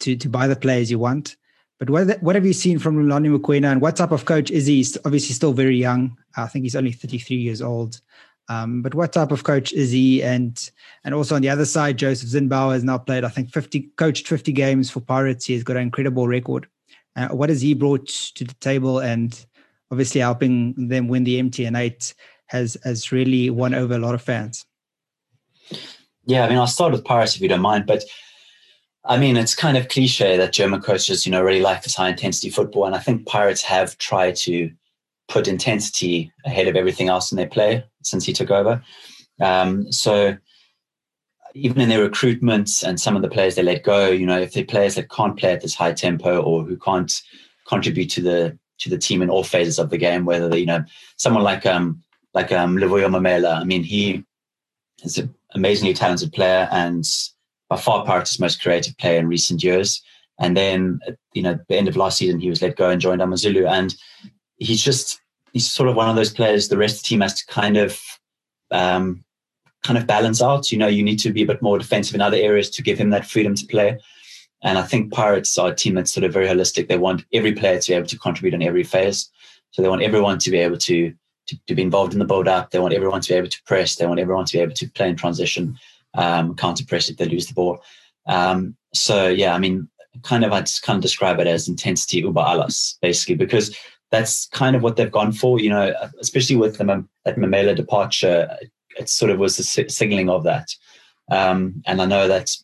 to 0.00 0.16
to 0.16 0.28
buy 0.28 0.46
the 0.46 0.56
players 0.56 0.90
you 0.90 0.98
want. 0.98 1.36
But 1.78 1.90
what 1.90 2.22
what 2.22 2.34
have 2.34 2.46
you 2.46 2.52
seen 2.52 2.78
from 2.78 2.96
Rulani 2.96 3.36
Mokwena 3.36 3.72
and 3.72 3.80
what 3.80 3.96
type 3.96 4.12
of 4.12 4.24
coach 4.24 4.50
is 4.50 4.66
he? 4.66 4.76
He's 4.76 4.96
obviously 5.04 5.34
still 5.34 5.52
very 5.52 5.76
young. 5.76 6.16
I 6.36 6.46
think 6.46 6.64
he's 6.64 6.76
only 6.76 6.92
33 6.92 7.36
years 7.36 7.62
old. 7.62 8.00
Um, 8.48 8.82
but 8.82 8.94
what 8.94 9.12
type 9.12 9.32
of 9.32 9.44
coach 9.44 9.72
is 9.72 9.90
he? 9.90 10.22
And 10.22 10.70
and 11.04 11.14
also 11.14 11.34
on 11.34 11.42
the 11.42 11.50
other 11.50 11.64
side, 11.64 11.98
Josef 11.98 12.28
Zinnbauer 12.28 12.72
has 12.72 12.84
now 12.84 12.98
played, 12.98 13.24
I 13.24 13.28
think, 13.28 13.52
50 13.52 13.90
coached 13.96 14.28
50 14.28 14.52
games 14.52 14.90
for 14.90 15.00
Pirates. 15.00 15.46
He's 15.46 15.64
got 15.64 15.76
an 15.76 15.82
incredible 15.82 16.28
record. 16.28 16.68
Uh, 17.16 17.28
what 17.28 17.48
has 17.48 17.62
he 17.62 17.74
brought 17.74 18.06
to 18.06 18.44
the 18.44 18.54
table? 18.54 19.00
And 19.00 19.44
obviously 19.90 20.20
helping 20.20 20.88
them 20.88 21.08
win 21.08 21.24
the 21.24 21.40
MTN 21.40 21.78
eight 21.78 22.14
has 22.46 22.76
has 22.84 23.12
really 23.12 23.50
won 23.50 23.74
over 23.74 23.94
a 23.94 23.98
lot 23.98 24.14
of 24.14 24.22
fans. 24.22 24.64
Yeah, 26.24 26.44
I 26.44 26.48
mean, 26.48 26.58
I'll 26.58 26.66
start 26.66 26.92
with 26.92 27.04
Paris 27.04 27.36
if 27.36 27.42
you 27.42 27.48
don't 27.48 27.60
mind, 27.60 27.86
but 27.86 28.04
I 29.04 29.16
mean, 29.16 29.36
it's 29.36 29.54
kind 29.54 29.76
of 29.76 29.88
cliche 29.88 30.36
that 30.36 30.52
German 30.52 30.80
coaches, 30.80 31.24
you 31.24 31.32
know, 31.32 31.42
really 31.42 31.60
like 31.60 31.82
this 31.82 31.94
high 31.94 32.08
intensity 32.08 32.50
football, 32.50 32.86
and 32.86 32.94
I 32.94 32.98
think 32.98 33.26
Pirates 33.26 33.62
have 33.62 33.96
tried 33.98 34.36
to 34.36 34.70
put 35.28 35.48
intensity 35.48 36.32
ahead 36.44 36.68
of 36.68 36.76
everything 36.76 37.08
else 37.08 37.32
in 37.32 37.36
their 37.36 37.48
play 37.48 37.84
since 38.02 38.24
he 38.24 38.32
took 38.32 38.50
over. 38.50 38.82
Um, 39.40 39.90
so 39.92 40.36
even 41.54 41.80
in 41.80 41.88
their 41.88 42.08
recruitments 42.08 42.86
and 42.86 43.00
some 43.00 43.16
of 43.16 43.22
the 43.22 43.28
players 43.28 43.54
they 43.54 43.62
let 43.62 43.82
go, 43.82 44.08
you 44.08 44.26
know, 44.26 44.38
if 44.38 44.52
they're 44.52 44.64
players 44.64 44.94
that 44.94 45.10
can't 45.10 45.38
play 45.38 45.52
at 45.52 45.62
this 45.62 45.74
high 45.74 45.92
tempo 45.92 46.40
or 46.42 46.64
who 46.64 46.76
can't 46.76 47.12
contribute 47.66 48.10
to 48.10 48.20
the 48.20 48.58
to 48.78 48.90
the 48.90 48.98
team 48.98 49.22
in 49.22 49.30
all 49.30 49.44
phases 49.44 49.78
of 49.78 49.90
the 49.90 49.98
game. 49.98 50.24
Whether 50.24 50.48
they, 50.48 50.58
you 50.58 50.66
know 50.66 50.84
someone 51.16 51.42
like 51.42 51.66
um 51.66 52.02
like 52.34 52.52
um 52.52 52.76
Luvuyo 52.76 53.08
Memela, 53.08 53.60
I 53.60 53.64
mean 53.64 53.82
he 53.82 54.24
is 55.02 55.18
an 55.18 55.34
amazingly 55.54 55.94
talented 55.94 56.32
player 56.32 56.68
and 56.70 57.04
by 57.68 57.76
far 57.76 58.04
Pirates' 58.04 58.38
most 58.38 58.62
creative 58.62 58.96
player 58.98 59.18
in 59.18 59.28
recent 59.28 59.62
years. 59.62 60.02
And 60.38 60.56
then 60.56 61.00
you 61.32 61.42
know 61.42 61.58
the 61.68 61.76
end 61.76 61.88
of 61.88 61.96
last 61.96 62.18
season 62.18 62.40
he 62.40 62.50
was 62.50 62.62
let 62.62 62.76
go 62.76 62.90
and 62.90 63.00
joined 63.00 63.22
Amazulu, 63.22 63.66
and 63.66 63.94
he's 64.58 64.82
just 64.82 65.20
he's 65.52 65.70
sort 65.70 65.88
of 65.88 65.96
one 65.96 66.08
of 66.08 66.16
those 66.16 66.32
players 66.32 66.68
the 66.68 66.76
rest 66.76 66.96
of 66.96 67.02
the 67.02 67.08
team 67.08 67.20
has 67.22 67.40
to 67.40 67.46
kind 67.46 67.76
of 67.76 67.98
um, 68.70 69.24
kind 69.82 69.98
of 69.98 70.06
balance 70.06 70.42
out. 70.42 70.70
You 70.70 70.78
know, 70.78 70.88
you 70.88 71.02
need 71.02 71.18
to 71.20 71.32
be 71.32 71.42
a 71.42 71.46
bit 71.46 71.62
more 71.62 71.78
defensive 71.78 72.14
in 72.14 72.20
other 72.20 72.36
areas 72.36 72.70
to 72.70 72.82
give 72.82 72.98
him 72.98 73.10
that 73.10 73.26
freedom 73.26 73.54
to 73.54 73.66
play. 73.66 73.98
And 74.62 74.78
I 74.78 74.82
think 74.82 75.12
Pirates 75.12 75.56
are 75.58 75.70
a 75.70 75.74
team 75.74 75.94
that's 75.94 76.12
sort 76.12 76.24
of 76.24 76.32
very 76.32 76.46
holistic. 76.46 76.88
They 76.88 76.98
want 76.98 77.24
every 77.32 77.52
player 77.52 77.78
to 77.78 77.90
be 77.90 77.94
able 77.94 78.06
to 78.08 78.18
contribute 78.18 78.54
in 78.54 78.62
every 78.62 78.84
phase. 78.84 79.30
So 79.70 79.82
they 79.82 79.88
want 79.88 80.02
everyone 80.02 80.38
to 80.38 80.50
be 80.50 80.58
able 80.58 80.78
to, 80.78 81.12
to, 81.48 81.56
to 81.66 81.74
be 81.74 81.82
involved 81.82 82.12
in 82.12 82.18
the 82.18 82.24
build 82.24 82.48
up. 82.48 82.70
They 82.70 82.78
want 82.78 82.94
everyone 82.94 83.20
to 83.20 83.28
be 83.28 83.36
able 83.36 83.48
to 83.48 83.62
press. 83.66 83.96
They 83.96 84.06
want 84.06 84.20
everyone 84.20 84.46
to 84.46 84.56
be 84.56 84.62
able 84.62 84.74
to 84.74 84.88
play 84.90 85.08
in 85.08 85.16
transition, 85.16 85.78
um, 86.14 86.54
counter 86.56 86.84
press 86.84 87.10
if 87.10 87.18
they 87.18 87.26
lose 87.26 87.46
the 87.46 87.54
ball. 87.54 87.82
Um, 88.26 88.76
so 88.94 89.28
yeah, 89.28 89.54
I 89.54 89.58
mean, 89.58 89.88
kind 90.22 90.44
of 90.44 90.52
I'd 90.52 90.68
kind 90.82 90.96
of 90.96 91.02
describe 91.02 91.38
it 91.40 91.46
as 91.46 91.68
intensity 91.68 92.22
über 92.22 92.40
alles, 92.40 92.98
basically, 93.02 93.34
because 93.34 93.76
that's 94.10 94.46
kind 94.48 94.76
of 94.76 94.82
what 94.82 94.96
they've 94.96 95.12
gone 95.12 95.32
for. 95.32 95.60
You 95.60 95.70
know, 95.70 95.94
especially 96.20 96.56
with 96.56 96.78
the 96.78 97.04
that 97.24 97.36
Memela 97.36 97.76
departure, 97.76 98.48
it 98.98 99.08
sort 99.08 99.30
of 99.30 99.38
was 99.38 99.56
the 99.56 99.62
signaling 99.62 100.30
of 100.30 100.44
that. 100.44 100.74
Um, 101.30 101.82
and 101.86 102.00
I 102.00 102.06
know 102.06 102.28
that 102.28 102.56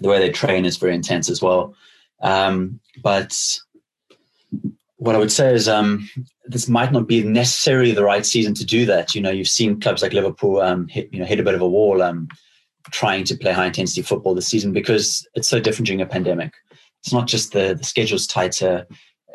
the 0.00 0.08
way 0.08 0.18
they 0.18 0.30
train 0.30 0.64
is 0.64 0.76
very 0.76 0.94
intense 0.94 1.30
as 1.30 1.40
well. 1.42 1.74
Um, 2.20 2.80
but 3.02 3.36
what 4.96 5.14
I 5.14 5.18
would 5.18 5.32
say 5.32 5.52
is 5.52 5.68
um, 5.68 6.08
this 6.46 6.68
might 6.68 6.92
not 6.92 7.06
be 7.06 7.22
necessarily 7.22 7.92
the 7.92 8.04
right 8.04 8.24
season 8.24 8.54
to 8.54 8.64
do 8.64 8.86
that. 8.86 9.14
You 9.14 9.20
know, 9.20 9.30
you've 9.30 9.48
seen 9.48 9.80
clubs 9.80 10.02
like 10.02 10.12
Liverpool 10.12 10.60
um, 10.60 10.88
hit, 10.88 11.12
you 11.12 11.18
know, 11.18 11.26
hit 11.26 11.40
a 11.40 11.42
bit 11.42 11.54
of 11.54 11.60
a 11.60 11.68
wall 11.68 12.02
um, 12.02 12.28
trying 12.90 13.24
to 13.24 13.36
play 13.36 13.52
high 13.52 13.66
intensity 13.66 14.02
football 14.02 14.34
this 14.34 14.46
season 14.46 14.72
because 14.72 15.26
it's 15.34 15.48
so 15.48 15.60
different 15.60 15.86
during 15.86 16.00
a 16.00 16.06
pandemic. 16.06 16.52
It's 17.02 17.12
not 17.12 17.26
just 17.26 17.52
the, 17.52 17.74
the 17.74 17.84
schedule's 17.84 18.26
tighter. 18.26 18.86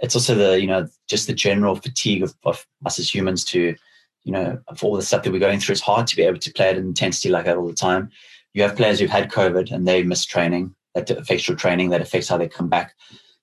It's 0.02 0.15
also 0.15 0.34
the, 0.34 0.60
you 0.60 0.67
know, 0.67 0.88
just 1.08 1.28
the 1.28 1.34
general 1.34 1.76
fatigue 1.76 2.24
of, 2.24 2.34
of 2.45 2.65
us 2.86 2.98
as 2.98 3.13
humans 3.13 3.43
to, 3.45 3.76
you 4.24 4.32
know, 4.32 4.60
of 4.67 4.84
all 4.84 4.95
the 4.95 5.02
stuff 5.02 5.24
that 5.24 5.32
we're 5.32 5.39
going 5.39 5.60
through. 5.60 5.74
It's 5.74 5.82
hard 5.82 6.08
to 6.08 6.15
be 6.15 6.24
able 6.24 6.39
to 6.39 6.54
play 6.54 6.69
at 6.69 6.78
an 6.78 6.86
intensity 6.86 7.30
like 7.30 7.45
that 7.45 7.58
all 7.58 7.67
the 7.67 7.74
time. 7.74 8.10
You 8.53 8.63
have 8.63 8.75
players 8.75 8.99
who've 8.99 9.09
had 9.09 9.31
COVID 9.31 9.71
and 9.71 9.88
they 9.88 10.03
miss 10.03 10.25
training. 10.25 10.75
That 10.95 11.09
affects 11.12 11.47
your 11.47 11.57
training. 11.57 11.89
That 11.89 12.01
affects 12.01 12.27
how 12.27 12.38
they 12.38 12.47
come 12.47 12.69
back. 12.69 12.95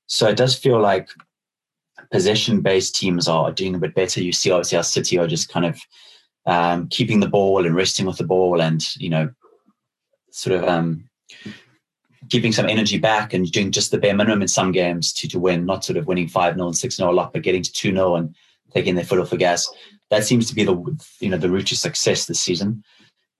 So 0.06 0.28
it 0.28 0.36
does 0.36 0.54
feel 0.54 0.80
like 0.80 1.08
possession 2.10 2.60
based 2.60 2.96
teams 2.96 3.28
are 3.28 3.52
doing 3.52 3.74
a 3.74 3.78
bit 3.78 3.94
better. 3.94 4.22
You 4.22 4.32
see, 4.32 4.50
obviously, 4.50 4.78
our 4.78 4.84
City 4.84 5.18
are 5.18 5.26
just 5.26 5.48
kind 5.48 5.66
of 5.66 5.80
um, 6.46 6.88
keeping 6.88 7.20
the 7.20 7.28
ball 7.28 7.64
and 7.64 7.74
resting 7.74 8.06
with 8.06 8.18
the 8.18 8.24
ball 8.24 8.60
and, 8.60 8.84
you 8.96 9.08
know, 9.08 9.30
sort 10.30 10.56
of 10.56 10.68
um, 10.68 11.08
keeping 12.30 12.52
some 12.52 12.68
energy 12.68 12.98
back 12.98 13.32
and 13.32 13.50
doing 13.50 13.70
just 13.70 13.90
the 13.90 13.98
bare 13.98 14.14
minimum 14.14 14.42
in 14.42 14.48
some 14.48 14.72
games 14.72 15.12
to, 15.14 15.28
to 15.28 15.38
win, 15.38 15.66
not 15.66 15.84
sort 15.84 15.96
of 15.96 16.06
winning 16.06 16.28
5 16.28 16.54
0 16.54 16.66
and 16.66 16.76
6 16.76 16.96
0 16.96 17.10
a 17.10 17.12
lot, 17.12 17.32
but 17.32 17.42
getting 17.42 17.62
to 17.62 17.72
2 17.72 17.92
0 17.92 18.16
and 18.16 18.34
taking 18.72 18.94
their 18.94 19.04
foot 19.04 19.18
off 19.18 19.30
the 19.30 19.36
gas. 19.36 19.68
That 20.10 20.24
seems 20.24 20.48
to 20.48 20.54
be 20.54 20.64
the 20.64 20.76
you 21.20 21.30
know 21.30 21.38
the 21.38 21.50
route 21.50 21.66
to 21.68 21.76
success 21.76 22.26
this 22.26 22.40
season. 22.40 22.84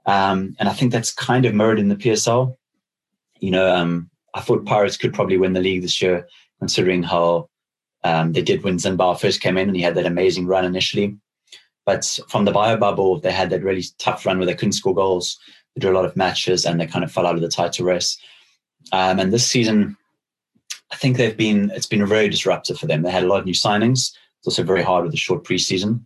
Um, 0.06 0.56
and 0.58 0.68
I 0.68 0.72
think 0.72 0.92
that's 0.92 1.12
kind 1.12 1.44
of 1.44 1.54
mirrored 1.54 1.78
in 1.78 1.88
the 1.88 1.96
PSL. 1.96 2.56
You 3.40 3.50
know, 3.50 3.74
um, 3.74 4.10
I 4.34 4.40
thought 4.40 4.64
Pirates 4.64 4.96
could 4.96 5.12
probably 5.12 5.36
win 5.36 5.52
the 5.52 5.60
league 5.60 5.82
this 5.82 6.00
year, 6.00 6.26
considering 6.58 7.02
how 7.02 7.48
um, 8.04 8.32
they 8.32 8.42
did 8.42 8.62
when 8.62 8.78
Zinnbauer 8.78 9.18
first 9.18 9.40
came 9.40 9.58
in 9.58 9.68
and 9.68 9.76
he 9.76 9.82
had 9.82 9.96
that 9.96 10.06
amazing 10.06 10.46
run 10.46 10.64
initially. 10.64 11.16
But 11.84 12.18
from 12.28 12.44
the 12.44 12.52
bio 12.52 12.76
bubble, 12.76 13.20
they 13.20 13.32
had 13.32 13.50
that 13.50 13.62
really 13.62 13.84
tough 13.98 14.26
run 14.26 14.38
where 14.38 14.46
they 14.46 14.54
couldn't 14.54 14.72
score 14.72 14.94
goals. 14.94 15.38
They 15.74 15.80
drew 15.80 15.92
a 15.92 15.96
lot 15.96 16.04
of 16.04 16.16
matches 16.16 16.64
and 16.64 16.80
they 16.80 16.86
kind 16.86 17.04
of 17.04 17.12
fell 17.12 17.26
out 17.26 17.36
of 17.36 17.40
the 17.40 17.48
title 17.48 17.86
race. 17.86 18.18
Um, 18.92 19.18
and 19.18 19.32
this 19.32 19.46
season, 19.46 19.96
I 20.92 20.96
think 20.96 21.16
they've 21.16 21.36
been 21.36 21.70
it's 21.74 21.86
been 21.86 22.04
very 22.06 22.28
disruptive 22.28 22.78
for 22.78 22.86
them. 22.86 23.02
They 23.02 23.10
had 23.10 23.24
a 23.24 23.28
lot 23.28 23.40
of 23.40 23.46
new 23.46 23.54
signings. 23.54 24.12
It's 24.38 24.46
also 24.46 24.62
very 24.62 24.82
hard 24.82 25.04
with 25.04 25.12
the 25.12 25.18
short 25.18 25.44
preseason. 25.44 26.04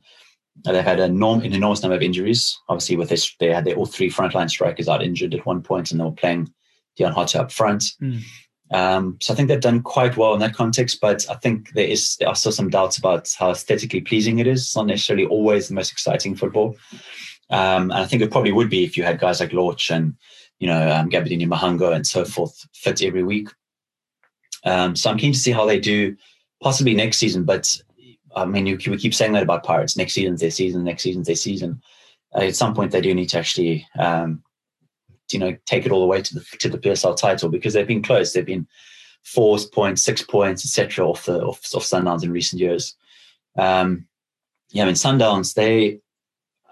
They've 0.64 0.84
had 0.84 1.00
an, 1.00 1.16
enorm, 1.16 1.44
an 1.44 1.54
enormous 1.54 1.82
number 1.82 1.96
of 1.96 2.02
injuries. 2.02 2.58
Obviously, 2.68 2.96
with 2.96 3.08
this, 3.08 3.34
they 3.38 3.52
had 3.52 3.64
their 3.64 3.76
all 3.76 3.86
three 3.86 4.10
frontline 4.10 4.50
strikers 4.50 4.88
out 4.88 5.02
injured 5.02 5.34
at 5.34 5.46
one 5.46 5.62
point, 5.62 5.90
and 5.90 6.00
they 6.00 6.04
were 6.04 6.12
playing 6.12 6.52
Deon 6.98 7.14
Hotto 7.14 7.40
up 7.40 7.52
front. 7.52 7.84
Mm. 8.02 8.22
Um, 8.72 9.16
so 9.20 9.32
I 9.32 9.36
think 9.36 9.48
they've 9.48 9.60
done 9.60 9.82
quite 9.82 10.16
well 10.16 10.34
in 10.34 10.40
that 10.40 10.54
context. 10.54 11.00
But 11.00 11.26
I 11.28 11.34
think 11.34 11.72
there 11.72 11.86
is 11.86 12.16
there 12.16 12.28
are 12.28 12.34
still 12.34 12.52
some 12.52 12.70
doubts 12.70 12.98
about 12.98 13.28
how 13.38 13.50
aesthetically 13.50 14.00
pleasing 14.00 14.38
it 14.38 14.46
is. 14.46 14.60
It's 14.62 14.76
not 14.76 14.86
necessarily 14.86 15.26
always 15.26 15.68
the 15.68 15.74
most 15.74 15.92
exciting 15.92 16.36
football. 16.36 16.76
Um, 17.50 17.90
and 17.90 17.94
I 17.94 18.06
think 18.06 18.22
it 18.22 18.30
probably 18.30 18.52
would 18.52 18.70
be 18.70 18.84
if 18.84 18.96
you 18.96 19.02
had 19.02 19.18
guys 19.18 19.40
like 19.40 19.52
Lorch 19.52 19.90
and 19.90 20.14
you 20.60 20.68
know 20.68 20.90
um, 20.90 21.10
Gabadinho 21.10 21.48
Mhango 21.48 21.94
and 21.94 22.06
so 22.06 22.24
forth 22.24 22.66
fit 22.74 23.02
every 23.02 23.24
week. 23.24 23.48
Um, 24.64 24.94
so 24.94 25.10
I'm 25.10 25.18
keen 25.18 25.32
to 25.32 25.38
see 25.38 25.50
how 25.50 25.66
they 25.66 25.80
do, 25.80 26.16
possibly 26.62 26.94
next 26.94 27.18
season. 27.18 27.44
But 27.44 27.76
I 28.34 28.44
mean, 28.44 28.66
you, 28.66 28.78
we 28.88 28.96
keep 28.96 29.14
saying 29.14 29.32
that 29.32 29.42
about 29.42 29.64
Pirates. 29.64 29.96
Next 29.96 30.14
season's 30.14 30.40
their 30.40 30.50
season. 30.50 30.84
Next 30.84 31.02
season's 31.02 31.26
their 31.26 31.36
season. 31.36 31.82
Uh, 32.34 32.42
at 32.42 32.56
some 32.56 32.74
point, 32.74 32.92
they 32.92 33.00
do 33.00 33.14
need 33.14 33.28
to 33.30 33.38
actually, 33.38 33.86
um, 33.98 34.42
you 35.32 35.38
know, 35.38 35.56
take 35.66 35.86
it 35.86 35.92
all 35.92 36.00
the 36.00 36.06
way 36.06 36.22
to 36.22 36.34
the 36.34 36.44
to 36.58 36.68
the 36.68 36.78
PSL 36.78 37.16
title 37.16 37.48
because 37.48 37.74
they've 37.74 37.86
been 37.86 38.02
close. 38.02 38.32
They've 38.32 38.46
been 38.46 38.66
four 39.24 39.58
points, 39.72 40.02
six 40.02 40.22
points, 40.22 40.64
etc. 40.64 41.08
off 41.08 41.26
the 41.26 41.42
off, 41.42 41.60
off 41.74 41.84
Sundowns 41.84 42.22
in 42.22 42.32
recent 42.32 42.60
years. 42.60 42.94
Um, 43.56 44.06
yeah, 44.70 44.84
I 44.84 44.86
mean 44.86 44.94
Sundowns. 44.94 45.54
They, 45.54 46.00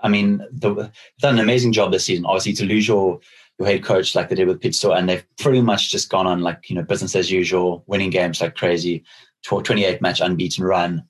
I 0.02 0.08
mean, 0.08 0.44
the, 0.52 0.74
they've 0.74 0.90
done 1.20 1.34
an 1.34 1.40
amazing 1.40 1.72
job 1.72 1.92
this 1.92 2.04
season. 2.04 2.24
Obviously, 2.24 2.52
to 2.54 2.66
lose 2.66 2.86
your 2.86 3.20
your 3.58 3.66
head 3.66 3.82
coach 3.82 4.14
like 4.14 4.28
they 4.28 4.36
did 4.36 4.46
with 4.46 4.60
Pitso, 4.60 4.96
and 4.96 5.08
they've 5.08 5.26
pretty 5.38 5.60
much 5.60 5.90
just 5.90 6.08
gone 6.08 6.26
on 6.26 6.40
like 6.40 6.70
you 6.70 6.76
know 6.76 6.82
business 6.82 7.16
as 7.16 7.30
usual, 7.30 7.82
winning 7.86 8.10
games 8.10 8.40
like 8.40 8.54
crazy. 8.54 9.04
28 9.44 10.02
match 10.02 10.20
unbeaten 10.20 10.64
run 10.64 11.08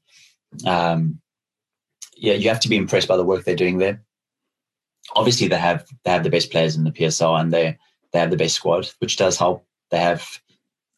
um, 0.67 1.21
yeah, 2.17 2.35
you 2.35 2.49
have 2.49 2.61
to 2.61 2.69
be 2.69 2.77
impressed 2.77 3.09
by 3.09 3.17
the 3.17 3.25
work 3.25 3.45
they're 3.45 3.57
doing 3.57 3.79
there. 3.79 4.03
Obviously, 5.15 5.49
they 5.49 5.59
have 5.59 5.87
they 6.05 6.11
have 6.11 6.25
the 6.25 6.31
best 6.31 6.51
players 6.51 6.77
in 6.77 6.85
the 6.85 6.91
PSL 6.91 7.41
and 7.41 7.53
they 7.53 7.79
they 8.13 8.19
have 8.19 8.31
the 8.31 8.37
best 8.37 8.55
squad, 8.55 8.91
which 8.99 9.17
does 9.17 9.39
help. 9.39 9.67
They 9.91 9.99
have 9.99 10.27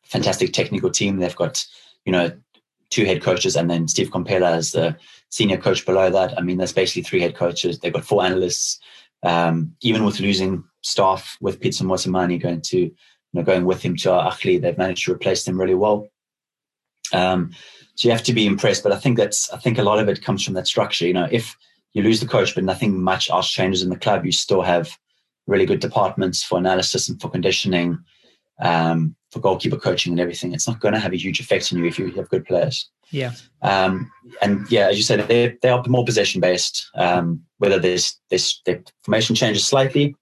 fantastic 0.04 0.52
technical 0.52 0.90
team. 0.90 1.18
They've 1.18 1.36
got 1.36 1.64
you 2.04 2.12
know 2.12 2.32
two 2.90 3.04
head 3.04 3.22
coaches 3.22 3.54
and 3.54 3.70
then 3.70 3.86
Steve 3.86 4.10
Komphela 4.10 4.52
as 4.52 4.72
the 4.72 4.96
senior 5.28 5.56
coach 5.56 5.86
below 5.86 6.10
that. 6.10 6.36
I 6.36 6.42
mean, 6.42 6.58
there's 6.58 6.72
basically 6.72 7.02
three 7.02 7.20
head 7.20 7.36
coaches. 7.36 7.78
They've 7.78 7.92
got 7.92 8.04
four 8.04 8.24
analysts. 8.24 8.80
Um, 9.22 9.76
even 9.82 10.04
with 10.04 10.18
losing 10.18 10.64
staff 10.82 11.36
with 11.40 11.60
Pitso 11.60 11.82
Mosimane 11.82 12.40
going 12.40 12.62
to 12.62 12.78
you 12.78 12.94
know 13.34 13.42
going 13.42 13.64
with 13.64 13.82
him 13.82 13.96
to 13.96 14.08
Ahly, 14.08 14.60
they've 14.60 14.78
managed 14.78 15.04
to 15.04 15.12
replace 15.12 15.44
them 15.44 15.60
really 15.60 15.74
well. 15.74 16.08
Um, 17.12 17.52
so 18.00 18.08
you 18.08 18.12
have 18.12 18.22
to 18.22 18.32
be 18.32 18.46
impressed. 18.46 18.82
But 18.82 18.92
I 18.92 18.96
think 18.96 19.18
that's 19.18 19.50
I 19.52 19.58
think 19.58 19.76
a 19.76 19.82
lot 19.82 19.98
of 19.98 20.08
it 20.08 20.24
comes 20.24 20.42
from 20.42 20.54
that 20.54 20.66
structure. 20.66 21.06
You 21.06 21.12
know, 21.12 21.28
if 21.30 21.54
you 21.92 22.02
lose 22.02 22.18
the 22.18 22.26
coach, 22.26 22.54
but 22.54 22.64
nothing 22.64 23.02
much 23.02 23.28
else 23.28 23.50
changes 23.50 23.82
in 23.82 23.90
the 23.90 23.98
club, 23.98 24.24
you 24.24 24.32
still 24.32 24.62
have 24.62 24.96
really 25.46 25.66
good 25.66 25.80
departments 25.80 26.42
for 26.42 26.56
analysis 26.56 27.10
and 27.10 27.20
for 27.20 27.28
conditioning, 27.28 27.98
um, 28.62 29.14
for 29.30 29.40
goalkeeper 29.40 29.76
coaching 29.76 30.14
and 30.14 30.20
everything. 30.20 30.54
It's 30.54 30.66
not 30.66 30.80
going 30.80 30.94
to 30.94 31.00
have 31.00 31.12
a 31.12 31.18
huge 31.18 31.40
effect 31.40 31.70
on 31.70 31.78
you 31.78 31.84
if 31.84 31.98
you 31.98 32.10
have 32.12 32.30
good 32.30 32.46
players. 32.46 32.88
Yeah. 33.10 33.32
Um, 33.60 34.10
and 34.40 34.70
yeah, 34.72 34.88
as 34.88 34.96
you 34.96 35.02
said, 35.02 35.28
they 35.28 35.58
they 35.60 35.68
are 35.68 35.84
more 35.86 36.06
possession 36.06 36.40
based. 36.40 36.88
Um, 36.94 37.42
whether 37.58 37.78
there's 37.78 38.18
this 38.30 38.62
the 38.64 38.82
formation 39.04 39.36
changes 39.36 39.66
slightly 39.66 40.16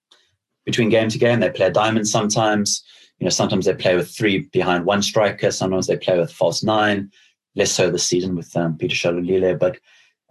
between 0.65 0.89
game 0.89 1.11
to 1.11 1.19
game, 1.19 1.39
they 1.39 1.51
play 1.51 1.67
a 1.67 1.71
diamond 1.71 2.09
sometimes. 2.09 2.83
You 3.21 3.27
know, 3.27 3.31
sometimes 3.31 3.67
they 3.67 3.75
play 3.75 3.95
with 3.95 4.11
three 4.11 4.49
behind 4.53 4.85
one 4.85 5.03
striker. 5.03 5.53
Sometimes 5.53 5.87
they 5.87 5.97
play 5.97 6.19
with 6.19 6.33
false 6.33 6.65
nine 6.65 7.13
less 7.59 7.73
so 7.73 7.91
this 7.91 8.05
season 8.05 8.35
with 8.35 8.57
um, 8.57 8.79
Peter 8.79 8.95
Shalulile. 8.95 9.59
But 9.59 9.79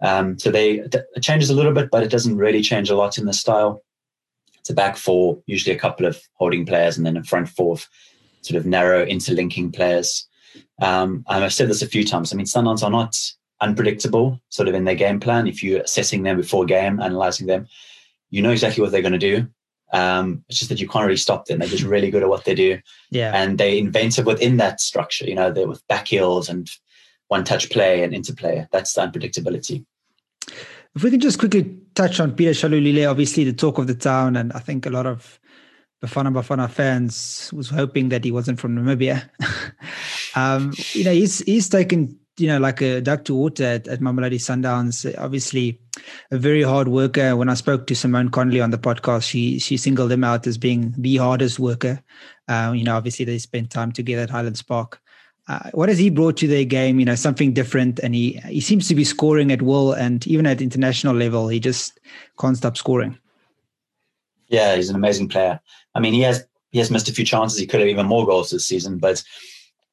um, 0.02 0.38
so 0.38 0.50
they 0.50 0.80
it 0.80 1.22
changes 1.22 1.50
a 1.50 1.54
little 1.54 1.72
bit, 1.72 1.90
but 1.90 2.02
it 2.02 2.10
doesn't 2.10 2.36
really 2.36 2.62
change 2.62 2.90
a 2.90 2.96
lot 2.96 3.18
in 3.18 3.26
the 3.26 3.32
style. 3.32 3.84
It's 4.58 4.70
a 4.70 4.74
back 4.74 4.96
four, 4.96 5.40
usually 5.46 5.74
a 5.74 5.78
couple 5.78 6.06
of 6.06 6.20
holding 6.34 6.66
players, 6.66 6.96
and 6.96 7.06
then 7.06 7.16
a 7.16 7.22
front 7.22 7.48
four 7.48 7.74
of 7.74 7.88
sort 8.42 8.58
of 8.58 8.66
narrow 8.66 9.04
interlinking 9.04 9.72
players. 9.72 10.26
Um, 10.80 11.24
I've 11.28 11.52
said 11.52 11.68
this 11.68 11.82
a 11.82 11.86
few 11.86 12.04
times. 12.04 12.32
I 12.32 12.36
mean, 12.36 12.46
Sundowns 12.46 12.82
are 12.82 12.90
not 12.90 13.16
unpredictable, 13.60 14.40
sort 14.48 14.68
of 14.68 14.74
in 14.74 14.84
their 14.84 14.94
game 14.94 15.20
plan. 15.20 15.46
If 15.46 15.62
you're 15.62 15.82
assessing 15.82 16.22
them 16.22 16.36
before 16.36 16.64
game, 16.64 17.00
analyzing 17.00 17.46
them, 17.46 17.66
you 18.30 18.42
know 18.42 18.50
exactly 18.50 18.82
what 18.82 18.92
they're 18.92 19.02
going 19.02 19.12
to 19.12 19.18
do. 19.18 19.46
Um, 19.92 20.44
it's 20.48 20.58
just 20.58 20.68
that 20.68 20.80
you 20.80 20.88
can't 20.88 21.06
really 21.06 21.16
stop 21.16 21.46
them. 21.46 21.58
They're 21.58 21.68
just 21.68 21.84
really 21.84 22.10
good 22.10 22.22
at 22.22 22.28
what 22.28 22.44
they 22.44 22.54
do. 22.54 22.78
Yeah. 23.10 23.32
And 23.34 23.58
they're 23.58 23.74
inventive 23.74 24.26
within 24.26 24.58
that 24.58 24.80
structure. 24.80 25.24
You 25.24 25.34
know, 25.34 25.50
they're 25.50 25.68
with 25.68 25.86
back 25.88 26.08
heels 26.08 26.48
and 26.48 26.70
one 27.28 27.44
touch 27.44 27.70
play 27.70 28.02
and 28.02 28.14
interplay. 28.14 28.66
That's 28.72 28.92
the 28.94 29.02
unpredictability. 29.02 29.84
If 30.94 31.02
we 31.02 31.10
can 31.10 31.20
just 31.20 31.38
quickly 31.38 31.76
touch 31.94 32.18
on 32.18 32.32
Peter 32.32 32.50
Shalulile, 32.50 33.10
obviously 33.10 33.44
the 33.44 33.52
talk 33.52 33.78
of 33.78 33.86
the 33.86 33.94
town, 33.94 34.36
and 34.36 34.52
I 34.52 34.58
think 34.58 34.86
a 34.86 34.90
lot 34.90 35.06
of 35.06 35.38
Bafana 36.02 36.32
Bafana 36.32 36.70
fans 36.70 37.50
was 37.52 37.68
hoping 37.68 38.08
that 38.08 38.24
he 38.24 38.30
wasn't 38.30 38.58
from 38.58 38.76
Namibia. 38.76 39.28
um, 40.34 40.72
you 40.92 41.04
know, 41.04 41.12
he's 41.12 41.40
he's 41.40 41.68
taken 41.68 42.18
you 42.38 42.46
know 42.46 42.58
like 42.58 42.80
a 42.80 43.00
duck 43.00 43.24
to 43.24 43.34
water 43.34 43.64
at, 43.64 43.88
at 43.88 44.00
Mamelodi 44.00 44.36
Sundowns. 44.36 45.12
Obviously, 45.18 45.80
a 46.30 46.38
very 46.38 46.62
hard 46.62 46.88
worker. 46.88 47.36
When 47.36 47.48
I 47.48 47.54
spoke 47.54 47.86
to 47.88 47.94
Simone 47.94 48.30
Connolly 48.30 48.60
on 48.60 48.70
the 48.70 48.78
podcast, 48.78 49.28
she 49.28 49.58
she 49.58 49.76
singled 49.76 50.12
him 50.12 50.24
out 50.24 50.46
as 50.46 50.56
being 50.56 50.94
the 50.96 51.16
hardest 51.16 51.58
worker. 51.58 52.00
Um, 52.46 52.76
you 52.76 52.84
know, 52.84 52.96
obviously 52.96 53.24
they 53.24 53.38
spent 53.38 53.70
time 53.70 53.92
together 53.92 54.22
at 54.22 54.30
Highlands 54.30 54.62
Park 54.62 55.00
uh, 55.48 55.70
what 55.72 55.88
has 55.88 55.98
he 55.98 56.10
brought 56.10 56.36
to 56.36 56.46
their 56.46 56.64
game? 56.64 57.00
You 57.00 57.06
know, 57.06 57.14
something 57.14 57.54
different, 57.54 57.98
and 58.00 58.14
he 58.14 58.32
he 58.46 58.60
seems 58.60 58.86
to 58.88 58.94
be 58.94 59.04
scoring 59.04 59.50
at 59.50 59.62
will, 59.62 59.92
and 59.92 60.26
even 60.26 60.46
at 60.46 60.60
international 60.60 61.14
level, 61.14 61.48
he 61.48 61.58
just 61.58 61.98
can't 62.38 62.56
stop 62.56 62.76
scoring. 62.76 63.18
Yeah, 64.48 64.76
he's 64.76 64.90
an 64.90 64.96
amazing 64.96 65.28
player. 65.28 65.60
I 65.94 66.00
mean, 66.00 66.12
he 66.12 66.20
has 66.20 66.46
he 66.70 66.78
has 66.78 66.90
missed 66.90 67.08
a 67.08 67.12
few 67.12 67.24
chances. 67.24 67.58
He 67.58 67.66
could 67.66 67.80
have 67.80 67.88
even 67.88 68.06
more 68.06 68.26
goals 68.26 68.50
this 68.50 68.66
season, 68.66 68.98
but 68.98 69.22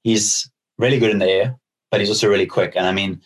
he's 0.03 0.49
really 0.78 0.99
good 0.99 1.12
in 1.12 1.20
the 1.20 1.30
air. 1.30 1.60
But 1.89 2.01
he's 2.01 2.10
also 2.10 2.30
really 2.30 2.45
quick. 2.45 2.74
And 2.76 2.86
I 2.86 2.91
mean, 2.91 3.22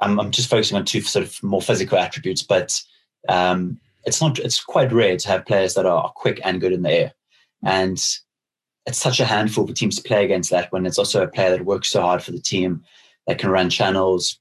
I'm 0.00 0.18
I'm 0.18 0.30
just 0.30 0.48
focusing 0.48 0.78
on 0.78 0.86
two 0.86 1.02
sort 1.02 1.24
of 1.24 1.42
more 1.42 1.60
physical 1.60 1.98
attributes, 1.98 2.42
but 2.42 2.80
um, 3.28 3.78
it's 4.06 4.22
not 4.22 4.38
it's 4.38 4.62
quite 4.62 4.92
rare 4.92 5.18
to 5.18 5.28
have 5.28 5.44
players 5.44 5.74
that 5.74 5.84
are 5.84 6.10
quick 6.16 6.40
and 6.44 6.60
good 6.60 6.72
in 6.72 6.82
the 6.82 6.92
air. 6.92 7.12
And 7.62 8.02
it's 8.86 8.98
such 8.98 9.20
a 9.20 9.24
handful 9.24 9.66
for 9.66 9.72
teams 9.72 9.96
to 9.96 10.08
play 10.08 10.24
against 10.24 10.50
that 10.50 10.70
when 10.72 10.86
it's 10.86 10.98
also 10.98 11.22
a 11.22 11.28
player 11.28 11.50
that 11.50 11.64
works 11.64 11.90
so 11.90 12.00
hard 12.00 12.22
for 12.22 12.30
the 12.30 12.40
team, 12.40 12.84
that 13.26 13.38
can 13.38 13.50
run 13.50 13.68
channels, 13.68 14.38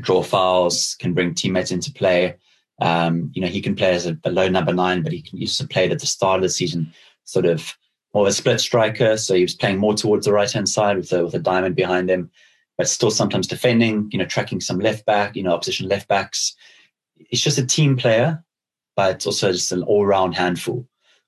draw 0.00 0.22
fouls, 0.22 0.96
can 0.98 1.12
bring 1.12 1.34
teammates 1.34 1.70
into 1.70 1.92
play. 1.92 2.36
Um, 2.80 3.30
you 3.34 3.42
know, 3.42 3.48
he 3.48 3.60
can 3.60 3.74
play 3.74 3.94
as 3.94 4.06
a, 4.06 4.18
low 4.24 4.48
number 4.48 4.72
nine, 4.72 5.02
but 5.02 5.12
he 5.12 5.22
can 5.22 5.38
used 5.38 5.60
to 5.60 5.66
play 5.66 5.90
at 5.90 5.98
the 5.98 6.06
start 6.06 6.36
of 6.36 6.42
the 6.42 6.48
season, 6.48 6.92
sort 7.24 7.44
of 7.44 7.76
more 8.14 8.24
of 8.24 8.28
a 8.28 8.32
split 8.32 8.60
striker. 8.60 9.16
So 9.18 9.34
he 9.34 9.42
was 9.42 9.54
playing 9.54 9.78
more 9.78 9.94
towards 9.94 10.24
the 10.24 10.32
right 10.32 10.50
hand 10.50 10.68
side 10.68 10.96
with 10.96 11.12
a, 11.12 11.24
with 11.24 11.34
a 11.34 11.38
diamond 11.38 11.76
behind 11.76 12.10
him, 12.10 12.30
but 12.78 12.88
still 12.88 13.10
sometimes 13.10 13.46
defending. 13.46 14.08
You 14.10 14.18
know, 14.18 14.26
tracking 14.26 14.60
some 14.60 14.78
left 14.78 15.04
back. 15.04 15.36
You 15.36 15.42
know, 15.42 15.52
opposition 15.52 15.88
left 15.88 16.08
backs. 16.08 16.54
He's 17.28 17.42
just 17.42 17.58
a 17.58 17.66
team 17.66 17.96
player, 17.96 18.42
but 18.94 19.26
also 19.26 19.52
just 19.52 19.72
an 19.72 19.82
all 19.82 20.06
round 20.06 20.34
handful. 20.34 20.86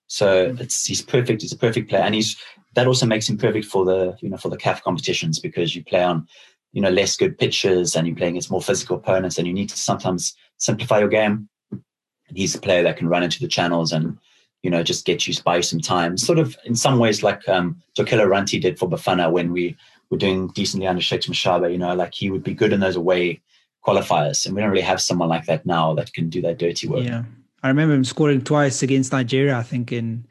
So 0.09 0.57
it's 0.59 0.87
he's 0.87 1.03
perfect. 1.03 1.43
He's 1.43 1.53
a 1.53 1.59
perfect 1.59 1.89
player, 1.89 2.03
and 2.03 2.15
he's 2.15 2.37
that 2.75 2.87
also 2.87 3.07
makes 3.07 3.29
him 3.29 3.39
perfect 3.39 3.67
for 3.67 3.85
the 3.85 4.17
you 4.21 4.29
know 4.29 4.37
for 4.37 4.49
the 4.49 4.57
CAF 4.57 4.83
competitions 4.83 5.39
because 5.39 5.77
you 5.77 5.85
play 5.85 6.03
on 6.03 6.27
you 6.73 6.83
know 6.83 6.91
less 6.91 7.17
good 7.17 7.39
pitches 7.39 7.95
and 7.95 8.07
you're 8.07 8.17
playing 8.17 8.33
against 8.33 8.51
more 8.51 8.63
physical 8.63 8.97
opponents, 8.97 9.39
and 9.39 9.47
you 9.47 9.53
need 9.53 9.69
to 9.69 9.77
sometimes 9.77 10.35
simplify 10.57 10.99
your 10.99 11.09
game. 11.09 11.49
And 11.71 12.37
he's 12.37 12.55
a 12.55 12.61
player 12.61 12.83
that 12.83 12.97
can 12.97 13.09
run 13.09 13.23
into 13.23 13.41
the 13.41 13.49
channels 13.49 13.93
and 13.93 14.19
you 14.63 14.71
know 14.71 14.83
just 14.83 15.05
get 15.05 15.27
you 15.27 15.35
by 15.45 15.61
some 15.61 15.81
time. 15.81 16.17
Sort 16.17 16.39
of 16.39 16.57
in 16.65 16.75
some 16.75 16.99
ways 16.99 17.23
like 17.23 17.47
um, 17.49 17.81
Tokelo 17.97 18.27
Rantie 18.27 18.61
did 18.61 18.79
for 18.79 18.89
Bafana 18.89 19.31
when 19.31 19.53
we 19.53 19.77
were 20.11 20.19
doing 20.19 20.49
decently 20.49 20.87
under 20.87 21.03
Shakes 21.03 21.27
Mashaba. 21.27 21.71
You 21.71 21.79
know, 21.79 21.95
like 21.95 22.15
he 22.15 22.31
would 22.31 22.43
be 22.43 22.55
good 22.55 22.73
in 22.73 22.81
those 22.81 22.97
away 22.97 23.43
qualifiers, 23.87 24.47
and 24.47 24.55
we 24.55 24.63
don't 24.63 24.71
really 24.71 24.83
have 24.83 25.03
someone 25.03 25.29
like 25.29 25.45
that 25.47 25.67
now 25.67 25.95
that 25.95 26.15
can 26.15 26.31
do 26.31 26.41
that 26.43 26.59
dirty 26.59 26.89
work. 26.89 27.05
Yeah. 27.05 27.25
I 27.69 27.71
remember 27.71 27.95
him 27.95 28.05
scoring 28.05 28.43
twice 28.43 28.83
against 28.83 29.13
Nigeria. 29.13 29.57
I 29.57 29.63
think 29.63 29.93
in 29.93 30.27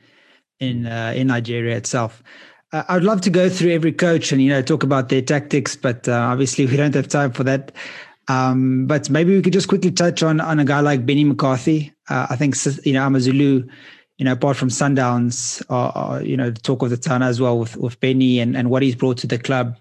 in 0.60 0.86
uh, 0.86 1.14
in 1.16 1.28
Nigeria 1.28 1.78
itself. 1.78 2.24
Uh, 2.74 2.84
I'd 2.90 3.04
love 3.04 3.22
to 3.22 3.30
go 3.30 3.48
through 3.48 3.72
every 3.72 3.94
coach 3.94 4.32
and 4.32 4.42
you 4.42 4.50
know 4.50 4.62
talk 4.62 4.84
about 4.84 5.10
their 5.10 5.22
tactics, 5.22 5.76
but 5.76 6.08
uh, 6.08 6.14
obviously 6.14 6.66
we 6.66 6.76
don't 6.76 6.96
have 6.96 7.08
time 7.08 7.32
for 7.32 7.44
that. 7.44 7.72
Um, 8.28 8.88
but 8.88 9.10
maybe 9.10 9.34
we 9.34 9.42
could 9.42 9.54
just 9.54 9.70
quickly 9.70 9.92
touch 9.92 10.22
on 10.22 10.42
on 10.42 10.60
a 10.60 10.66
guy 10.66 10.82
like 10.82 11.06
Benni 11.06 11.26
McCarthy. 11.26 11.94
Uh, 12.10 12.28
I 12.30 12.36
think 12.36 12.56
you 12.86 12.94
know 12.94 13.06
Amazulu, 13.06 13.68
you 14.18 14.26
know, 14.26 14.34
apart 14.34 14.58
from 14.58 14.70
Sundowns, 14.70 15.64
are, 15.70 16.22
you 16.24 16.36
know 16.36 16.52
talk 16.52 16.82
of 16.82 16.90
the 16.90 16.98
town 16.98 17.24
as 17.24 17.40
well 17.40 17.60
with 17.60 17.78
with 17.78 18.00
Benny 18.00 18.40
and 18.40 18.58
and 18.58 18.70
what 18.70 18.82
he's 18.82 18.96
brought 18.96 19.18
to 19.20 19.28
the 19.28 19.38
club. 19.38 19.78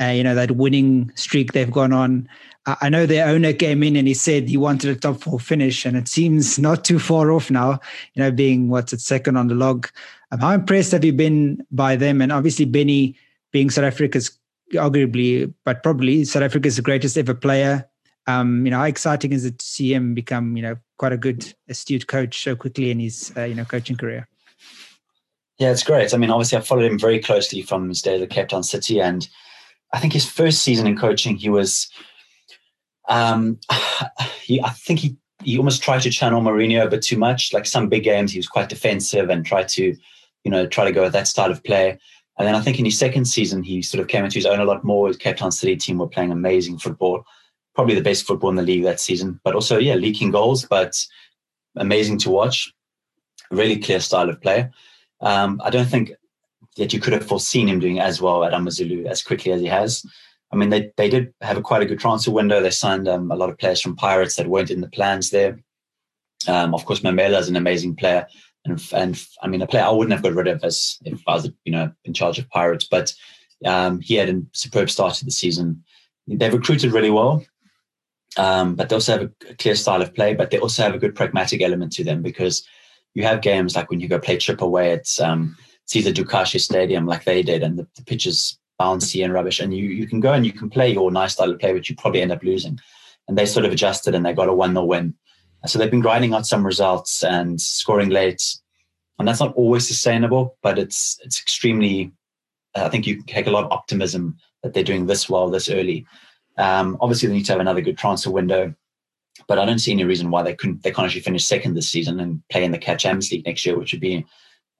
Uh, 0.00 0.06
you 0.06 0.24
know 0.24 0.34
that 0.34 0.52
winning 0.52 1.12
streak 1.14 1.52
they've 1.52 1.70
gone 1.70 1.92
on. 1.92 2.28
I 2.66 2.88
know 2.88 3.04
their 3.04 3.28
owner 3.28 3.52
came 3.52 3.82
in 3.82 3.94
and 3.94 4.08
he 4.08 4.14
said 4.14 4.48
he 4.48 4.56
wanted 4.56 4.90
a 4.90 4.98
top 4.98 5.20
four 5.20 5.38
finish, 5.38 5.84
and 5.84 5.96
it 5.96 6.08
seems 6.08 6.58
not 6.58 6.84
too 6.84 6.98
far 6.98 7.30
off 7.30 7.50
now. 7.50 7.78
You 8.14 8.22
know, 8.22 8.30
being 8.30 8.68
what's 8.68 8.92
it 8.92 9.00
second 9.00 9.36
on 9.36 9.48
the 9.48 9.54
log. 9.54 9.88
Um, 10.30 10.40
how 10.40 10.52
impressed 10.52 10.92
have 10.92 11.04
you 11.04 11.12
been 11.12 11.64
by 11.70 11.96
them? 11.96 12.22
And 12.22 12.32
obviously, 12.32 12.66
Benni 12.66 13.16
being 13.52 13.70
South 13.70 13.84
Africa's 13.84 14.38
arguably, 14.72 15.52
but 15.64 15.82
probably 15.82 16.24
South 16.24 16.42
Africa's 16.42 16.76
the 16.76 16.82
greatest 16.82 17.18
ever 17.18 17.34
player. 17.34 17.88
Um, 18.26 18.64
you 18.64 18.70
know, 18.70 18.78
how 18.78 18.84
exciting 18.84 19.32
is 19.32 19.44
it 19.44 19.58
to 19.58 19.64
see 19.64 19.92
him 19.92 20.14
become, 20.14 20.56
you 20.56 20.62
know, 20.62 20.76
quite 20.96 21.12
a 21.12 21.18
good, 21.18 21.54
astute 21.68 22.06
coach 22.06 22.42
so 22.42 22.56
quickly 22.56 22.90
in 22.90 22.98
his, 22.98 23.32
uh, 23.36 23.44
you 23.44 23.54
know, 23.54 23.66
coaching 23.66 23.96
career? 23.96 24.26
Yeah, 25.58 25.70
it's 25.70 25.82
great. 25.82 26.14
I 26.14 26.16
mean, 26.16 26.30
obviously, 26.30 26.58
I 26.58 26.62
followed 26.62 26.90
him 26.90 26.98
very 26.98 27.20
closely 27.20 27.60
from 27.60 27.88
his 27.88 28.00
days 28.00 28.22
at 28.22 28.30
Cape 28.30 28.48
Town 28.48 28.62
City, 28.62 29.00
and 29.00 29.28
I 29.92 30.00
think 30.00 30.14
his 30.14 30.28
first 30.28 30.62
season 30.62 30.86
in 30.86 30.96
coaching, 30.96 31.36
he 31.36 31.50
was 31.50 31.88
um, 33.08 33.58
he, 34.42 34.60
I 34.60 34.70
think 34.70 35.00
he 35.00 35.16
he 35.42 35.58
almost 35.58 35.82
tried 35.82 36.02
to 36.02 36.10
channel 36.10 36.40
Mourinho 36.40 36.84
a 36.84 36.88
bit 36.88 37.02
too 37.02 37.18
much. 37.18 37.52
Like 37.52 37.66
some 37.66 37.88
big 37.88 38.04
games, 38.04 38.32
he 38.32 38.38
was 38.38 38.48
quite 38.48 38.68
defensive 38.68 39.28
and 39.28 39.44
tried 39.44 39.68
to, 39.70 39.94
you 40.42 40.50
know, 40.50 40.66
try 40.66 40.84
to 40.84 40.92
go 40.92 41.02
with 41.02 41.12
that 41.12 41.28
style 41.28 41.50
of 41.50 41.62
play. 41.62 41.98
And 42.38 42.48
then 42.48 42.54
I 42.54 42.60
think 42.60 42.78
in 42.78 42.84
his 42.84 42.98
second 42.98 43.26
season, 43.26 43.62
he 43.62 43.82
sort 43.82 44.00
of 44.00 44.08
came 44.08 44.24
into 44.24 44.38
his 44.38 44.46
own 44.46 44.60
a 44.60 44.64
lot 44.64 44.84
more. 44.84 45.08
His 45.08 45.16
Cape 45.16 45.36
Town 45.36 45.52
City 45.52 45.76
team 45.76 45.98
were 45.98 46.08
playing 46.08 46.32
amazing 46.32 46.78
football, 46.78 47.24
probably 47.74 47.94
the 47.94 48.00
best 48.00 48.26
football 48.26 48.50
in 48.50 48.56
the 48.56 48.62
league 48.62 48.84
that 48.84 49.00
season. 49.00 49.40
But 49.44 49.54
also, 49.54 49.78
yeah, 49.78 49.94
leaking 49.94 50.30
goals, 50.30 50.64
but 50.64 50.96
amazing 51.76 52.18
to 52.20 52.30
watch. 52.30 52.72
Really 53.50 53.78
clear 53.78 54.00
style 54.00 54.30
of 54.30 54.40
play. 54.40 54.68
Um, 55.20 55.60
I 55.62 55.70
don't 55.70 55.86
think 55.86 56.12
that 56.76 56.92
you 56.92 57.00
could 57.00 57.12
have 57.12 57.26
foreseen 57.26 57.68
him 57.68 57.78
doing 57.78 58.00
as 58.00 58.20
well 58.20 58.44
at 58.44 58.54
Amazulu 58.54 59.04
as 59.06 59.22
quickly 59.22 59.52
as 59.52 59.60
he 59.60 59.68
has. 59.68 60.04
I 60.54 60.56
mean, 60.56 60.70
they, 60.70 60.92
they 60.96 61.08
did 61.08 61.34
have 61.40 61.56
a 61.56 61.62
quite 61.62 61.82
a 61.82 61.86
good 61.86 61.98
transfer 61.98 62.30
window. 62.30 62.60
They 62.60 62.70
signed 62.70 63.08
um, 63.08 63.32
a 63.32 63.34
lot 63.34 63.50
of 63.50 63.58
players 63.58 63.80
from 63.80 63.96
Pirates 63.96 64.36
that 64.36 64.46
weren't 64.46 64.70
in 64.70 64.80
the 64.80 64.88
plans 64.88 65.30
there. 65.30 65.58
Um, 66.46 66.74
of 66.74 66.84
course, 66.84 67.00
Memela 67.00 67.40
is 67.40 67.48
an 67.48 67.56
amazing 67.56 67.96
player, 67.96 68.24
and 68.64 68.80
and 68.92 69.20
I 69.42 69.48
mean, 69.48 69.62
a 69.62 69.66
player 69.66 69.82
I 69.82 69.90
wouldn't 69.90 70.12
have 70.12 70.22
got 70.22 70.34
rid 70.34 70.46
of 70.46 70.62
as 70.62 70.98
if 71.04 71.20
I 71.26 71.34
was 71.34 71.50
you 71.64 71.72
know 71.72 71.90
in 72.04 72.14
charge 72.14 72.38
of 72.38 72.48
Pirates. 72.50 72.86
But 72.88 73.12
um, 73.64 74.00
he 74.00 74.14
had 74.14 74.28
a 74.28 74.42
superb 74.52 74.90
start 74.90 75.14
to 75.14 75.24
the 75.24 75.32
season. 75.32 75.82
They've 76.28 76.52
recruited 76.52 76.92
really 76.92 77.10
well, 77.10 77.44
um, 78.36 78.76
but 78.76 78.88
they 78.88 78.94
also 78.94 79.18
have 79.18 79.22
a 79.50 79.54
clear 79.54 79.74
style 79.74 80.02
of 80.02 80.14
play. 80.14 80.34
But 80.34 80.50
they 80.50 80.58
also 80.58 80.84
have 80.84 80.94
a 80.94 80.98
good 80.98 81.16
pragmatic 81.16 81.62
element 81.62 81.92
to 81.94 82.04
them 82.04 82.22
because 82.22 82.64
you 83.14 83.24
have 83.24 83.42
games 83.42 83.74
like 83.74 83.90
when 83.90 83.98
you 83.98 84.08
go 84.08 84.20
play 84.20 84.36
Chippa 84.36 84.62
away 84.62 84.92
at 84.92 85.18
um, 85.20 85.56
Sisa 85.86 86.12
Dukashe 86.12 86.60
Stadium, 86.60 87.06
like 87.06 87.24
they 87.24 87.42
did, 87.42 87.64
and 87.64 87.76
the, 87.78 87.88
the 87.96 88.04
pitch 88.04 88.26
is 88.26 88.58
bouncy 88.84 89.24
and 89.24 89.32
rubbish. 89.32 89.60
And 89.60 89.74
you 89.74 89.86
you 89.88 90.06
can 90.06 90.20
go 90.20 90.32
and 90.32 90.44
you 90.44 90.52
can 90.52 90.70
play 90.70 90.92
your 90.92 91.10
nice 91.10 91.32
style 91.34 91.50
of 91.50 91.58
play, 91.58 91.72
which 91.72 91.88
you 91.90 91.96
probably 91.96 92.22
end 92.22 92.32
up 92.32 92.42
losing. 92.42 92.78
And 93.28 93.38
they 93.38 93.46
sort 93.46 93.64
of 93.64 93.72
adjusted 93.72 94.14
and 94.14 94.24
they 94.24 94.34
got 94.34 94.48
a 94.48 94.52
1 94.52 94.72
0 94.72 94.84
win. 94.84 95.14
So 95.66 95.78
they've 95.78 95.90
been 95.90 96.00
grinding 96.00 96.34
out 96.34 96.46
some 96.46 96.66
results 96.66 97.24
and 97.24 97.58
scoring 97.60 98.10
late. 98.10 98.42
And 99.18 99.26
that's 99.26 99.40
not 99.40 99.54
always 99.54 99.88
sustainable, 99.88 100.58
but 100.62 100.78
it's 100.78 101.18
it's 101.24 101.40
extremely 101.40 102.12
I 102.74 102.88
think 102.88 103.06
you 103.06 103.16
can 103.16 103.26
take 103.26 103.46
a 103.46 103.50
lot 103.50 103.64
of 103.64 103.72
optimism 103.72 104.36
that 104.62 104.74
they're 104.74 104.90
doing 104.90 105.06
this 105.06 105.28
well 105.28 105.48
this 105.48 105.70
early. 105.70 106.06
Um, 106.56 106.98
obviously 107.00 107.28
they 107.28 107.34
need 107.34 107.46
to 107.46 107.52
have 107.52 107.60
another 107.60 107.80
good 107.80 107.98
transfer 107.98 108.30
window. 108.30 108.74
But 109.48 109.58
I 109.58 109.64
don't 109.64 109.80
see 109.80 109.92
any 109.92 110.04
reason 110.04 110.30
why 110.30 110.42
they 110.42 110.54
couldn't 110.54 110.82
they 110.82 110.92
can't 110.92 111.06
actually 111.06 111.22
finish 111.22 111.44
second 111.44 111.74
this 111.74 111.88
season 111.88 112.20
and 112.20 112.42
play 112.50 112.64
in 112.64 112.72
the 112.72 112.78
Champions 112.78 113.32
League 113.32 113.46
next 113.46 113.66
year, 113.66 113.76
which 113.76 113.92
would 113.92 114.00
be 114.00 114.24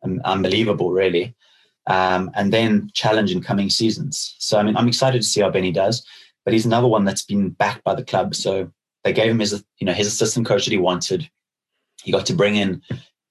um, 0.04 0.20
unbelievable, 0.24 0.90
really 0.92 1.34
um, 1.86 2.30
and 2.34 2.52
then 2.52 2.90
challenge 2.94 3.32
in 3.32 3.42
coming 3.42 3.70
seasons. 3.70 4.34
So 4.38 4.58
I 4.58 4.62
mean, 4.62 4.76
I'm 4.76 4.88
excited 4.88 5.22
to 5.22 5.28
see 5.28 5.40
how 5.40 5.50
Benni 5.50 5.72
does, 5.72 6.04
but 6.44 6.52
he's 6.52 6.66
another 6.66 6.88
one 6.88 7.04
that's 7.04 7.24
been 7.24 7.50
backed 7.50 7.84
by 7.84 7.94
the 7.94 8.04
club. 8.04 8.34
So 8.34 8.70
they 9.02 9.12
gave 9.12 9.30
him 9.30 9.40
his, 9.40 9.64
you 9.78 9.86
know, 9.86 9.92
his 9.92 10.06
assistant 10.06 10.46
coach 10.46 10.64
that 10.64 10.72
he 10.72 10.78
wanted. 10.78 11.28
He 12.02 12.12
got 12.12 12.26
to 12.26 12.34
bring 12.34 12.56
in 12.56 12.82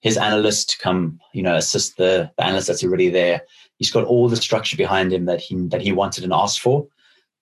his 0.02 0.18
analyst 0.18 0.72
to 0.72 0.78
come, 0.80 1.20
you 1.34 1.42
know, 1.42 1.56
assist 1.56 1.98
the, 1.98 2.30
the 2.38 2.44
analyst 2.44 2.68
that's 2.68 2.84
already 2.84 3.10
there. 3.10 3.42
He's 3.78 3.92
got 3.92 4.06
all 4.06 4.28
the 4.28 4.36
structure 4.36 4.78
behind 4.78 5.12
him 5.12 5.26
that 5.26 5.42
he 5.42 5.56
that 5.68 5.82
he 5.82 5.92
wanted 5.92 6.24
and 6.24 6.34
asked 6.34 6.62
for, 6.62 6.88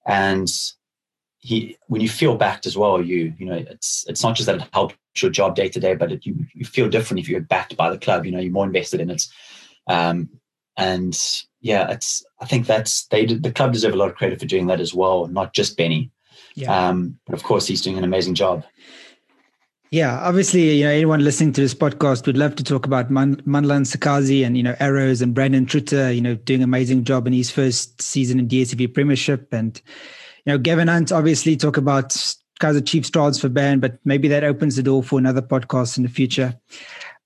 and 0.08 0.50
he 1.40 1.78
when 1.88 2.02
you 2.02 2.10
feel 2.10 2.38
backed 2.38 2.66
as 2.66 2.78
well, 2.78 3.04
you 3.04 3.34
you 3.38 3.46
know, 3.46 3.56
it's 3.56 4.06
it's 4.08 4.24
not 4.24 4.36
just 4.36 4.46
that 4.46 4.62
it 4.62 4.68
helps 4.74 4.96
your 5.18 5.32
job 5.32 5.56
day 5.56 5.68
to 5.70 5.80
day, 5.80 5.96
but 5.96 6.12
it, 6.12 6.26
you 6.26 6.46
you 6.54 6.66
feel 6.66 6.88
different 6.88 7.20
if 7.20 7.28
you're 7.28 7.42
backed 7.42 7.76
by 7.76 7.90
the 7.90 7.98
club. 7.98 8.26
You 8.26 8.32
know, 8.32 8.40
you're 8.40 8.52
more 8.52 8.66
invested 8.66 9.02
in 9.02 9.10
it. 9.10 9.28
Um, 9.88 10.30
and 10.82 11.44
yeah, 11.62 11.92
it's 11.92 12.24
I 12.40 12.46
think 12.46 12.66
that's 12.68 13.06
they 13.08 13.26
did, 13.26 13.44
the 13.44 13.52
club 13.52 13.74
deserve 13.74 13.94
a 13.94 13.98
lot 13.98 14.10
of 14.10 14.16
credit 14.16 14.40
for 14.40 14.46
doing 14.46 14.68
that 14.68 14.80
as 14.80 14.94
well, 14.94 15.28
not 15.28 15.54
just 15.54 15.78
Benni. 15.78 16.10
Yeah. 16.56 16.90
Um, 16.90 17.20
but 17.26 17.36
of 17.36 17.44
course, 17.44 17.68
he's 17.68 17.82
doing 17.82 17.98
an 17.98 18.04
amazing 18.04 18.36
job. 18.36 18.64
Yeah, 19.92 20.20
obviously, 20.22 20.78
you 20.78 20.86
know, 20.86 20.92
anyone 20.92 21.22
listening 21.22 21.52
to 21.54 21.62
this 21.62 21.74
podcast 21.74 22.26
would 22.26 22.38
love 22.38 22.56
to 22.56 22.64
talk 22.64 22.86
about 22.86 23.12
Man- 23.12 23.42
Mandla 23.42 23.82
Ncikazi 23.82 24.46
and, 24.46 24.56
you 24.56 24.64
know, 24.64 24.74
Arrows 24.80 25.22
and 25.22 25.34
Brandon 25.34 25.66
Truter, 25.66 26.10
you 26.14 26.22
know, 26.22 26.36
doing 26.36 26.62
an 26.62 26.64
amazing 26.64 27.04
job 27.04 27.28
in 27.28 27.34
his 27.34 27.52
first 27.52 28.02
season 28.02 28.40
in 28.40 28.48
DSTV 28.48 28.94
Premiership. 28.94 29.52
And, 29.52 29.82
you 30.46 30.54
know, 30.54 30.58
Gavin 30.58 30.88
Hunt, 30.88 31.12
obviously, 31.12 31.58
talk 31.58 31.76
about 31.76 32.12
Kaizer 32.62 32.88
Chiefs 32.88 33.10
transfer 33.10 33.50
ban, 33.50 33.82
but 33.82 33.98
maybe 34.06 34.30
that 34.30 34.46
opens 34.46 34.78
the 34.78 34.84
door 34.84 35.04
for 35.04 35.20
another 35.20 35.42
podcast 35.42 35.98
in 35.98 36.04
the 36.04 36.10
future. 36.10 36.58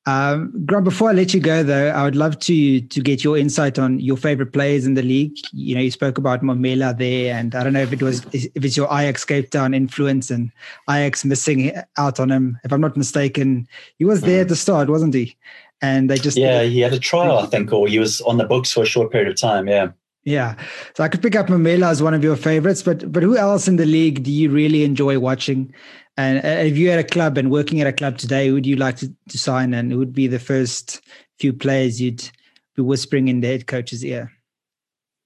Um, 0.08 0.54
Grant, 0.66 0.84
before 0.84 1.10
I 1.10 1.14
let 1.14 1.34
you 1.34 1.40
go, 1.40 1.64
though, 1.64 1.90
I 1.90 2.04
would 2.04 2.16
love 2.16 2.38
to 2.40 2.82
to 2.82 3.02
get 3.02 3.24
your 3.24 3.38
insight 3.38 3.80
on 3.80 4.00
your 4.00 4.18
favorite 4.18 4.54
players 4.54 4.86
in 4.86 4.94
the 4.94 5.02
league. 5.02 5.36
You 5.52 5.76
know, 5.76 5.82
you 5.82 5.90
spoke 5.90 6.20
about 6.20 6.44
Memela 6.44 6.96
there, 6.96 7.34
and 7.34 7.56
I 7.56 7.64
don't 7.64 7.74
know 7.74 7.82
if 7.82 7.92
it 7.92 8.04
was 8.04 8.24
if 8.32 8.64
it's 8.64 8.78
your 8.78 8.88
Ajax 8.88 9.26
Cape 9.26 9.50
Town 9.50 9.74
influence 9.74 10.30
and 10.30 10.52
Ajax 10.90 11.26
missing 11.26 11.72
out 11.98 12.20
on 12.20 12.30
him. 12.30 12.60
If 12.64 12.72
I'm 12.72 12.82
not 12.82 12.96
mistaken, 12.96 13.68
he 13.98 14.06
was 14.06 14.22
there 14.22 14.42
at 14.42 14.50
the 14.50 14.56
start, 14.56 14.90
wasn't 14.90 15.16
he? 15.16 15.36
And 15.82 16.10
they 16.10 16.18
just 16.18 16.38
yeah, 16.38 16.64
he 16.64 16.82
had 16.82 16.94
a 16.94 17.00
trial, 17.00 17.40
I 17.40 17.48
think, 17.48 17.74
or 17.74 17.88
he 17.88 17.98
was 17.98 18.22
on 18.22 18.38
the 18.38 18.46
books 18.46 18.72
for 18.72 18.84
a 18.84 18.88
short 18.88 19.12
period 19.12 19.30
of 19.30 19.38
time. 19.38 19.68
Yeah. 19.68 19.90
Yeah, 20.26 20.56
so 20.96 21.04
I 21.04 21.08
could 21.08 21.22
pick 21.22 21.36
up 21.36 21.48
Memela 21.48 21.92
as 21.92 22.02
one 22.02 22.16
of 22.16 22.24
your 22.24 22.36
favorites, 22.36 22.82
but 22.82 23.12
but 23.12 23.22
who 23.22 23.38
else 23.38 23.68
in 23.68 23.76
the 23.76 23.86
league 23.86 24.24
do 24.24 24.32
you 24.32 24.50
really 24.50 24.84
enjoy 24.84 25.20
watching? 25.20 25.72
And 26.18 26.40
uh, 26.40 26.66
if 26.66 26.78
you 26.78 26.90
had 26.90 27.00
a 27.00 27.04
club 27.04 27.38
and 27.38 27.52
working 27.52 27.80
at 27.80 27.88
a 27.88 27.94
club 27.94 28.18
today, 28.18 28.52
would 28.52 28.66
you 28.66 28.76
like 28.76 28.98
to, 28.98 29.14
to 29.30 29.38
sign? 29.38 29.74
And 29.74 29.92
it 29.92 29.98
would 29.98 30.14
be 30.14 30.28
the 30.28 30.40
first 30.40 31.02
few 31.40 31.54
players 31.54 32.02
you'd 32.02 32.30
be 32.76 32.82
whispering 32.82 33.28
in 33.28 33.42
the 33.42 33.48
head 33.48 33.68
coach's 33.68 34.04
ear? 34.04 34.32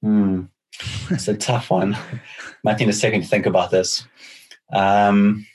Hmm. 0.02 0.44
It's 1.10 1.28
a 1.28 1.38
tough 1.38 1.70
one. 1.70 1.98
might 2.64 2.80
need 2.80 2.90
a 2.90 2.94
second 2.94 3.22
to 3.22 3.28
think 3.28 3.46
about 3.46 3.72
this. 3.72 4.06
Um, 4.74 5.46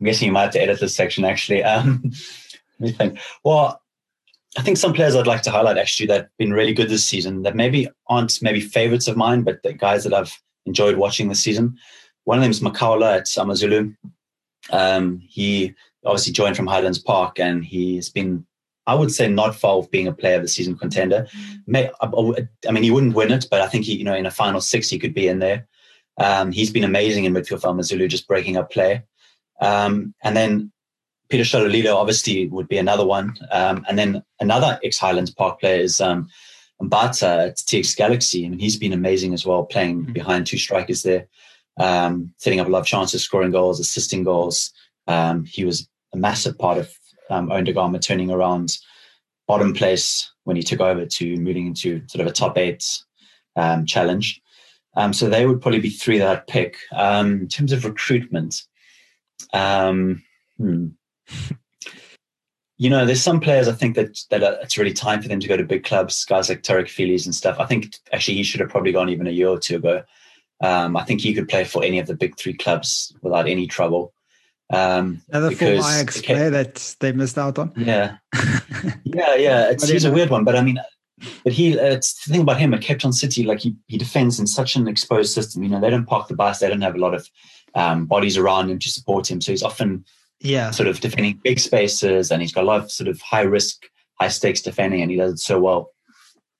I'm 0.00 0.06
guessing 0.06 0.26
you 0.26 0.32
might 0.32 0.42
have 0.42 0.52
to 0.52 0.62
edit 0.62 0.80
this 0.80 0.94
section 0.94 1.24
actually. 1.24 1.62
Um, 1.62 2.02
let 2.80 2.90
me 2.90 2.92
think. 2.92 3.18
Well, 3.44 3.80
I 4.56 4.62
think 4.62 4.76
some 4.76 4.92
players 4.92 5.16
I'd 5.16 5.26
like 5.26 5.42
to 5.42 5.50
highlight 5.50 5.78
actually 5.78 6.06
that 6.06 6.20
have 6.22 6.36
been 6.38 6.52
really 6.52 6.72
good 6.72 6.88
this 6.88 7.04
season 7.04 7.42
that 7.42 7.56
maybe 7.56 7.88
aren't 8.08 8.40
maybe 8.40 8.60
favorites 8.60 9.08
of 9.08 9.16
mine, 9.16 9.42
but 9.42 9.62
the 9.62 9.72
guys 9.72 10.04
that 10.04 10.14
I've 10.14 10.40
enjoyed 10.66 10.96
watching 10.96 11.28
this 11.28 11.42
season. 11.42 11.76
one 12.24 12.38
of 12.38 12.42
them 12.42 12.50
is 12.50 12.60
Makhaula 12.60 13.18
at 13.18 13.36
Amazulu. 13.36 13.92
Um, 14.70 15.20
he 15.20 15.74
obviously 16.04 16.32
joined 16.32 16.56
from 16.56 16.66
Highlands 16.66 16.98
Park, 16.98 17.38
and 17.38 17.64
he's 17.64 18.08
been, 18.08 18.46
I 18.86 18.94
would 18.94 19.12
say, 19.12 19.28
not 19.28 19.54
far 19.54 19.76
off 19.76 19.90
being 19.90 20.08
a 20.08 20.12
player 20.12 20.36
of 20.36 20.42
the 20.42 20.48
season 20.48 20.76
contender. 20.76 21.26
May, 21.66 21.90
I 22.00 22.70
mean, 22.70 22.82
he 22.82 22.90
wouldn't 22.90 23.14
win 23.14 23.32
it, 23.32 23.46
but 23.50 23.60
I 23.60 23.66
think 23.66 23.84
he, 23.84 23.96
you 23.96 24.04
know, 24.04 24.14
in 24.14 24.26
a 24.26 24.30
final 24.30 24.60
six, 24.60 24.88
he 24.88 24.98
could 24.98 25.14
be 25.14 25.28
in 25.28 25.40
there. 25.40 25.66
Um, 26.18 26.52
he's 26.52 26.70
been 26.70 26.84
amazing 26.84 27.24
in 27.24 27.34
midfield 27.34 27.60
for 27.60 27.68
Amazulu, 27.68 28.08
just 28.08 28.28
breaking 28.28 28.56
up 28.56 28.70
play. 28.70 29.02
Um, 29.60 30.14
and 30.22 30.36
then 30.36 30.72
Peter 31.28 31.44
Shalulile 31.44 31.94
obviously 31.94 32.48
would 32.48 32.68
be 32.68 32.78
another 32.78 33.06
one. 33.06 33.36
Um, 33.50 33.84
and 33.88 33.98
then 33.98 34.22
another 34.40 34.78
ex 34.84 34.98
Highlands 34.98 35.30
Park 35.30 35.60
player 35.60 35.80
is 35.80 36.00
um, 36.00 36.28
Mbatha 36.82 37.48
at 37.48 37.56
TS 37.58 37.94
Galaxy. 37.94 38.44
I 38.44 38.48
mean, 38.48 38.58
he's 38.58 38.76
been 38.76 38.92
amazing 38.92 39.34
as 39.34 39.46
well, 39.46 39.64
playing 39.64 40.02
mm-hmm. 40.02 40.12
behind 40.12 40.46
two 40.46 40.58
strikers 40.58 41.02
there, 41.02 41.26
um, 41.78 42.32
setting 42.38 42.60
up 42.60 42.66
a 42.66 42.70
lot 42.70 42.80
of 42.80 42.86
chances, 42.86 43.22
scoring 43.22 43.50
goals, 43.50 43.80
assisting 43.80 44.24
goals. 44.24 44.72
Um, 45.06 45.44
he 45.44 45.64
was 45.64 45.88
a 46.12 46.16
massive 46.16 46.58
part 46.58 46.78
of 46.78 46.90
um, 47.30 47.48
turning 48.00 48.30
around 48.30 48.76
bottom 49.46 49.74
place 49.74 50.30
when 50.44 50.56
he 50.56 50.62
took 50.62 50.80
over 50.80 51.06
to 51.06 51.36
moving 51.36 51.66
into 51.66 52.02
sort 52.06 52.20
of 52.20 52.26
a 52.26 52.32
top 52.32 52.56
eight 52.58 52.84
um, 53.56 53.86
challenge. 53.86 54.40
Um, 54.96 55.12
so 55.12 55.28
they 55.28 55.46
would 55.46 55.60
probably 55.60 55.80
be 55.80 55.90
three 55.90 56.18
that 56.18 56.28
I'd 56.28 56.46
pick. 56.46 56.76
Um, 56.92 57.40
in 57.42 57.48
terms 57.48 57.72
of 57.72 57.84
recruitment, 57.84 58.62
um, 59.52 60.22
hmm. 60.58 60.88
You 62.76 62.90
know, 62.90 63.06
there's 63.06 63.22
some 63.22 63.38
players 63.40 63.68
I 63.68 63.72
think 63.72 63.94
that 63.94 64.18
that 64.30 64.42
are, 64.42 64.58
it's 64.60 64.76
really 64.76 64.92
time 64.92 65.22
for 65.22 65.28
them 65.28 65.40
to 65.40 65.48
go 65.48 65.56
to 65.56 65.64
big 65.64 65.84
clubs. 65.84 66.24
Guys 66.24 66.48
like 66.48 66.62
Taariq 66.62 66.86
Fielies 66.86 67.24
and 67.24 67.34
stuff. 67.34 67.56
I 67.60 67.66
think 67.66 67.96
actually 68.12 68.34
he 68.34 68.42
should 68.42 68.60
have 68.60 68.68
probably 68.68 68.92
gone 68.92 69.08
even 69.08 69.26
a 69.26 69.30
year 69.30 69.48
or 69.48 69.58
two 69.58 69.76
ago. 69.76 70.02
Um, 70.60 70.96
I 70.96 71.04
think 71.04 71.20
he 71.20 71.34
could 71.34 71.48
play 71.48 71.64
for 71.64 71.84
any 71.84 71.98
of 71.98 72.06
the 72.06 72.16
big 72.16 72.36
three 72.36 72.54
clubs 72.54 73.14
without 73.22 73.48
any 73.48 73.66
trouble. 73.66 74.12
Um, 74.72 75.22
Another 75.28 75.54
full 75.54 75.68
Ajax 75.68 76.22
player 76.22 76.50
that 76.50 76.96
they 77.00 77.12
missed 77.12 77.38
out 77.38 77.58
on. 77.58 77.72
Yeah, 77.76 78.16
yeah, 79.04 79.34
yeah. 79.34 79.70
It's, 79.70 79.88
he's 79.88 80.04
a 80.04 80.12
weird 80.12 80.30
one, 80.30 80.44
but 80.44 80.56
I 80.56 80.62
mean, 80.62 80.80
but 81.44 81.52
he. 81.52 81.78
Uh, 81.78 81.84
it's 81.84 82.24
the 82.24 82.32
thing 82.32 82.40
about 82.40 82.58
him 82.58 82.74
at 82.74 82.80
Cape 82.80 82.98
Town 82.98 83.12
City. 83.12 83.44
Like 83.44 83.60
he, 83.60 83.76
he 83.86 83.98
defends 83.98 84.40
in 84.40 84.46
such 84.46 84.74
an 84.74 84.88
exposed 84.88 85.34
system. 85.34 85.62
You 85.62 85.68
know, 85.68 85.80
they 85.80 85.90
don't 85.90 86.06
park 86.06 86.28
the 86.28 86.34
bus. 86.34 86.60
They 86.60 86.68
don't 86.68 86.80
have 86.80 86.96
a 86.96 87.00
lot 87.00 87.14
of 87.14 87.28
um, 87.74 88.06
bodies 88.06 88.36
around 88.36 88.70
him 88.70 88.78
to 88.78 88.88
support 88.88 89.30
him. 89.30 89.40
So 89.40 89.52
he's 89.52 89.62
often 89.62 90.04
yeah. 90.40 90.70
sort 90.70 90.88
of 90.88 91.00
defending 91.00 91.40
big 91.42 91.58
spaces 91.58 92.30
and 92.30 92.42
he's 92.42 92.52
got 92.52 92.64
a 92.64 92.66
lot 92.66 92.82
of 92.82 92.90
sort 92.90 93.08
of 93.08 93.20
high 93.20 93.42
risk 93.42 93.86
high 94.20 94.28
stakes 94.28 94.62
defending 94.62 95.02
and 95.02 95.10
he 95.10 95.16
does 95.16 95.32
it 95.32 95.38
so 95.38 95.60
well. 95.60 95.90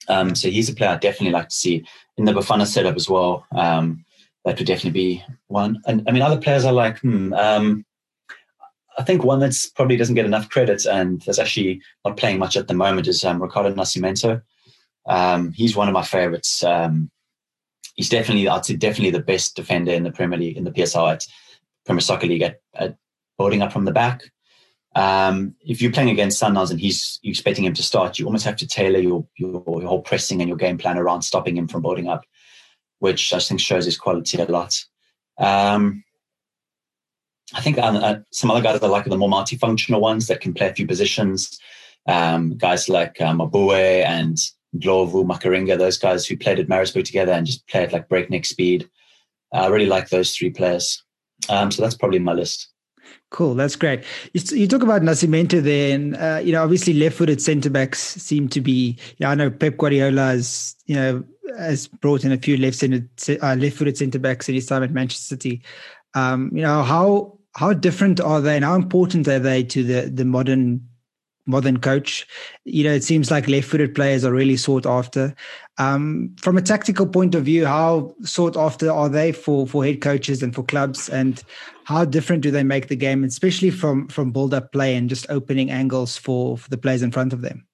Um, 0.08 0.34
so 0.34 0.50
he's 0.50 0.68
a 0.68 0.74
player 0.74 0.90
i 0.90 0.96
definitely 0.96 1.30
like 1.30 1.48
to 1.48 1.56
see 1.56 1.86
in 2.18 2.24
the 2.26 2.32
bafana 2.32 2.66
setup 2.66 2.96
as 2.96 3.08
well. 3.08 3.46
Um, 3.54 4.04
that 4.44 4.58
would 4.58 4.66
definitely 4.66 4.90
be 4.90 5.24
one. 5.46 5.80
And 5.86 6.04
i 6.06 6.12
mean 6.12 6.22
other 6.22 6.40
players 6.40 6.64
are 6.64 6.72
like 6.72 6.98
hmm, 6.98 7.32
um, 7.32 7.84
i 8.98 9.02
think 9.02 9.24
one 9.24 9.40
that's 9.40 9.68
probably 9.70 9.96
doesn't 9.96 10.14
get 10.14 10.26
enough 10.26 10.50
credit 10.50 10.84
and 10.84 11.22
that's 11.22 11.38
actually 11.38 11.80
not 12.04 12.16
playing 12.16 12.38
much 12.38 12.56
at 12.56 12.68
the 12.68 12.74
moment 12.74 13.08
is 13.08 13.24
um, 13.24 13.42
ricardo 13.42 13.72
nascimento. 13.74 14.42
Um, 15.06 15.52
he's 15.52 15.76
one 15.76 15.88
of 15.88 15.94
my 15.94 16.02
favorites. 16.02 16.64
Um, 16.64 17.10
he's 17.94 18.08
definitely 18.08 18.48
i'd 18.48 18.64
say 18.64 18.76
definitely 18.76 19.10
the 19.10 19.20
best 19.20 19.56
defender 19.56 19.92
in 19.92 20.02
the 20.02 20.12
premier 20.12 20.38
league 20.38 20.56
in 20.56 20.64
the 20.64 20.70
psl 20.70 21.12
at 21.12 21.26
premier 21.86 22.00
soccer 22.00 22.26
league 22.26 22.42
at, 22.42 22.60
at 22.74 22.96
building 23.38 23.62
up 23.62 23.72
from 23.72 23.84
the 23.84 23.92
back. 23.92 24.22
Um, 24.96 25.56
if 25.60 25.82
you're 25.82 25.92
playing 25.92 26.10
against 26.10 26.40
Sundowns 26.40 26.70
and 26.70 26.80
he's 26.80 27.18
you're 27.22 27.32
expecting 27.32 27.64
him 27.64 27.74
to 27.74 27.82
start, 27.82 28.18
you 28.18 28.26
almost 28.26 28.44
have 28.44 28.56
to 28.56 28.66
tailor 28.66 29.00
your, 29.00 29.26
your, 29.36 29.64
your 29.66 29.88
whole 29.88 30.02
pressing 30.02 30.40
and 30.40 30.48
your 30.48 30.56
game 30.56 30.78
plan 30.78 30.98
around 30.98 31.22
stopping 31.22 31.56
him 31.56 31.66
from 31.66 31.82
building 31.82 32.08
up, 32.08 32.24
which 33.00 33.32
I 33.32 33.40
think 33.40 33.60
shows 33.60 33.86
his 33.86 33.98
quality 33.98 34.40
a 34.40 34.44
lot. 34.44 34.74
Um, 35.38 36.04
I 37.52 37.60
think 37.60 37.78
uh, 37.78 37.82
uh, 37.82 38.18
some 38.30 38.50
other 38.50 38.62
guys 38.62 38.80
are 38.80 38.88
like 38.88 39.04
the 39.04 39.16
more 39.18 39.28
multifunctional 39.28 40.00
ones 40.00 40.28
that 40.28 40.40
can 40.40 40.54
play 40.54 40.68
a 40.68 40.74
few 40.74 40.86
positions. 40.86 41.58
Um, 42.06 42.56
guys 42.56 42.88
like 42.88 43.20
um, 43.20 43.40
Abue 43.40 43.72
and 43.72 44.38
Ndlovu, 44.76 45.26
Makaringe, 45.26 45.76
those 45.76 45.98
guys 45.98 46.26
who 46.26 46.36
played 46.36 46.58
at 46.58 46.68
Maritzburg 46.68 47.04
together 47.04 47.32
and 47.32 47.46
just 47.46 47.66
play 47.66 47.82
at 47.82 47.92
like 47.92 48.08
breakneck 48.08 48.44
speed. 48.44 48.88
I 49.52 49.68
really 49.68 49.86
like 49.86 50.08
those 50.08 50.34
three 50.34 50.50
players. 50.50 51.02
Um, 51.48 51.70
so 51.70 51.82
that's 51.82 51.94
probably 51.94 52.18
my 52.18 52.32
list. 52.32 52.68
Cool, 53.34 53.56
that's 53.56 53.74
great. 53.74 54.04
You, 54.32 54.68
talk 54.68 54.84
about 54.84 55.02
Nascimento 55.02 55.60
there, 55.60 55.92
and 55.92 56.16
uh, 56.16 56.40
you 56.40 56.52
know, 56.52 56.62
obviously, 56.62 56.92
left-footed 56.94 57.42
centre 57.42 57.68
backs 57.68 57.98
seem 57.98 58.48
to 58.50 58.60
be. 58.60 58.96
Yeah, 59.18 59.30
I 59.30 59.34
know 59.34 59.50
Pep 59.50 59.76
Guardiola 59.76 60.26
has, 60.26 60.76
you 60.86 60.94
know, 60.94 61.24
has 61.58 61.88
brought 61.88 62.24
in 62.24 62.30
a 62.30 62.38
few 62.38 62.56
left-centered, 62.56 63.08
uh, 63.42 63.56
left-footed 63.56 63.98
centre 63.98 64.20
backs 64.20 64.48
in 64.48 64.54
his 64.54 64.66
time 64.66 64.84
at 64.84 64.92
Manchester 64.92 65.34
City. 65.34 65.64
Um, 66.14 66.48
you 66.54 66.62
know, 66.62 66.84
how 66.84 67.36
how 67.56 67.72
different 67.72 68.20
are 68.20 68.40
they, 68.40 68.54
and 68.54 68.64
how 68.64 68.76
important 68.76 69.26
are 69.26 69.40
they 69.40 69.64
to 69.64 69.82
the 69.82 70.02
the 70.02 70.24
modern 70.24 70.88
modern 71.46 71.78
coach. 71.78 72.26
You 72.64 72.84
know, 72.84 72.92
it 72.92 73.04
seems 73.04 73.30
like 73.30 73.48
left-footed 73.48 73.94
players 73.94 74.24
are 74.24 74.32
really 74.32 74.56
sought 74.56 74.86
after. 74.86 75.34
Um, 75.78 76.34
from 76.40 76.56
a 76.56 76.62
tactical 76.62 77.06
point 77.06 77.34
of 77.34 77.44
view, 77.44 77.66
how 77.66 78.14
sought 78.22 78.56
after 78.56 78.90
are 78.90 79.08
they 79.08 79.32
for 79.32 79.66
for 79.66 79.84
head 79.84 80.00
coaches 80.00 80.42
and 80.42 80.54
for 80.54 80.62
clubs, 80.62 81.08
and 81.08 81.42
how 81.84 82.04
different 82.04 82.42
do 82.42 82.50
they 82.50 82.62
make 82.62 82.88
the 82.88 82.96
game, 82.96 83.24
especially 83.24 83.70
from 83.70 84.08
from 84.08 84.32
build-up 84.32 84.72
play 84.72 84.96
and 84.96 85.10
just 85.10 85.26
opening 85.28 85.70
angles 85.70 86.16
for 86.16 86.56
for 86.56 86.70
the 86.70 86.78
players 86.78 87.02
in 87.02 87.10
front 87.10 87.32
of 87.32 87.42
them? 87.42 87.66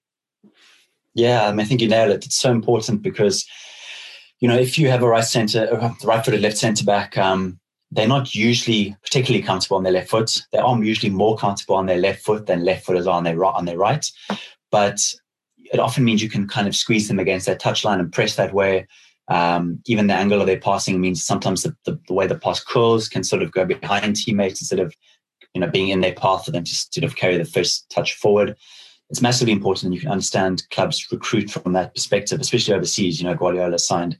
Yeah, 1.13 1.47
I, 1.47 1.51
mean, 1.51 1.59
I 1.59 1.65
think 1.65 1.81
you 1.81 1.89
nailed 1.89 2.11
it. 2.11 2.25
It's 2.25 2.37
so 2.37 2.51
important 2.51 3.01
because 3.01 3.45
you 4.39 4.47
know 4.47 4.57
if 4.57 4.77
you 4.77 4.89
have 4.89 5.03
a 5.03 5.07
right 5.07 5.23
center, 5.23 5.67
right-footed 6.03 6.41
left 6.41 6.57
centre 6.57 6.85
back. 6.85 7.17
Um, 7.17 7.60
they're 7.91 8.07
not 8.07 8.33
usually 8.33 8.95
particularly 9.03 9.43
comfortable 9.43 9.77
on 9.77 9.83
their 9.83 9.91
left 9.91 10.09
foot. 10.09 10.41
They 10.51 10.59
are 10.59 10.83
usually 10.83 11.11
more 11.11 11.37
comfortable 11.37 11.75
on 11.75 11.85
their 11.85 11.97
left 11.97 12.23
foot 12.23 12.45
than 12.45 12.63
left 12.63 12.85
footers 12.85 13.05
are 13.05 13.17
on 13.17 13.23
their 13.23 13.37
right. 13.37 13.53
On 13.53 13.65
their 13.65 13.77
right, 13.77 14.05
but 14.71 15.01
it 15.71 15.79
often 15.79 16.03
means 16.03 16.21
you 16.21 16.29
can 16.29 16.47
kind 16.47 16.67
of 16.67 16.75
squeeze 16.75 17.07
them 17.07 17.19
against 17.19 17.45
that 17.45 17.61
touchline 17.61 17.99
and 17.99 18.11
press 18.11 18.35
that 18.35 18.53
way. 18.53 18.87
Um, 19.27 19.79
even 19.85 20.07
the 20.07 20.13
angle 20.13 20.41
of 20.41 20.47
their 20.47 20.59
passing 20.59 20.99
means 20.99 21.23
sometimes 21.23 21.63
the, 21.63 21.75
the, 21.85 21.99
the, 22.07 22.13
way 22.13 22.27
the 22.27 22.35
pass 22.35 22.61
curls 22.61 23.07
can 23.07 23.23
sort 23.23 23.41
of 23.41 23.51
go 23.51 23.63
behind 23.63 24.15
teammates 24.15 24.61
instead 24.61 24.79
of 24.79 24.93
you 25.53 25.61
know 25.61 25.67
being 25.67 25.89
in 25.89 26.01
their 26.01 26.13
path 26.13 26.45
for 26.45 26.51
them 26.51 26.63
to 26.63 26.75
sort 26.75 27.03
of 27.03 27.15
carry 27.15 27.37
the 27.37 27.45
first 27.45 27.89
touch 27.89 28.15
forward. 28.15 28.55
It's 29.09 29.21
massively 29.21 29.51
important, 29.51 29.85
and 29.85 29.93
you 29.93 29.99
can 29.99 30.11
understand 30.11 30.63
clubs 30.69 31.05
recruit 31.11 31.51
from 31.51 31.73
that 31.73 31.93
perspective, 31.93 32.39
especially 32.39 32.73
overseas. 32.73 33.19
You 33.19 33.27
know, 33.27 33.35
Guardiola 33.35 33.77
signed 33.77 34.17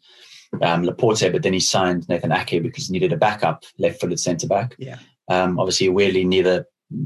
um, 0.61 0.83
Laporte, 0.83 1.31
but 1.31 1.43
then 1.43 1.53
he 1.53 1.59
signed 1.59 2.07
Nathan 2.09 2.31
Ake 2.31 2.61
because 2.61 2.87
he 2.87 2.93
needed 2.93 3.13
a 3.13 3.17
backup 3.17 3.63
left-footed 3.77 4.19
centre 4.19 4.47
back. 4.47 4.75
Yeah. 4.77 4.99
Um, 5.29 5.59
obviously, 5.59 5.89
weirdly, 5.89 6.25
neither 6.25 6.65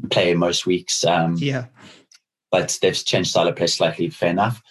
play 0.10 0.34
most 0.34 0.66
weeks. 0.66 1.06
Um, 1.06 1.36
yeah. 1.38 1.66
But 2.52 2.78
they've 2.82 3.06
changed 3.06 3.30
style 3.30 3.48
of 3.48 3.56
play 3.56 3.68
slightly. 3.68 4.10
Fair 4.10 4.32
enough. 4.32 4.62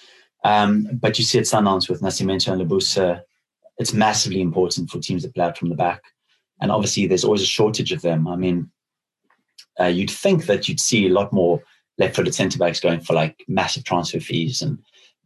Um, 0.43 0.89
but 0.93 1.19
you 1.19 1.25
see 1.25 1.39
at 1.39 1.45
Sundowns 1.45 1.89
with 1.89 2.03
Nascimento 2.03 2.53
and 2.53 2.61
Lebusa, 2.61 3.23
it's 3.79 3.93
massively 3.93 4.41
important 4.41 4.91
for 4.91 4.99
teams 4.99 5.23
that 5.23 5.35
play 5.35 5.45
out 5.45 5.59
from 5.59 5.69
the 5.69 5.75
back. 5.75 6.03
And 6.61 6.71
obviously, 6.71 7.07
there's 7.07 7.25
always 7.25 7.43
a 7.43 7.47
shortage 7.47 7.93
of 7.93 8.03
them. 8.03 8.27
I 8.27 8.37
mean, 8.37 8.71
uh, 9.81 9.87
you'd 9.87 10.11
think 10.11 10.47
that 10.47 10.69
you'd 10.69 10.81
see 10.81 11.07
a 11.07 11.13
lot 11.13 11.33
more 11.33 11.63
left-footed 11.99 12.35
centre 12.35 12.59
backs 12.59 12.81
going 12.81 13.01
for 13.01 13.15
like 13.15 13.45
massive 13.49 13.85
transfer 13.85 14.21
fees 14.21 14.63
and 14.63 14.79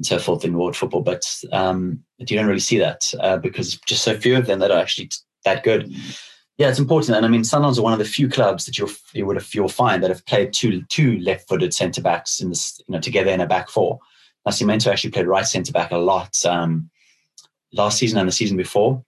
so 0.02 0.18
forth 0.18 0.44
in 0.44 0.56
world 0.56 0.76
football. 0.76 1.02
But 1.02 1.24
um, 1.52 2.02
you 2.18 2.36
don't 2.36 2.46
really 2.46 2.60
see 2.60 2.78
that 2.78 3.12
uh, 3.20 3.38
because 3.38 3.76
just 3.86 4.04
so 4.04 4.16
few 4.16 4.36
of 4.36 4.46
them 4.46 4.58
that 4.60 4.70
are 4.70 4.80
actually 4.80 5.10
that 5.44 5.64
good. 5.64 5.92
Yeah, 6.56 6.68
it's 6.68 6.80
important, 6.80 7.16
and 7.16 7.24
I 7.24 7.28
mean, 7.28 7.42
Sundowns 7.42 7.78
are 7.78 7.82
one 7.82 7.92
of 7.92 8.00
the 8.00 8.04
few 8.04 8.28
clubs 8.28 8.66
that 8.66 8.76
you'll 8.76 8.90
you 9.12 9.24
would 9.26 9.36
have 9.36 9.54
you'll 9.54 9.68
find 9.68 10.02
that 10.02 10.10
have 10.10 10.26
played 10.26 10.52
two 10.52 10.82
two 10.88 11.18
left-footed 11.20 11.72
centre 11.72 12.02
backs 12.02 12.40
in 12.40 12.48
this 12.48 12.80
you 12.88 12.92
know 12.92 13.00
together 13.00 13.30
in 13.30 13.40
a 13.40 13.46
back 13.46 13.70
four. 13.70 14.00
Nascimento 14.46 14.90
actually 14.90 15.10
played 15.10 15.26
right 15.26 15.46
centre 15.46 15.72
back 15.72 15.92
a 15.92 15.98
lot 15.98 16.34
um, 16.46 16.90
last 17.72 17.98
season 17.98 18.18
and 18.18 18.26
the 18.26 18.32
season 18.32 18.56
before 18.56 19.04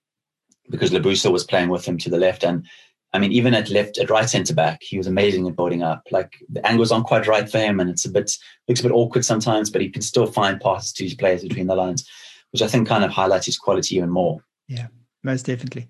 because 0.70 0.90
Lebusa 0.90 1.32
was 1.32 1.42
playing 1.42 1.70
with 1.70 1.84
him 1.84 1.98
to 1.98 2.10
the 2.10 2.18
left, 2.18 2.44
and 2.44 2.64
I 3.12 3.18
mean, 3.18 3.32
even 3.32 3.54
at 3.54 3.70
left, 3.70 3.98
at 3.98 4.10
right 4.10 4.28
centre 4.28 4.54
back, 4.54 4.82
he 4.82 4.96
was 4.96 5.06
amazing 5.06 5.48
at 5.48 5.56
building 5.56 5.82
up. 5.82 6.06
Like 6.10 6.36
the 6.48 6.64
angles 6.66 6.92
aren't 6.92 7.06
quite 7.06 7.26
right 7.26 7.50
for 7.50 7.58
him, 7.58 7.80
and 7.80 7.90
it's 7.90 8.04
a 8.04 8.10
bit 8.10 8.36
looks 8.68 8.80
a 8.80 8.84
bit 8.84 8.92
awkward 8.92 9.24
sometimes, 9.24 9.70
but 9.70 9.80
he 9.80 9.90
can 9.90 10.02
still 10.02 10.26
find 10.26 10.60
passes 10.60 10.92
to 10.94 11.04
his 11.04 11.14
players 11.14 11.42
between 11.42 11.66
the 11.66 11.74
lines, 11.74 12.08
which 12.52 12.62
I 12.62 12.68
think 12.68 12.86
kind 12.86 13.04
of 13.04 13.10
highlights 13.10 13.46
his 13.46 13.58
quality 13.58 13.96
even 13.96 14.10
more. 14.10 14.44
Yeah, 14.68 14.88
most 15.24 15.46
definitely. 15.46 15.88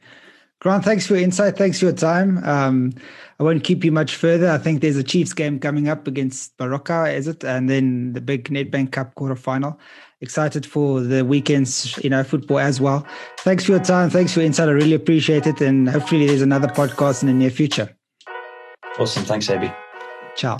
Grant, 0.60 0.84
thanks 0.84 1.06
for 1.06 1.14
your 1.14 1.22
insight. 1.22 1.56
Thanks 1.56 1.78
for 1.78 1.86
your 1.86 1.94
time. 1.94 2.44
Um, 2.44 2.92
I 3.38 3.42
won't 3.42 3.64
keep 3.64 3.82
you 3.82 3.92
much 3.92 4.16
further. 4.16 4.50
I 4.50 4.58
think 4.58 4.82
there's 4.82 4.96
a 4.96 5.02
Chiefs 5.02 5.32
game 5.32 5.58
coming 5.58 5.88
up 5.88 6.06
against 6.06 6.54
Baroka, 6.58 7.14
is 7.14 7.26
it? 7.26 7.44
And 7.44 7.68
then 7.68 8.12
the 8.12 8.20
big 8.20 8.50
Nedbank 8.50 8.92
Cup 8.92 9.14
quarterfinal 9.14 9.78
excited 10.20 10.66
for 10.66 11.00
the 11.00 11.24
weekends, 11.24 11.98
you 12.02 12.10
know, 12.10 12.22
football 12.22 12.58
as 12.58 12.80
well. 12.80 13.06
Thanks 13.40 13.64
for 13.64 13.72
your 13.72 13.80
time. 13.80 14.10
Thanks 14.10 14.32
for 14.32 14.40
your 14.40 14.46
insight. 14.46 14.68
I 14.68 14.72
really 14.72 14.94
appreciate 14.94 15.46
it. 15.46 15.60
And 15.60 15.88
hopefully 15.88 16.26
there's 16.26 16.42
another 16.42 16.68
podcast 16.68 17.22
in 17.22 17.28
the 17.28 17.34
near 17.34 17.50
future. 17.50 17.94
Awesome. 18.98 19.24
Thanks, 19.24 19.48
Abby. 19.48 19.72
Ciao. 20.36 20.56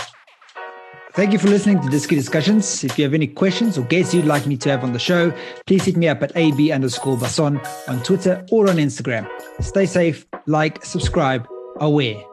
Thank 1.13 1.33
you 1.33 1.39
for 1.41 1.49
listening 1.49 1.81
to 1.81 1.89
Diski 1.89 2.11
Discussions. 2.11 2.85
If 2.85 2.97
you 2.97 3.05
have 3.05 3.15
any 3.15 3.27
questions 3.27 3.77
or 3.77 3.83
guests 3.83 4.15
you'd 4.15 4.27
like 4.27 4.47
me 4.47 4.57
to 4.59 4.71
have 4.71 4.85
on 4.85 4.93
the 4.93 4.99
show, 4.99 5.33
please 5.67 5.85
hit 5.85 5.97
me 5.97 6.07
up 6.07 6.23
at 6.23 6.37
AB 6.37 6.71
underscore 6.71 7.17
Basson 7.17 7.61
on 7.89 8.03
Twitter 8.05 8.47
or 8.53 8.71
on 8.71 8.77
Instagram. 8.77 9.29
Stay 9.61 9.87
safe, 9.87 10.25
like, 10.47 10.85
subscribe, 10.85 11.49
aware. 11.81 12.30